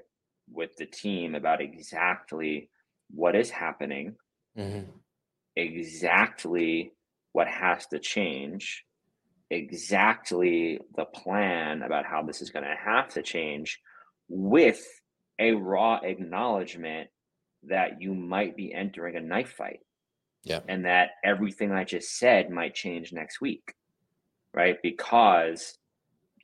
with 0.50 0.76
the 0.76 0.86
team 0.86 1.34
about 1.34 1.60
exactly 1.60 2.68
what 3.10 3.34
is 3.34 3.50
happening, 3.50 4.16
Mhm. 4.56 5.00
exactly 5.56 6.92
what 7.32 7.48
has 7.48 7.86
to 7.86 7.98
change, 7.98 8.84
exactly 9.50 10.80
the 10.94 11.06
plan 11.06 11.82
about 11.82 12.04
how 12.04 12.22
this 12.22 12.42
is 12.42 12.50
going 12.50 12.64
to 12.64 12.76
have 12.76 13.08
to 13.10 13.22
change 13.22 13.80
with 14.28 14.86
a 15.38 15.52
raw 15.52 15.96
acknowledgement 16.02 17.10
that 17.64 18.00
you 18.00 18.14
might 18.14 18.56
be 18.56 18.72
entering 18.72 19.16
a 19.16 19.20
knife 19.20 19.52
fight 19.52 19.80
Yeah. 20.44 20.60
and 20.68 20.84
that 20.84 21.10
everything 21.24 21.72
I 21.72 21.84
just 21.84 22.18
said 22.18 22.50
might 22.50 22.74
change 22.74 23.12
next 23.12 23.40
week, 23.40 23.74
right? 24.52 24.76
Because 24.82 25.78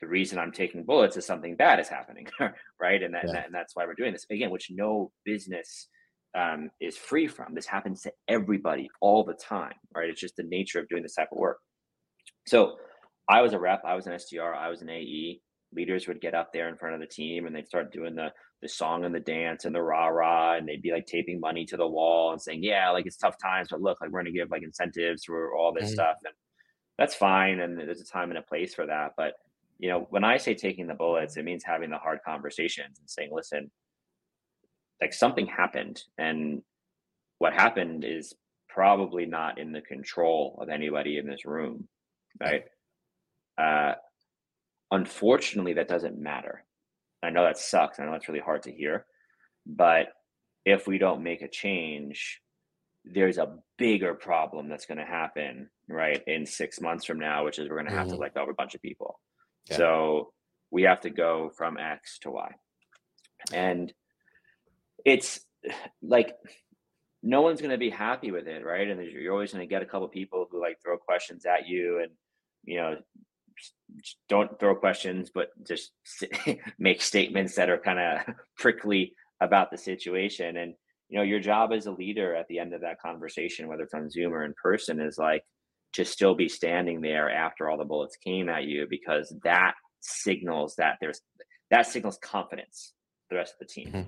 the 0.00 0.06
reason 0.06 0.38
I'm 0.38 0.52
taking 0.52 0.84
bullets 0.84 1.16
is 1.16 1.26
something 1.26 1.56
bad 1.56 1.80
is 1.80 1.88
happening, 1.88 2.28
right? 2.80 3.02
And, 3.02 3.14
that, 3.14 3.24
and, 3.24 3.34
that, 3.34 3.46
and 3.46 3.54
that's 3.54 3.74
why 3.74 3.84
we're 3.84 3.94
doing 3.94 4.12
this 4.12 4.26
again, 4.30 4.50
which 4.50 4.70
no 4.70 5.10
business 5.24 5.88
um, 6.36 6.70
is 6.80 6.96
free 6.96 7.26
from. 7.26 7.54
This 7.54 7.66
happens 7.66 8.02
to 8.02 8.12
everybody 8.28 8.88
all 9.00 9.24
the 9.24 9.34
time, 9.34 9.74
right? 9.94 10.08
It's 10.08 10.20
just 10.20 10.36
the 10.36 10.44
nature 10.44 10.78
of 10.78 10.88
doing 10.88 11.02
this 11.02 11.14
type 11.14 11.28
of 11.32 11.38
work. 11.38 11.58
So 12.46 12.76
I 13.28 13.42
was 13.42 13.52
a 13.52 13.58
rep, 13.58 13.82
I 13.84 13.94
was 13.94 14.06
an 14.06 14.12
SDR, 14.14 14.56
I 14.56 14.68
was 14.68 14.82
an 14.82 14.90
AE. 14.90 15.40
Leaders 15.72 16.08
would 16.08 16.20
get 16.20 16.34
up 16.34 16.52
there 16.52 16.68
in 16.68 16.76
front 16.76 16.94
of 16.94 17.00
the 17.00 17.06
team 17.06 17.46
and 17.46 17.54
they'd 17.54 17.66
start 17.68 17.92
doing 17.92 18.14
the 18.14 18.32
the 18.62 18.68
song 18.68 19.04
and 19.04 19.14
the 19.14 19.20
dance 19.20 19.64
and 19.64 19.74
the 19.74 19.82
rah 19.82 20.08
rah, 20.08 20.56
and 20.56 20.66
they'd 20.68 20.82
be 20.82 20.90
like 20.92 21.06
taping 21.06 21.38
money 21.40 21.64
to 21.66 21.76
the 21.76 21.86
wall 21.86 22.32
and 22.32 22.42
saying, 22.42 22.62
"Yeah, 22.64 22.90
like 22.90 23.06
it's 23.06 23.16
tough 23.16 23.36
times, 23.38 23.68
but 23.70 23.80
look, 23.80 24.00
like 24.00 24.10
we're 24.10 24.20
gonna 24.20 24.32
give 24.32 24.50
like 24.50 24.62
incentives 24.64 25.24
for 25.24 25.54
all 25.54 25.72
this 25.72 25.90
Mhm. 25.90 25.92
stuff." 25.92 26.16
And 26.24 26.34
that's 26.98 27.14
fine, 27.14 27.60
and 27.60 27.78
there's 27.78 28.00
a 28.00 28.04
time 28.06 28.30
and 28.30 28.38
a 28.38 28.42
place 28.42 28.74
for 28.74 28.86
that. 28.86 29.12
But 29.16 29.34
you 29.78 29.88
know, 29.90 30.06
when 30.10 30.24
I 30.24 30.38
say 30.38 30.54
taking 30.54 30.86
the 30.88 30.94
bullets, 30.94 31.36
it 31.36 31.44
means 31.44 31.64
having 31.64 31.90
the 31.90 31.98
hard 31.98 32.20
conversations 32.24 32.98
and 33.00 33.10
saying, 33.10 33.30
"Listen, 33.32 33.70
like 35.00 35.12
something 35.12 35.46
happened, 35.46 36.02
and 36.16 36.62
what 37.38 37.54
happened 37.54 38.04
is 38.04 38.34
probably 38.68 39.26
not 39.26 39.58
in 39.58 39.72
the 39.72 39.82
control 39.82 40.58
of 40.62 40.68
anybody 40.68 41.18
in 41.18 41.26
this 41.28 41.44
room, 41.46 41.88
right?" 42.40 42.64
Uh, 43.58 43.94
unfortunately, 44.90 45.74
that 45.74 45.88
doesn't 45.88 46.18
matter. 46.18 46.64
I 47.22 47.30
know 47.30 47.44
that 47.44 47.58
sucks. 47.58 47.98
I 47.98 48.04
know 48.04 48.12
that's 48.12 48.28
really 48.28 48.40
hard 48.40 48.62
to 48.64 48.72
hear, 48.72 49.06
but 49.66 50.08
if 50.64 50.86
we 50.86 50.98
don't 50.98 51.22
make 51.22 51.42
a 51.42 51.48
change, 51.48 52.40
there's 53.04 53.38
a 53.38 53.56
bigger 53.78 54.14
problem 54.14 54.68
that's 54.68 54.86
going 54.86 54.98
to 54.98 55.04
happen 55.04 55.70
right 55.88 56.22
in 56.26 56.44
six 56.44 56.80
months 56.80 57.04
from 57.04 57.18
now, 57.18 57.44
which 57.44 57.58
is 57.58 57.68
we're 57.68 57.76
going 57.76 57.88
to 57.90 57.96
have 57.96 58.08
to 58.08 58.14
Mhm. 58.16 58.20
let 58.20 58.34
go 58.34 58.42
of 58.42 58.48
a 58.48 58.54
bunch 58.54 58.74
of 58.74 58.82
people. 58.82 59.20
Yeah. 59.70 59.76
So 59.78 60.34
we 60.70 60.82
have 60.82 61.00
to 61.00 61.10
go 61.10 61.50
from 61.50 61.78
X 61.78 62.18
to 62.20 62.30
Y, 62.30 62.54
and 63.52 63.92
it's 65.04 65.46
like 66.02 66.36
no 67.22 67.42
one's 67.42 67.60
going 67.60 67.70
to 67.72 67.78
be 67.78 67.90
happy 67.90 68.30
with 68.30 68.46
it, 68.46 68.64
right? 68.64 68.88
And 68.88 69.02
you're 69.04 69.32
always 69.32 69.52
going 69.52 69.66
to 69.66 69.70
get 69.70 69.82
a 69.82 69.86
couple 69.86 70.06
people 70.08 70.46
who 70.50 70.60
like 70.60 70.76
throw 70.82 70.98
questions 70.98 71.46
at 71.46 71.66
you, 71.66 72.00
and 72.00 72.12
you 72.64 72.76
know 72.76 73.02
don't 74.28 74.58
throw 74.58 74.74
questions, 74.74 75.30
but 75.34 75.48
just 75.66 75.92
make 76.78 77.00
statements 77.02 77.54
that 77.56 77.70
are 77.70 77.78
kind 77.78 77.98
of 77.98 78.34
prickly 78.58 79.14
about 79.40 79.70
the 79.70 79.78
situation. 79.78 80.56
And 80.56 80.74
you 81.08 81.16
know, 81.18 81.24
your 81.24 81.40
job 81.40 81.72
as 81.72 81.86
a 81.86 81.92
leader 81.92 82.34
at 82.34 82.48
the 82.48 82.58
end 82.58 82.74
of 82.74 82.82
that 82.82 83.00
conversation, 83.00 83.66
whether 83.68 83.84
it's 83.84 83.94
on 83.94 84.10
Zoom 84.10 84.34
or 84.34 84.44
in 84.44 84.54
person, 84.62 85.00
is 85.00 85.16
like 85.18 85.42
to 85.94 86.04
still 86.04 86.34
be 86.34 86.48
standing 86.48 87.00
there 87.00 87.30
after 87.30 87.68
all 87.70 87.78
the 87.78 87.84
bullets 87.84 88.16
came 88.16 88.48
at 88.50 88.64
you, 88.64 88.86
because 88.90 89.34
that 89.42 89.74
signals 90.00 90.74
that 90.76 90.96
there's 91.00 91.20
that 91.70 91.86
signals 91.86 92.18
confidence 92.22 92.92
the 93.30 93.36
rest 93.36 93.54
of 93.54 93.60
the 93.60 93.72
team. 93.72 93.92
Mhm. 93.92 94.06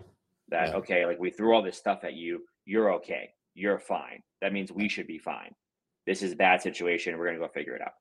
That 0.48 0.68
Yeah. 0.68 0.76
okay, 0.76 1.06
like 1.06 1.18
we 1.18 1.30
threw 1.30 1.54
all 1.54 1.62
this 1.62 1.78
stuff 1.78 2.04
at 2.04 2.14
you, 2.14 2.44
you're 2.64 2.92
okay, 2.94 3.34
you're 3.54 3.78
fine. 3.78 4.22
That 4.42 4.52
means 4.52 4.70
we 4.72 4.88
should 4.88 5.06
be 5.06 5.18
fine. 5.18 5.54
This 6.06 6.22
is 6.22 6.32
a 6.32 6.36
bad 6.36 6.60
situation. 6.62 7.16
We're 7.18 7.26
gonna 7.26 7.38
go 7.38 7.48
figure 7.48 7.74
it 7.76 7.82
out 7.82 7.92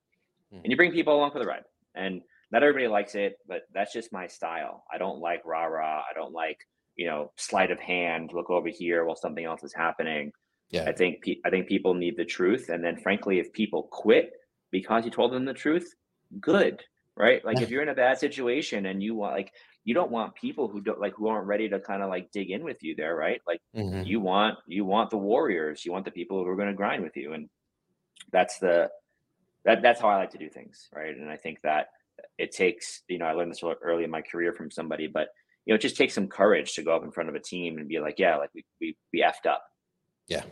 Mhm. 0.53 0.61
and 0.63 0.71
you 0.71 0.77
bring 0.77 0.91
people 0.91 1.15
along 1.15 1.31
for 1.31 1.39
the 1.39 1.45
ride. 1.45 1.63
And 1.95 2.21
not 2.51 2.63
everybody 2.63 2.87
likes 2.87 3.15
it, 3.15 3.37
but 3.47 3.63
that's 3.73 3.93
just 3.93 4.11
my 4.13 4.27
style. 4.27 4.83
I 4.91 4.97
don't 4.97 5.19
like 5.19 5.41
rah 5.45 5.65
rah. 5.65 5.99
I 6.09 6.13
don't 6.13 6.33
like 6.33 6.57
you 6.95 7.05
know 7.07 7.31
sleight 7.37 7.71
of 7.71 7.79
hand. 7.79 8.31
Look 8.33 8.49
over 8.49 8.69
here 8.69 9.05
while 9.05 9.15
something 9.15 9.45
else 9.45 9.63
is 9.63 9.73
happening. 9.73 10.31
Yeah. 10.69 10.85
I 10.87 10.93
think 10.93 11.23
pe- 11.23 11.41
I 11.45 11.49
think 11.49 11.67
people 11.67 11.93
need 11.93 12.17
the 12.17 12.25
truth. 12.25 12.69
And 12.69 12.83
then 12.83 12.97
frankly, 12.97 13.39
if 13.39 13.51
people 13.53 13.83
quit 13.91 14.31
because 14.71 15.05
you 15.05 15.11
told 15.11 15.31
them 15.33 15.45
the 15.45 15.53
truth, 15.53 15.87
good, 16.39 16.83
right? 17.15 17.43
Like 17.45 17.61
if 17.61 17.69
you're 17.69 17.81
in 17.83 17.89
a 17.89 17.95
bad 17.95 18.17
situation 18.19 18.85
and 18.87 19.01
you 19.01 19.15
want 19.15 19.33
like 19.35 19.51
you 19.85 19.93
don't 19.93 20.11
want 20.11 20.35
people 20.35 20.67
who 20.67 20.81
don't 20.81 20.99
like 20.99 21.13
who 21.15 21.27
aren't 21.27 21.47
ready 21.47 21.69
to 21.69 21.79
kind 21.79 22.03
of 22.03 22.09
like 22.09 22.31
dig 22.31 22.51
in 22.51 22.63
with 22.63 22.77
you 22.83 22.95
there, 22.95 23.15
right? 23.15 23.41
Like 23.47 23.61
Mhm. 23.75 24.05
you 24.05 24.19
want 24.19 24.57
you 24.67 24.85
want 24.85 25.09
the 25.09 25.17
warriors, 25.17 25.85
you 25.85 25.91
want 25.91 26.05
the 26.05 26.11
people 26.11 26.43
who 26.43 26.49
are 26.49 26.55
going 26.55 26.67
to 26.69 26.73
grind 26.75 27.03
with 27.03 27.15
you, 27.17 27.33
and 27.33 27.49
that's 28.31 28.59
the 28.59 28.91
that 29.65 29.81
that's 29.81 30.01
how 30.01 30.09
I 30.09 30.17
like 30.17 30.31
to 30.31 30.37
do 30.37 30.49
things, 30.49 30.87
right? 30.93 31.15
And 31.15 31.29
I 31.29 31.37
think 31.37 31.59
that 31.63 31.87
it 32.37 32.51
takes 32.51 33.01
you 33.07 33.17
know 33.17 33.25
I 33.25 33.33
learned 33.33 33.51
this 33.51 33.63
early 33.81 34.03
in 34.03 34.09
my 34.11 34.21
career 34.21 34.53
from 34.53 34.71
somebody, 34.71 35.07
but 35.07 35.29
you 35.65 35.73
know 35.73 35.75
it 35.75 35.81
just 35.81 35.97
takes 35.97 36.13
some 36.13 36.27
courage 36.27 36.73
to 36.75 36.83
go 36.83 36.95
up 36.95 37.03
in 37.03 37.11
front 37.11 37.29
of 37.29 37.35
a 37.35 37.39
team 37.39 37.77
and 37.77 37.87
be 37.87 37.99
like, 37.99 38.19
yeah, 38.19 38.37
like 38.37 38.49
we 38.53 38.65
we 38.81 38.97
we 39.13 39.21
effed 39.21 39.47
up, 39.49 39.63
Yeah. 40.27 40.43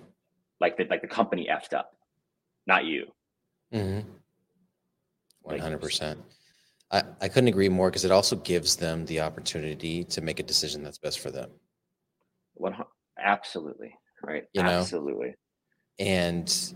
like 0.59 0.77
the 0.77 0.85
like 0.85 1.01
the 1.01 1.07
company 1.07 1.47
effed 1.51 1.73
up, 1.73 1.91
not 2.65 2.85
you. 2.85 3.05
Mm-hmm. 3.73 4.09
Hundred 5.59 5.81
percent. 5.81 6.19
I 6.91 7.03
I 7.21 7.27
couldn't 7.27 7.47
agree 7.47 7.69
more 7.69 7.89
because 7.89 8.05
it 8.05 8.11
also 8.11 8.35
gives 8.35 8.75
them 8.75 9.05
the 9.05 9.21
opportunity 9.21 10.03
to 10.05 10.21
make 10.21 10.39
a 10.39 10.43
decision 10.43 10.83
that's 10.83 10.97
best 10.97 11.19
for 11.19 11.31
them. 11.31 11.49
One 12.55 12.75
absolutely 13.17 13.93
right, 14.23 14.45
You 14.53 14.63
know? 14.63 14.69
absolutely. 14.69 15.35
And 15.99 16.73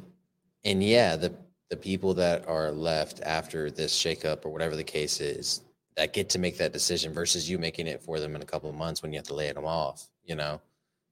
and 0.64 0.84
yeah, 0.84 1.16
the 1.16 1.36
the 1.72 1.78
people 1.78 2.14
that 2.14 2.46
are 2.50 2.70
left 2.70 3.22
after 3.24 3.72
this 3.72 3.98
shakeup 3.98 4.46
or 4.46 4.50
whatever 4.50 4.76
the 4.76 4.84
case 4.84 5.22
is 5.22 5.62
that 5.96 6.12
get 6.12 6.30
to 6.30 6.38
make 6.38 6.58
that 6.58 6.74
decision 6.74 7.14
versus 7.14 7.50
you 7.50 7.58
making 7.58 7.88
it 7.88 8.04
for 8.04 8.20
them 8.20 8.36
in 8.36 8.42
a 8.42 8.46
couple 8.46 8.70
of 8.70 8.76
months 8.76 9.02
when 9.02 9.12
you 9.14 9.18
have 9.18 9.26
to 9.28 9.34
lay 9.34 9.50
them 9.54 9.66
off, 9.66 10.10
you 10.26 10.36
know, 10.36 10.62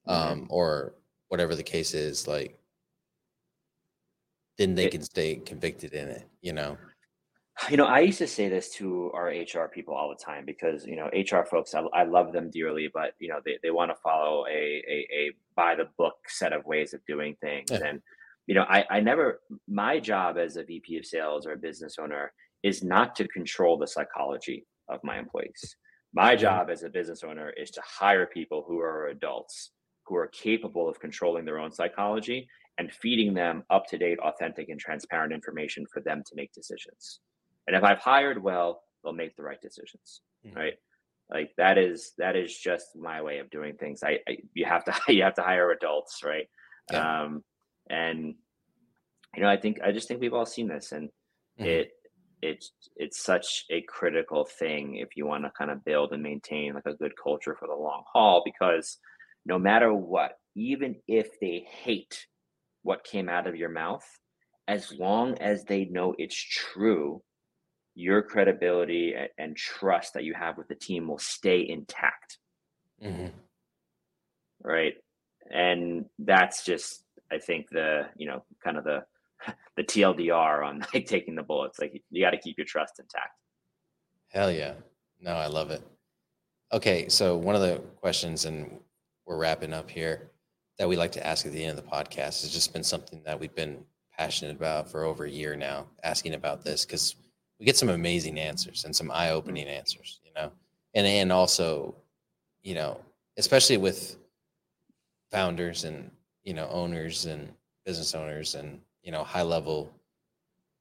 Mhm. 0.06 0.12
um, 0.12 0.46
or 0.50 0.94
whatever 1.28 1.56
the 1.56 1.62
case 1.62 1.94
is, 1.94 2.28
like 2.28 2.58
then 4.58 4.74
they 4.74 4.84
It- 4.84 4.90
can 4.92 5.02
stay 5.02 5.36
convicted 5.36 5.94
in 5.94 6.08
it, 6.08 6.28
you 6.42 6.52
know. 6.52 6.76
You 7.70 7.76
know, 7.78 7.86
I 7.86 8.00
used 8.00 8.18
to 8.18 8.26
say 8.26 8.48
this 8.48 8.70
to 8.74 9.10
our 9.12 9.28
HR 9.30 9.68
people 9.68 9.94
all 9.94 10.08
the 10.10 10.22
time 10.22 10.44
because 10.46 10.86
you 10.86 10.96
know 10.96 11.08
HR 11.12 11.44
folks, 11.44 11.74
I, 11.74 11.80
I 11.92 12.04
love 12.04 12.32
them 12.32 12.50
dearly, 12.50 12.88
but 12.88 13.14
you 13.18 13.28
know 13.28 13.40
they, 13.44 13.58
they 13.62 13.70
want 13.70 13.90
to 13.90 13.94
follow 13.96 14.46
a, 14.46 14.50
a 14.50 15.08
a 15.12 15.30
by 15.56 15.74
the 15.74 15.88
book 15.98 16.16
set 16.28 16.52
of 16.54 16.64
ways 16.66 16.94
of 16.94 17.04
doing 17.06 17.36
things, 17.42 17.70
Yeah. 17.70 17.84
and 17.86 18.02
you 18.46 18.54
know 18.54 18.64
I 18.68 18.84
I 18.90 19.00
never 19.00 19.40
my 19.68 20.00
job 20.00 20.38
as 20.38 20.56
a 20.56 20.64
VP 20.64 20.98
of 20.98 21.06
sales 21.06 21.46
or 21.46 21.52
a 21.52 21.58
business 21.58 21.96
owner 21.98 22.32
is 22.62 22.82
not 22.82 23.16
to 23.16 23.28
control 23.28 23.78
the 23.78 23.86
psychology 23.86 24.66
of 24.88 25.00
my 25.04 25.18
employees. 25.18 25.76
My 26.12 26.34
job 26.36 26.70
as 26.70 26.82
a 26.82 26.90
business 26.90 27.22
owner 27.24 27.50
is 27.56 27.70
to 27.72 27.82
hire 27.84 28.26
people 28.26 28.64
who 28.66 28.80
are 28.80 29.08
adults 29.08 29.72
who 30.06 30.16
are 30.16 30.26
capable 30.28 30.88
of 30.88 30.98
controlling 31.00 31.44
their 31.44 31.58
own 31.58 31.72
psychology 31.72 32.48
and 32.78 32.92
feeding 32.92 33.34
them 33.34 33.62
up 33.70 33.84
to 33.86 33.98
date, 33.98 34.18
authentic, 34.20 34.68
and 34.68 34.80
transparent 34.80 35.32
information 35.32 35.84
for 35.92 36.00
them 36.02 36.22
to 36.26 36.34
make 36.34 36.52
decisions. 36.52 37.20
And 37.66 37.76
if 37.76 37.84
I've 37.84 37.98
hired 37.98 38.42
well, 38.42 38.82
they'll 39.04 39.12
make 39.12 39.36
the 39.36 39.42
right 39.42 39.60
decisions, 39.60 40.22
Mhm. 40.44 40.56
right? 40.56 40.74
Like 41.30 41.52
that 41.58 41.78
is 41.78 42.12
that 42.18 42.36
is 42.36 42.56
just 42.58 42.96
my 42.96 43.22
way 43.22 43.38
of 43.38 43.50
doing 43.50 43.76
things. 43.76 44.02
I, 44.02 44.18
I 44.28 44.38
you 44.54 44.64
have 44.64 44.84
to 44.86 44.92
you 45.08 45.22
have 45.22 45.34
to 45.34 45.42
hire 45.42 45.70
adults, 45.70 46.22
right? 46.24 46.48
Yeah. 46.90 47.06
Um, 47.22 47.44
and 47.88 48.34
you 49.36 49.42
know, 49.42 49.48
I 49.48 49.56
think 49.56 49.80
I 49.82 49.92
just 49.92 50.08
think 50.08 50.20
we've 50.20 50.34
all 50.34 50.46
seen 50.46 50.68
this, 50.68 50.92
and 50.92 51.10
Mhm. 51.58 51.66
it 51.66 51.92
it's 52.42 52.72
it's 52.96 53.22
such 53.22 53.64
a 53.70 53.82
critical 53.82 54.44
thing 54.44 54.96
if 54.96 55.16
you 55.16 55.26
want 55.26 55.44
to 55.44 55.52
kind 55.56 55.70
of 55.70 55.84
build 55.84 56.12
and 56.12 56.22
maintain 56.22 56.74
like 56.74 56.86
a 56.86 56.94
good 56.94 57.12
culture 57.22 57.54
for 57.58 57.68
the 57.68 57.74
long 57.74 58.02
haul 58.12 58.42
because 58.44 58.98
no 59.44 59.58
matter 59.58 59.92
what 59.92 60.38
even 60.54 60.96
if 61.06 61.38
they 61.40 61.66
hate 61.68 62.26
what 62.82 63.04
came 63.04 63.28
out 63.28 63.46
of 63.46 63.56
your 63.56 63.68
mouth 63.68 64.04
as 64.68 64.92
long 64.92 65.36
as 65.38 65.64
they 65.64 65.84
know 65.84 66.14
it's 66.18 66.34
true 66.34 67.22
your 67.94 68.22
credibility 68.22 69.14
and 69.36 69.56
trust 69.56 70.14
that 70.14 70.24
you 70.24 70.32
have 70.32 70.56
with 70.56 70.68
the 70.68 70.74
team 70.74 71.08
will 71.08 71.18
stay 71.18 71.66
intact 71.68 72.38
Mhm. 73.00 73.32
right 74.62 74.94
and 75.50 76.06
that's 76.18 76.64
just 76.64 77.04
i 77.32 77.38
think 77.38 77.68
the 77.70 78.06
you 78.16 78.26
know 78.26 78.42
kind 78.62 78.76
of 78.76 78.84
the 78.84 79.04
the 79.76 79.82
tldr 79.82 80.66
on 80.66 80.84
like 80.94 81.06
taking 81.06 81.34
the 81.34 81.42
bullets 81.42 81.78
like 81.78 82.02
you 82.10 82.24
got 82.24 82.30
to 82.30 82.38
keep 82.38 82.56
your 82.58 82.66
trust 82.66 82.98
intact 82.98 83.34
Hell 84.30 84.52
yeah. 84.52 84.74
No, 85.20 85.32
I 85.32 85.46
love 85.46 85.70
it. 85.70 85.82
Okay, 86.72 87.08
so 87.08 87.36
one 87.36 87.56
of 87.56 87.60
the 87.60 87.78
questions, 87.96 88.44
and 88.44 88.78
we're 89.26 89.36
wrapping 89.36 89.72
up 89.72 89.90
here, 89.90 90.30
that 90.78 90.88
we 90.88 90.96
like 90.96 91.12
to 91.12 91.26
ask 91.26 91.44
at 91.44 91.52
the 91.52 91.62
end 91.62 91.76
of 91.76 91.84
the 91.84 91.90
podcast 91.90 92.42
has 92.42 92.50
just 92.52 92.72
been 92.72 92.84
something 92.84 93.20
that 93.24 93.38
we've 93.38 93.54
been 93.54 93.84
passionate 94.16 94.56
about 94.56 94.88
for 94.88 95.04
over 95.04 95.24
a 95.24 95.30
year 95.30 95.56
now, 95.56 95.86
asking 96.04 96.34
about 96.34 96.62
this 96.64 96.86
because 96.86 97.16
we 97.58 97.66
get 97.66 97.76
some 97.76 97.88
amazing 97.88 98.38
answers 98.38 98.84
and 98.84 98.94
some 98.94 99.10
eye-opening 99.10 99.66
mm-hmm. 99.66 99.76
answers, 99.76 100.20
you 100.24 100.32
know, 100.34 100.50
and 100.94 101.06
and 101.06 101.32
also, 101.32 101.94
you 102.62 102.74
know, 102.74 103.00
especially 103.36 103.76
with 103.76 104.16
founders 105.32 105.84
and 105.84 106.10
you 106.44 106.54
know 106.54 106.68
owners 106.68 107.26
and 107.26 107.52
business 107.84 108.14
owners 108.14 108.54
and 108.54 108.80
you 109.02 109.12
know 109.12 109.24
high-level 109.24 109.92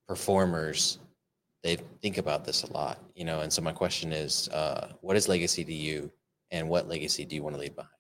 performers 0.08 1.00
they 1.62 1.76
think 2.02 2.18
about 2.18 2.46
this 2.46 2.64
a 2.64 2.72
lot, 2.72 3.04
you 3.16 3.26
know. 3.26 3.42
And 3.42 3.52
so 3.52 3.62
my 3.62 3.74
question 3.74 4.14
is, 4.14 4.48
uh, 4.48 4.94
what 5.02 5.18
is 5.18 5.28
legacy 5.28 5.66
to 5.66 5.74
you, 5.74 6.10
and 6.52 6.70
what 6.70 6.88
legacy 6.88 7.26
do 7.26 7.36
you 7.36 7.44
want 7.44 7.54
to 7.56 7.60
leave 7.60 7.76
behind? 7.76 7.92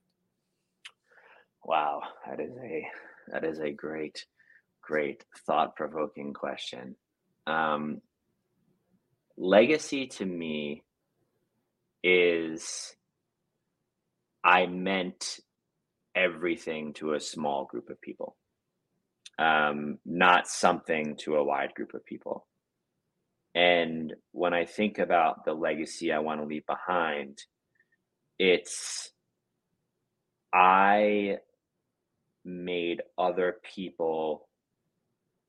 wow 1.70 2.02
that 2.28 2.40
is 2.40 2.58
a 2.58 2.88
that 3.32 3.44
is 3.44 3.60
a 3.60 3.72
great 3.72 4.26
great 4.82 5.24
thought-provoking 5.46 6.34
question 6.34 6.96
um 7.46 8.02
legacy 9.38 10.08
to 10.08 10.26
me 10.26 10.84
is 12.04 12.96
i 14.44 14.66
meant 14.66 15.40
everything 16.20 16.94
to 16.94 17.14
a 17.14 17.20
small 17.20 17.66
group 17.66 17.90
of 17.90 18.02
people. 18.02 18.36
Um 19.38 20.00
not 20.06 20.48
something 20.48 21.16
to 21.24 21.36
a 21.36 21.44
wide 21.44 21.74
group 21.76 21.94
of 21.94 22.06
people. 22.06 22.46
And 23.56 24.14
when 24.32 24.54
i 24.54 24.66
think 24.66 25.00
about 25.00 25.46
the 25.46 25.54
legacy 25.54 26.12
i 26.12 26.20
want 26.20 26.40
to 26.40 26.46
leave 26.46 26.66
behind 26.68 27.40
it's 28.38 29.12
i 30.54 31.38
made 32.46 33.02
other 33.18 33.58
people 33.76 34.48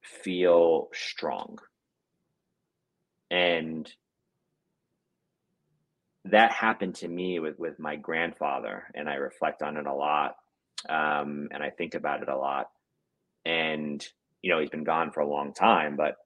feel 0.02 0.88
strong. 0.92 1.58
And 3.30 3.90
that 6.24 6.52
happened 6.52 6.96
to 6.96 7.08
me 7.08 7.38
with 7.38 7.58
with 7.58 7.78
my 7.78 7.96
grandfather 7.96 8.84
and 8.94 9.08
i 9.08 9.14
reflect 9.14 9.62
on 9.62 9.78
it 9.78 9.86
a 9.86 9.94
lot 9.94 10.34
um, 10.88 11.48
and 11.52 11.62
i 11.62 11.70
think 11.70 11.94
about 11.94 12.22
it 12.22 12.28
a 12.28 12.36
lot 12.36 12.70
and 13.44 14.06
you 14.42 14.50
know 14.50 14.60
he's 14.60 14.70
been 14.70 14.84
gone 14.84 15.10
for 15.10 15.20
a 15.20 15.28
long 15.28 15.52
time 15.52 15.96
but 15.96 16.16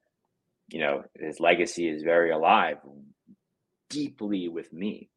you 0.68 0.80
know 0.80 1.04
his 1.18 1.40
legacy 1.40 1.88
is 1.88 2.02
very 2.02 2.30
alive 2.30 2.78
deeply 3.88 4.48
with 4.48 4.72
me 4.72 5.08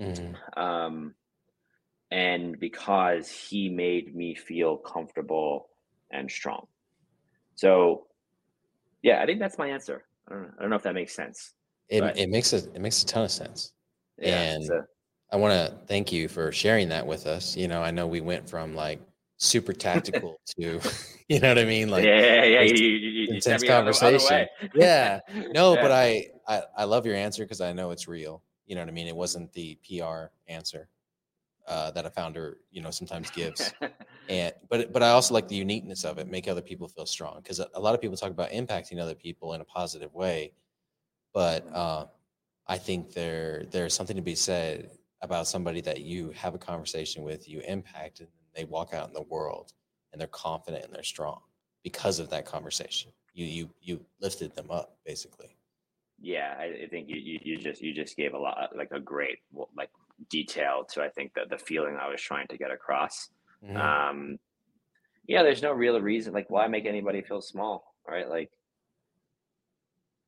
Mhm. 0.00 0.36
um, 0.56 1.14
and 2.10 2.58
because 2.58 3.30
he 3.30 3.68
made 3.68 4.14
me 4.14 4.34
feel 4.34 4.76
comfortable 4.78 5.68
and 6.10 6.30
strong. 6.30 6.66
So, 7.56 8.06
yeah, 9.02 9.20
I 9.22 9.26
think 9.26 9.40
that's 9.40 9.58
my 9.58 9.68
answer. 9.68 10.04
I 10.26 10.32
don't 10.32 10.42
know, 10.42 10.50
I 10.58 10.60
don't 10.62 10.70
know 10.70 10.76
if 10.76 10.82
that 10.84 10.94
makes 10.94 11.14
sense. 11.14 11.54
It, 11.88 12.02
it 12.16 12.28
makes 12.30 12.52
a 12.52 12.58
it 12.58 12.80
makes 12.80 13.02
a 13.02 13.06
ton 13.06 13.24
of 13.24 13.30
sense. 13.30 13.72
Yeah, 14.18 14.52
And 14.52 14.70
a- 14.70 14.86
I 15.30 15.36
want 15.36 15.52
to 15.52 15.76
thank 15.86 16.12
you 16.12 16.28
for 16.28 16.52
sharing 16.52 16.88
that 16.88 17.06
with 17.06 17.26
us. 17.26 17.56
You 17.56 17.68
know, 17.68 17.82
I 17.82 17.90
know 17.90 18.06
we 18.06 18.20
went 18.20 18.48
from 18.48 18.74
like 18.74 19.00
super 19.36 19.72
tactical 19.72 20.40
to, 20.58 20.80
you 21.28 21.40
know 21.40 21.48
what 21.48 21.58
I 21.58 21.64
mean? 21.64 21.88
Like, 21.90 22.04
yeah, 22.04 22.20
yeah, 22.20 22.44
yeah. 22.44 22.62
You, 22.62 22.74
you, 22.74 23.22
intense 23.28 23.44
sent 23.44 23.62
me 23.62 23.68
another- 23.68 23.90
other 23.90 23.98
conversation. 23.98 24.46
Yeah. 24.74 25.20
no, 25.52 25.76
but 25.76 25.92
I, 25.92 26.28
I 26.46 26.62
I 26.78 26.84
love 26.84 27.04
your 27.06 27.14
answer 27.14 27.44
because 27.44 27.60
I 27.60 27.72
know 27.72 27.90
it's 27.90 28.08
real. 28.08 28.42
You 28.66 28.74
know 28.74 28.82
what 28.82 28.88
I 28.88 28.92
mean? 28.92 29.06
It 29.06 29.16
wasn't 29.16 29.52
the 29.52 29.78
PR 29.86 30.30
answer 30.46 30.88
uh, 31.66 31.90
that 31.92 32.06
a 32.06 32.10
founder, 32.10 32.58
you 32.70 32.80
know, 32.82 32.90
sometimes 32.90 33.30
gives. 33.30 33.72
and 34.28 34.52
but 34.68 34.92
but 34.92 35.02
I 35.02 35.10
also 35.10 35.34
like 35.34 35.48
the 35.48 35.56
uniqueness 35.56 36.04
of 36.04 36.18
it, 36.18 36.28
make 36.28 36.48
other 36.48 36.62
people 36.62 36.88
feel 36.88 37.06
strong 37.06 37.40
because 37.42 37.60
a, 37.60 37.68
a 37.74 37.80
lot 37.80 37.94
of 37.94 38.00
people 38.00 38.16
talk 38.16 38.30
about 38.30 38.50
impacting 38.50 39.00
other 39.00 39.14
people 39.14 39.52
in 39.54 39.60
a 39.60 39.64
positive 39.64 40.12
way, 40.14 40.52
but 41.34 41.66
uh, 41.74 42.06
I 42.66 42.78
think 42.78 43.12
there 43.12 43.64
there's 43.70 43.94
something 43.94 44.16
to 44.16 44.22
be 44.22 44.34
said 44.34 44.90
about 45.22 45.46
somebody 45.48 45.80
that 45.82 46.00
you 46.02 46.30
have 46.30 46.54
a 46.54 46.58
conversation 46.58 47.22
with, 47.24 47.48
you 47.48 47.60
impact, 47.66 48.20
and 48.20 48.28
they 48.54 48.64
walk 48.64 48.94
out 48.94 49.08
in 49.08 49.14
the 49.14 49.22
world 49.22 49.72
and 50.12 50.20
they're 50.20 50.28
confident 50.28 50.84
and 50.84 50.92
they're 50.94 51.02
strong 51.02 51.40
because 51.82 52.18
of 52.18 52.30
that 52.30 52.44
conversation. 52.44 53.12
You 53.34 53.46
you 53.46 53.70
you 53.80 54.04
lifted 54.20 54.54
them 54.54 54.70
up 54.70 54.96
basically. 55.04 55.56
yeah, 56.20 56.54
I, 56.58 56.84
I 56.84 56.88
think 56.88 57.08
you, 57.08 57.16
you 57.16 57.38
you 57.42 57.56
just 57.58 57.80
you 57.82 57.92
just 57.94 58.16
gave 58.16 58.34
a 58.34 58.38
lot 58.38 58.70
like 58.76 58.90
a 58.92 59.00
great 59.00 59.38
like 59.76 59.90
detail 60.30 60.84
to 60.90 61.02
I 61.02 61.08
think 61.10 61.34
the 61.34 61.42
the 61.48 61.58
feeling 61.58 61.96
I 62.00 62.08
was 62.10 62.20
trying 62.20 62.48
to 62.48 62.56
get 62.58 62.70
across. 62.70 63.28
Mhm. 63.64 63.76
um 63.76 64.38
yeah 65.26 65.42
there's 65.42 65.62
no 65.62 65.72
real 65.72 66.00
reason 66.00 66.32
like 66.32 66.48
why 66.48 66.68
make 66.68 66.86
anybody 66.86 67.22
feel 67.22 67.40
small 67.42 67.92
right 68.06 68.28
like 68.28 68.50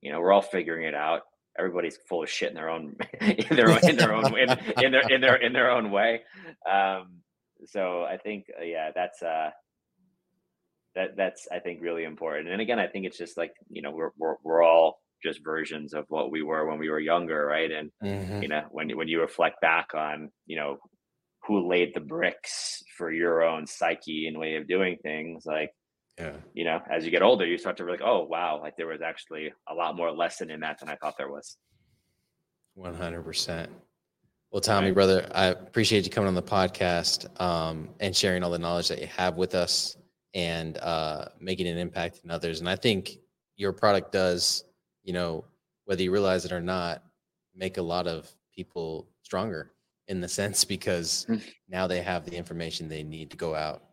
you 0.01 0.11
know 0.11 0.21
we're 0.21 0.33
all 0.33 0.43
figuring 0.43 0.85
it 0.85 0.95
out 0.95 1.23
everybody's 1.59 1.99
full 2.09 2.23
of 2.23 2.31
shit 2.31 2.51
in 2.51 2.55
their 2.55 2.71
own 2.71 2.97
in 3.21 3.57
their 3.57 3.71
own 3.71 3.89
in 3.89 3.97
their 3.97 4.15
own 4.15 4.39
in, 4.39 4.51
in 4.83 4.93
their 4.93 5.09
in 5.09 5.21
their 5.21 5.37
in 5.37 5.53
their 5.53 5.71
own 5.71 5.91
way. 5.91 6.23
Um, 6.71 7.21
so 7.67 8.03
I 8.03 8.17
think 8.17 8.47
uh, 8.59 8.65
yeah, 8.65 8.91
that's 8.95 9.23
uh 9.23 9.51
that 10.95 11.17
that's 11.17 11.49
I 11.51 11.59
think 11.61 11.81
really 11.83 12.05
important. 12.05 12.49
And 12.49 12.61
again, 12.61 12.79
I 12.79 12.87
think 12.87 13.07
it's 13.07 13.19
just 13.19 13.37
like 13.37 13.53
you 13.69 13.83
know 13.83 13.91
we're 13.91 14.11
we're 14.19 14.37
we're 14.43 14.63
all 14.63 15.01
just 15.23 15.45
versions 15.45 15.93
of 15.93 16.07
what 16.09 16.31
we 16.31 16.43
were 16.43 16.67
when 16.67 16.79
we 16.79 16.89
were 16.89 16.99
younger, 16.99 17.47
right? 17.47 17.71
And 17.71 17.91
mm-hmm. 18.03 18.43
you 18.43 18.49
know 18.49 18.63
when 18.71 18.91
when 18.97 19.09
you 19.09 19.21
reflect 19.21 19.61
back 19.61 19.89
on 19.95 20.31
you 20.47 20.57
know 20.57 20.79
who 21.47 21.69
laid 21.69 21.93
the 21.95 22.01
bricks 22.01 22.83
for 22.97 23.11
your 23.11 23.43
own 23.43 23.67
psyche 23.67 24.27
and 24.27 24.39
way 24.39 24.57
of 24.57 24.69
doing 24.69 24.97
things, 25.03 25.45
like 25.47 25.71
yeah. 26.21 26.33
you 26.55 26.65
know 26.65 26.81
as 26.91 27.05
you 27.05 27.11
get 27.11 27.23
older, 27.23 27.47
you 27.47 27.59
start 27.59 27.77
to 27.79 27.85
be 27.85 27.91
like, 27.91 28.03
oh 28.03 28.27
wow, 28.29 28.61
like 28.61 28.77
there 28.77 28.87
was 28.87 29.03
actually 29.03 29.53
a 29.69 29.75
lot 29.75 29.97
more 29.97 30.11
lesson 30.13 30.51
in 30.51 30.61
that 30.61 30.79
than 30.79 30.89
I 30.89 30.97
thought 30.97 31.15
there 31.17 31.31
was. 31.31 31.57
One 32.75 32.95
hundred 32.95 33.23
percent. 33.23 33.71
Well, 34.51 34.61
Tommy, 34.61 34.89
right. 34.89 34.95
brother, 34.95 35.31
I 35.33 35.47
appreciate 35.47 36.05
you 36.05 36.11
coming 36.11 36.27
on 36.27 36.35
the 36.35 36.43
podcast 36.43 37.41
um, 37.41 37.91
and 38.01 38.17
sharing 38.17 38.43
all 38.43 38.51
the 38.51 38.59
knowledge 38.59 38.89
that 38.89 39.01
you 39.01 39.07
have 39.07 39.37
with 39.37 39.55
us 39.55 39.97
and 40.35 40.77
uh, 40.79 41.27
making 41.41 41.69
an 41.69 41.79
impact 41.79 42.21
in 42.25 42.33
others. 42.33 42.59
And 42.59 42.69
I 42.69 42.75
think 42.75 43.19
your 43.57 43.73
product 43.73 44.11
does, 44.11 44.65
you 45.05 45.13
know, 45.13 45.45
whether 45.85 46.03
you 46.03 46.11
realize 46.11 46.45
it 46.45 46.53
or 46.53 46.61
not, 46.61 47.05
make 47.55 47.77
a 47.77 47.83
lot 47.83 48.09
of 48.09 48.29
people 48.53 49.09
stronger 49.23 49.71
in 50.09 50.21
the 50.21 50.29
sense 50.41 50.65
because 50.65 51.27
mm. 51.29 51.41
now 51.69 51.87
they 51.87 52.03
have 52.03 52.25
the 52.25 52.37
information 52.37 52.89
they 52.89 53.05
need 53.05 53.31
to 53.31 53.37
go 53.37 53.55
out 53.55 53.85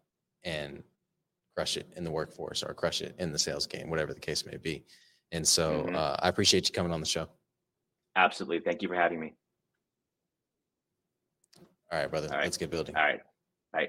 and 0.43 0.81
crush 1.57 1.75
it 1.75 1.87
in 1.95 2.03
the 2.03 2.11
workforce 2.11 2.61
or 2.61 2.71
crush 2.75 3.01
it 3.01 3.15
in 3.17 3.31
the 3.31 3.39
sales 3.39 3.65
game, 3.65 3.89
whatever 3.89 4.13
the 4.13 4.19
case 4.19 4.45
may 4.45 4.57
be. 4.57 4.85
And 5.31 5.45
so 5.47 5.85
mm-hmm. 5.85 5.95
uh, 5.95 6.15
I 6.19 6.29
appreciate 6.29 6.69
you 6.69 6.73
coming 6.73 6.91
on 6.91 6.99
the 6.99 7.07
show. 7.07 7.27
Absolutely. 8.15 8.59
Thank 8.59 8.83
you 8.83 8.87
for 8.87 8.93
having 8.93 9.19
me. 9.19 9.33
All 11.91 11.97
right, 11.97 12.11
brother. 12.11 12.27
All 12.27 12.35
right. 12.35 12.43
Let's 12.43 12.57
get 12.57 12.69
building. 12.69 12.95
All 12.95 13.01
right. 13.01 13.21
Bye. 13.73 13.87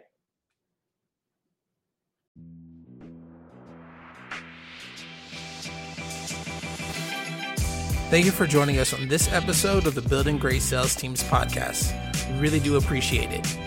Thank 8.09 8.25
you 8.25 8.31
for 8.31 8.47
joining 8.47 8.79
us 8.79 8.95
on 8.95 9.09
this 9.09 9.31
episode 9.31 9.87
of 9.87 9.95
the 9.95 10.01
Building 10.01 10.39
Great 10.39 10.63
Sales 10.63 10.95
Teams 10.95 11.23
podcast. 11.25 11.93
We 12.33 12.39
really 12.39 12.61
do 12.61 12.77
appreciate 12.77 13.29
it. 13.31 13.59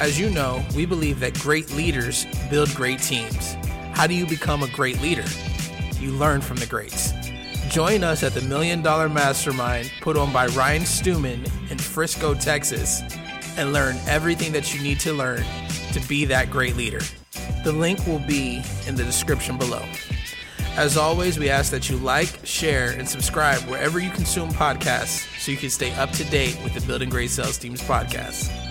As 0.00 0.18
you 0.18 0.30
know, 0.30 0.64
we 0.76 0.86
believe 0.86 1.18
that 1.20 1.34
great 1.34 1.72
leaders 1.72 2.24
build 2.50 2.72
great 2.76 3.00
teams. 3.00 3.54
How 3.94 4.06
do 4.06 4.14
you 4.14 4.26
become 4.26 4.62
a 4.62 4.68
great 4.68 5.00
leader? 5.02 5.24
You 5.98 6.12
learn 6.12 6.40
from 6.40 6.58
the 6.58 6.66
greats. 6.66 7.12
Join 7.68 8.04
us 8.04 8.22
at 8.22 8.32
the 8.32 8.40
Million 8.42 8.80
Dollar 8.80 9.08
Mastermind 9.08 9.90
put 10.00 10.16
on 10.16 10.32
by 10.32 10.46
Ryan 10.48 10.86
Stewman 10.86 11.44
in 11.68 11.78
Frisco, 11.78 12.34
Texas, 12.34 13.02
and 13.56 13.72
learn 13.72 13.96
everything 14.06 14.52
that 14.52 14.72
you 14.72 14.80
need 14.80 15.00
to 15.00 15.12
learn 15.12 15.44
to 15.92 16.00
be 16.06 16.24
that 16.26 16.48
great 16.48 16.76
leader. 16.76 17.00
The 17.64 17.72
link 17.72 18.06
will 18.06 18.20
be 18.20 18.62
in 18.86 18.94
the 18.94 19.02
description 19.02 19.58
below. 19.58 19.82
As 20.76 20.96
always, 20.96 21.40
we 21.40 21.50
ask 21.50 21.72
that 21.72 21.90
you 21.90 21.96
like, 21.96 22.38
share, 22.44 22.92
and 22.92 23.08
subscribe 23.08 23.62
wherever 23.62 23.98
you 23.98 24.10
consume 24.10 24.50
podcasts 24.50 25.26
so 25.40 25.50
you 25.50 25.58
can 25.58 25.70
stay 25.70 25.92
up 25.96 26.12
to 26.12 26.24
date 26.26 26.56
with 26.62 26.72
the 26.72 26.86
Building 26.86 27.08
Great 27.08 27.30
Sales 27.30 27.58
Teams 27.58 27.82
podcast. 27.82 28.67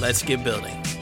Let's 0.00 0.22
get 0.22 0.44
building. 0.44 0.97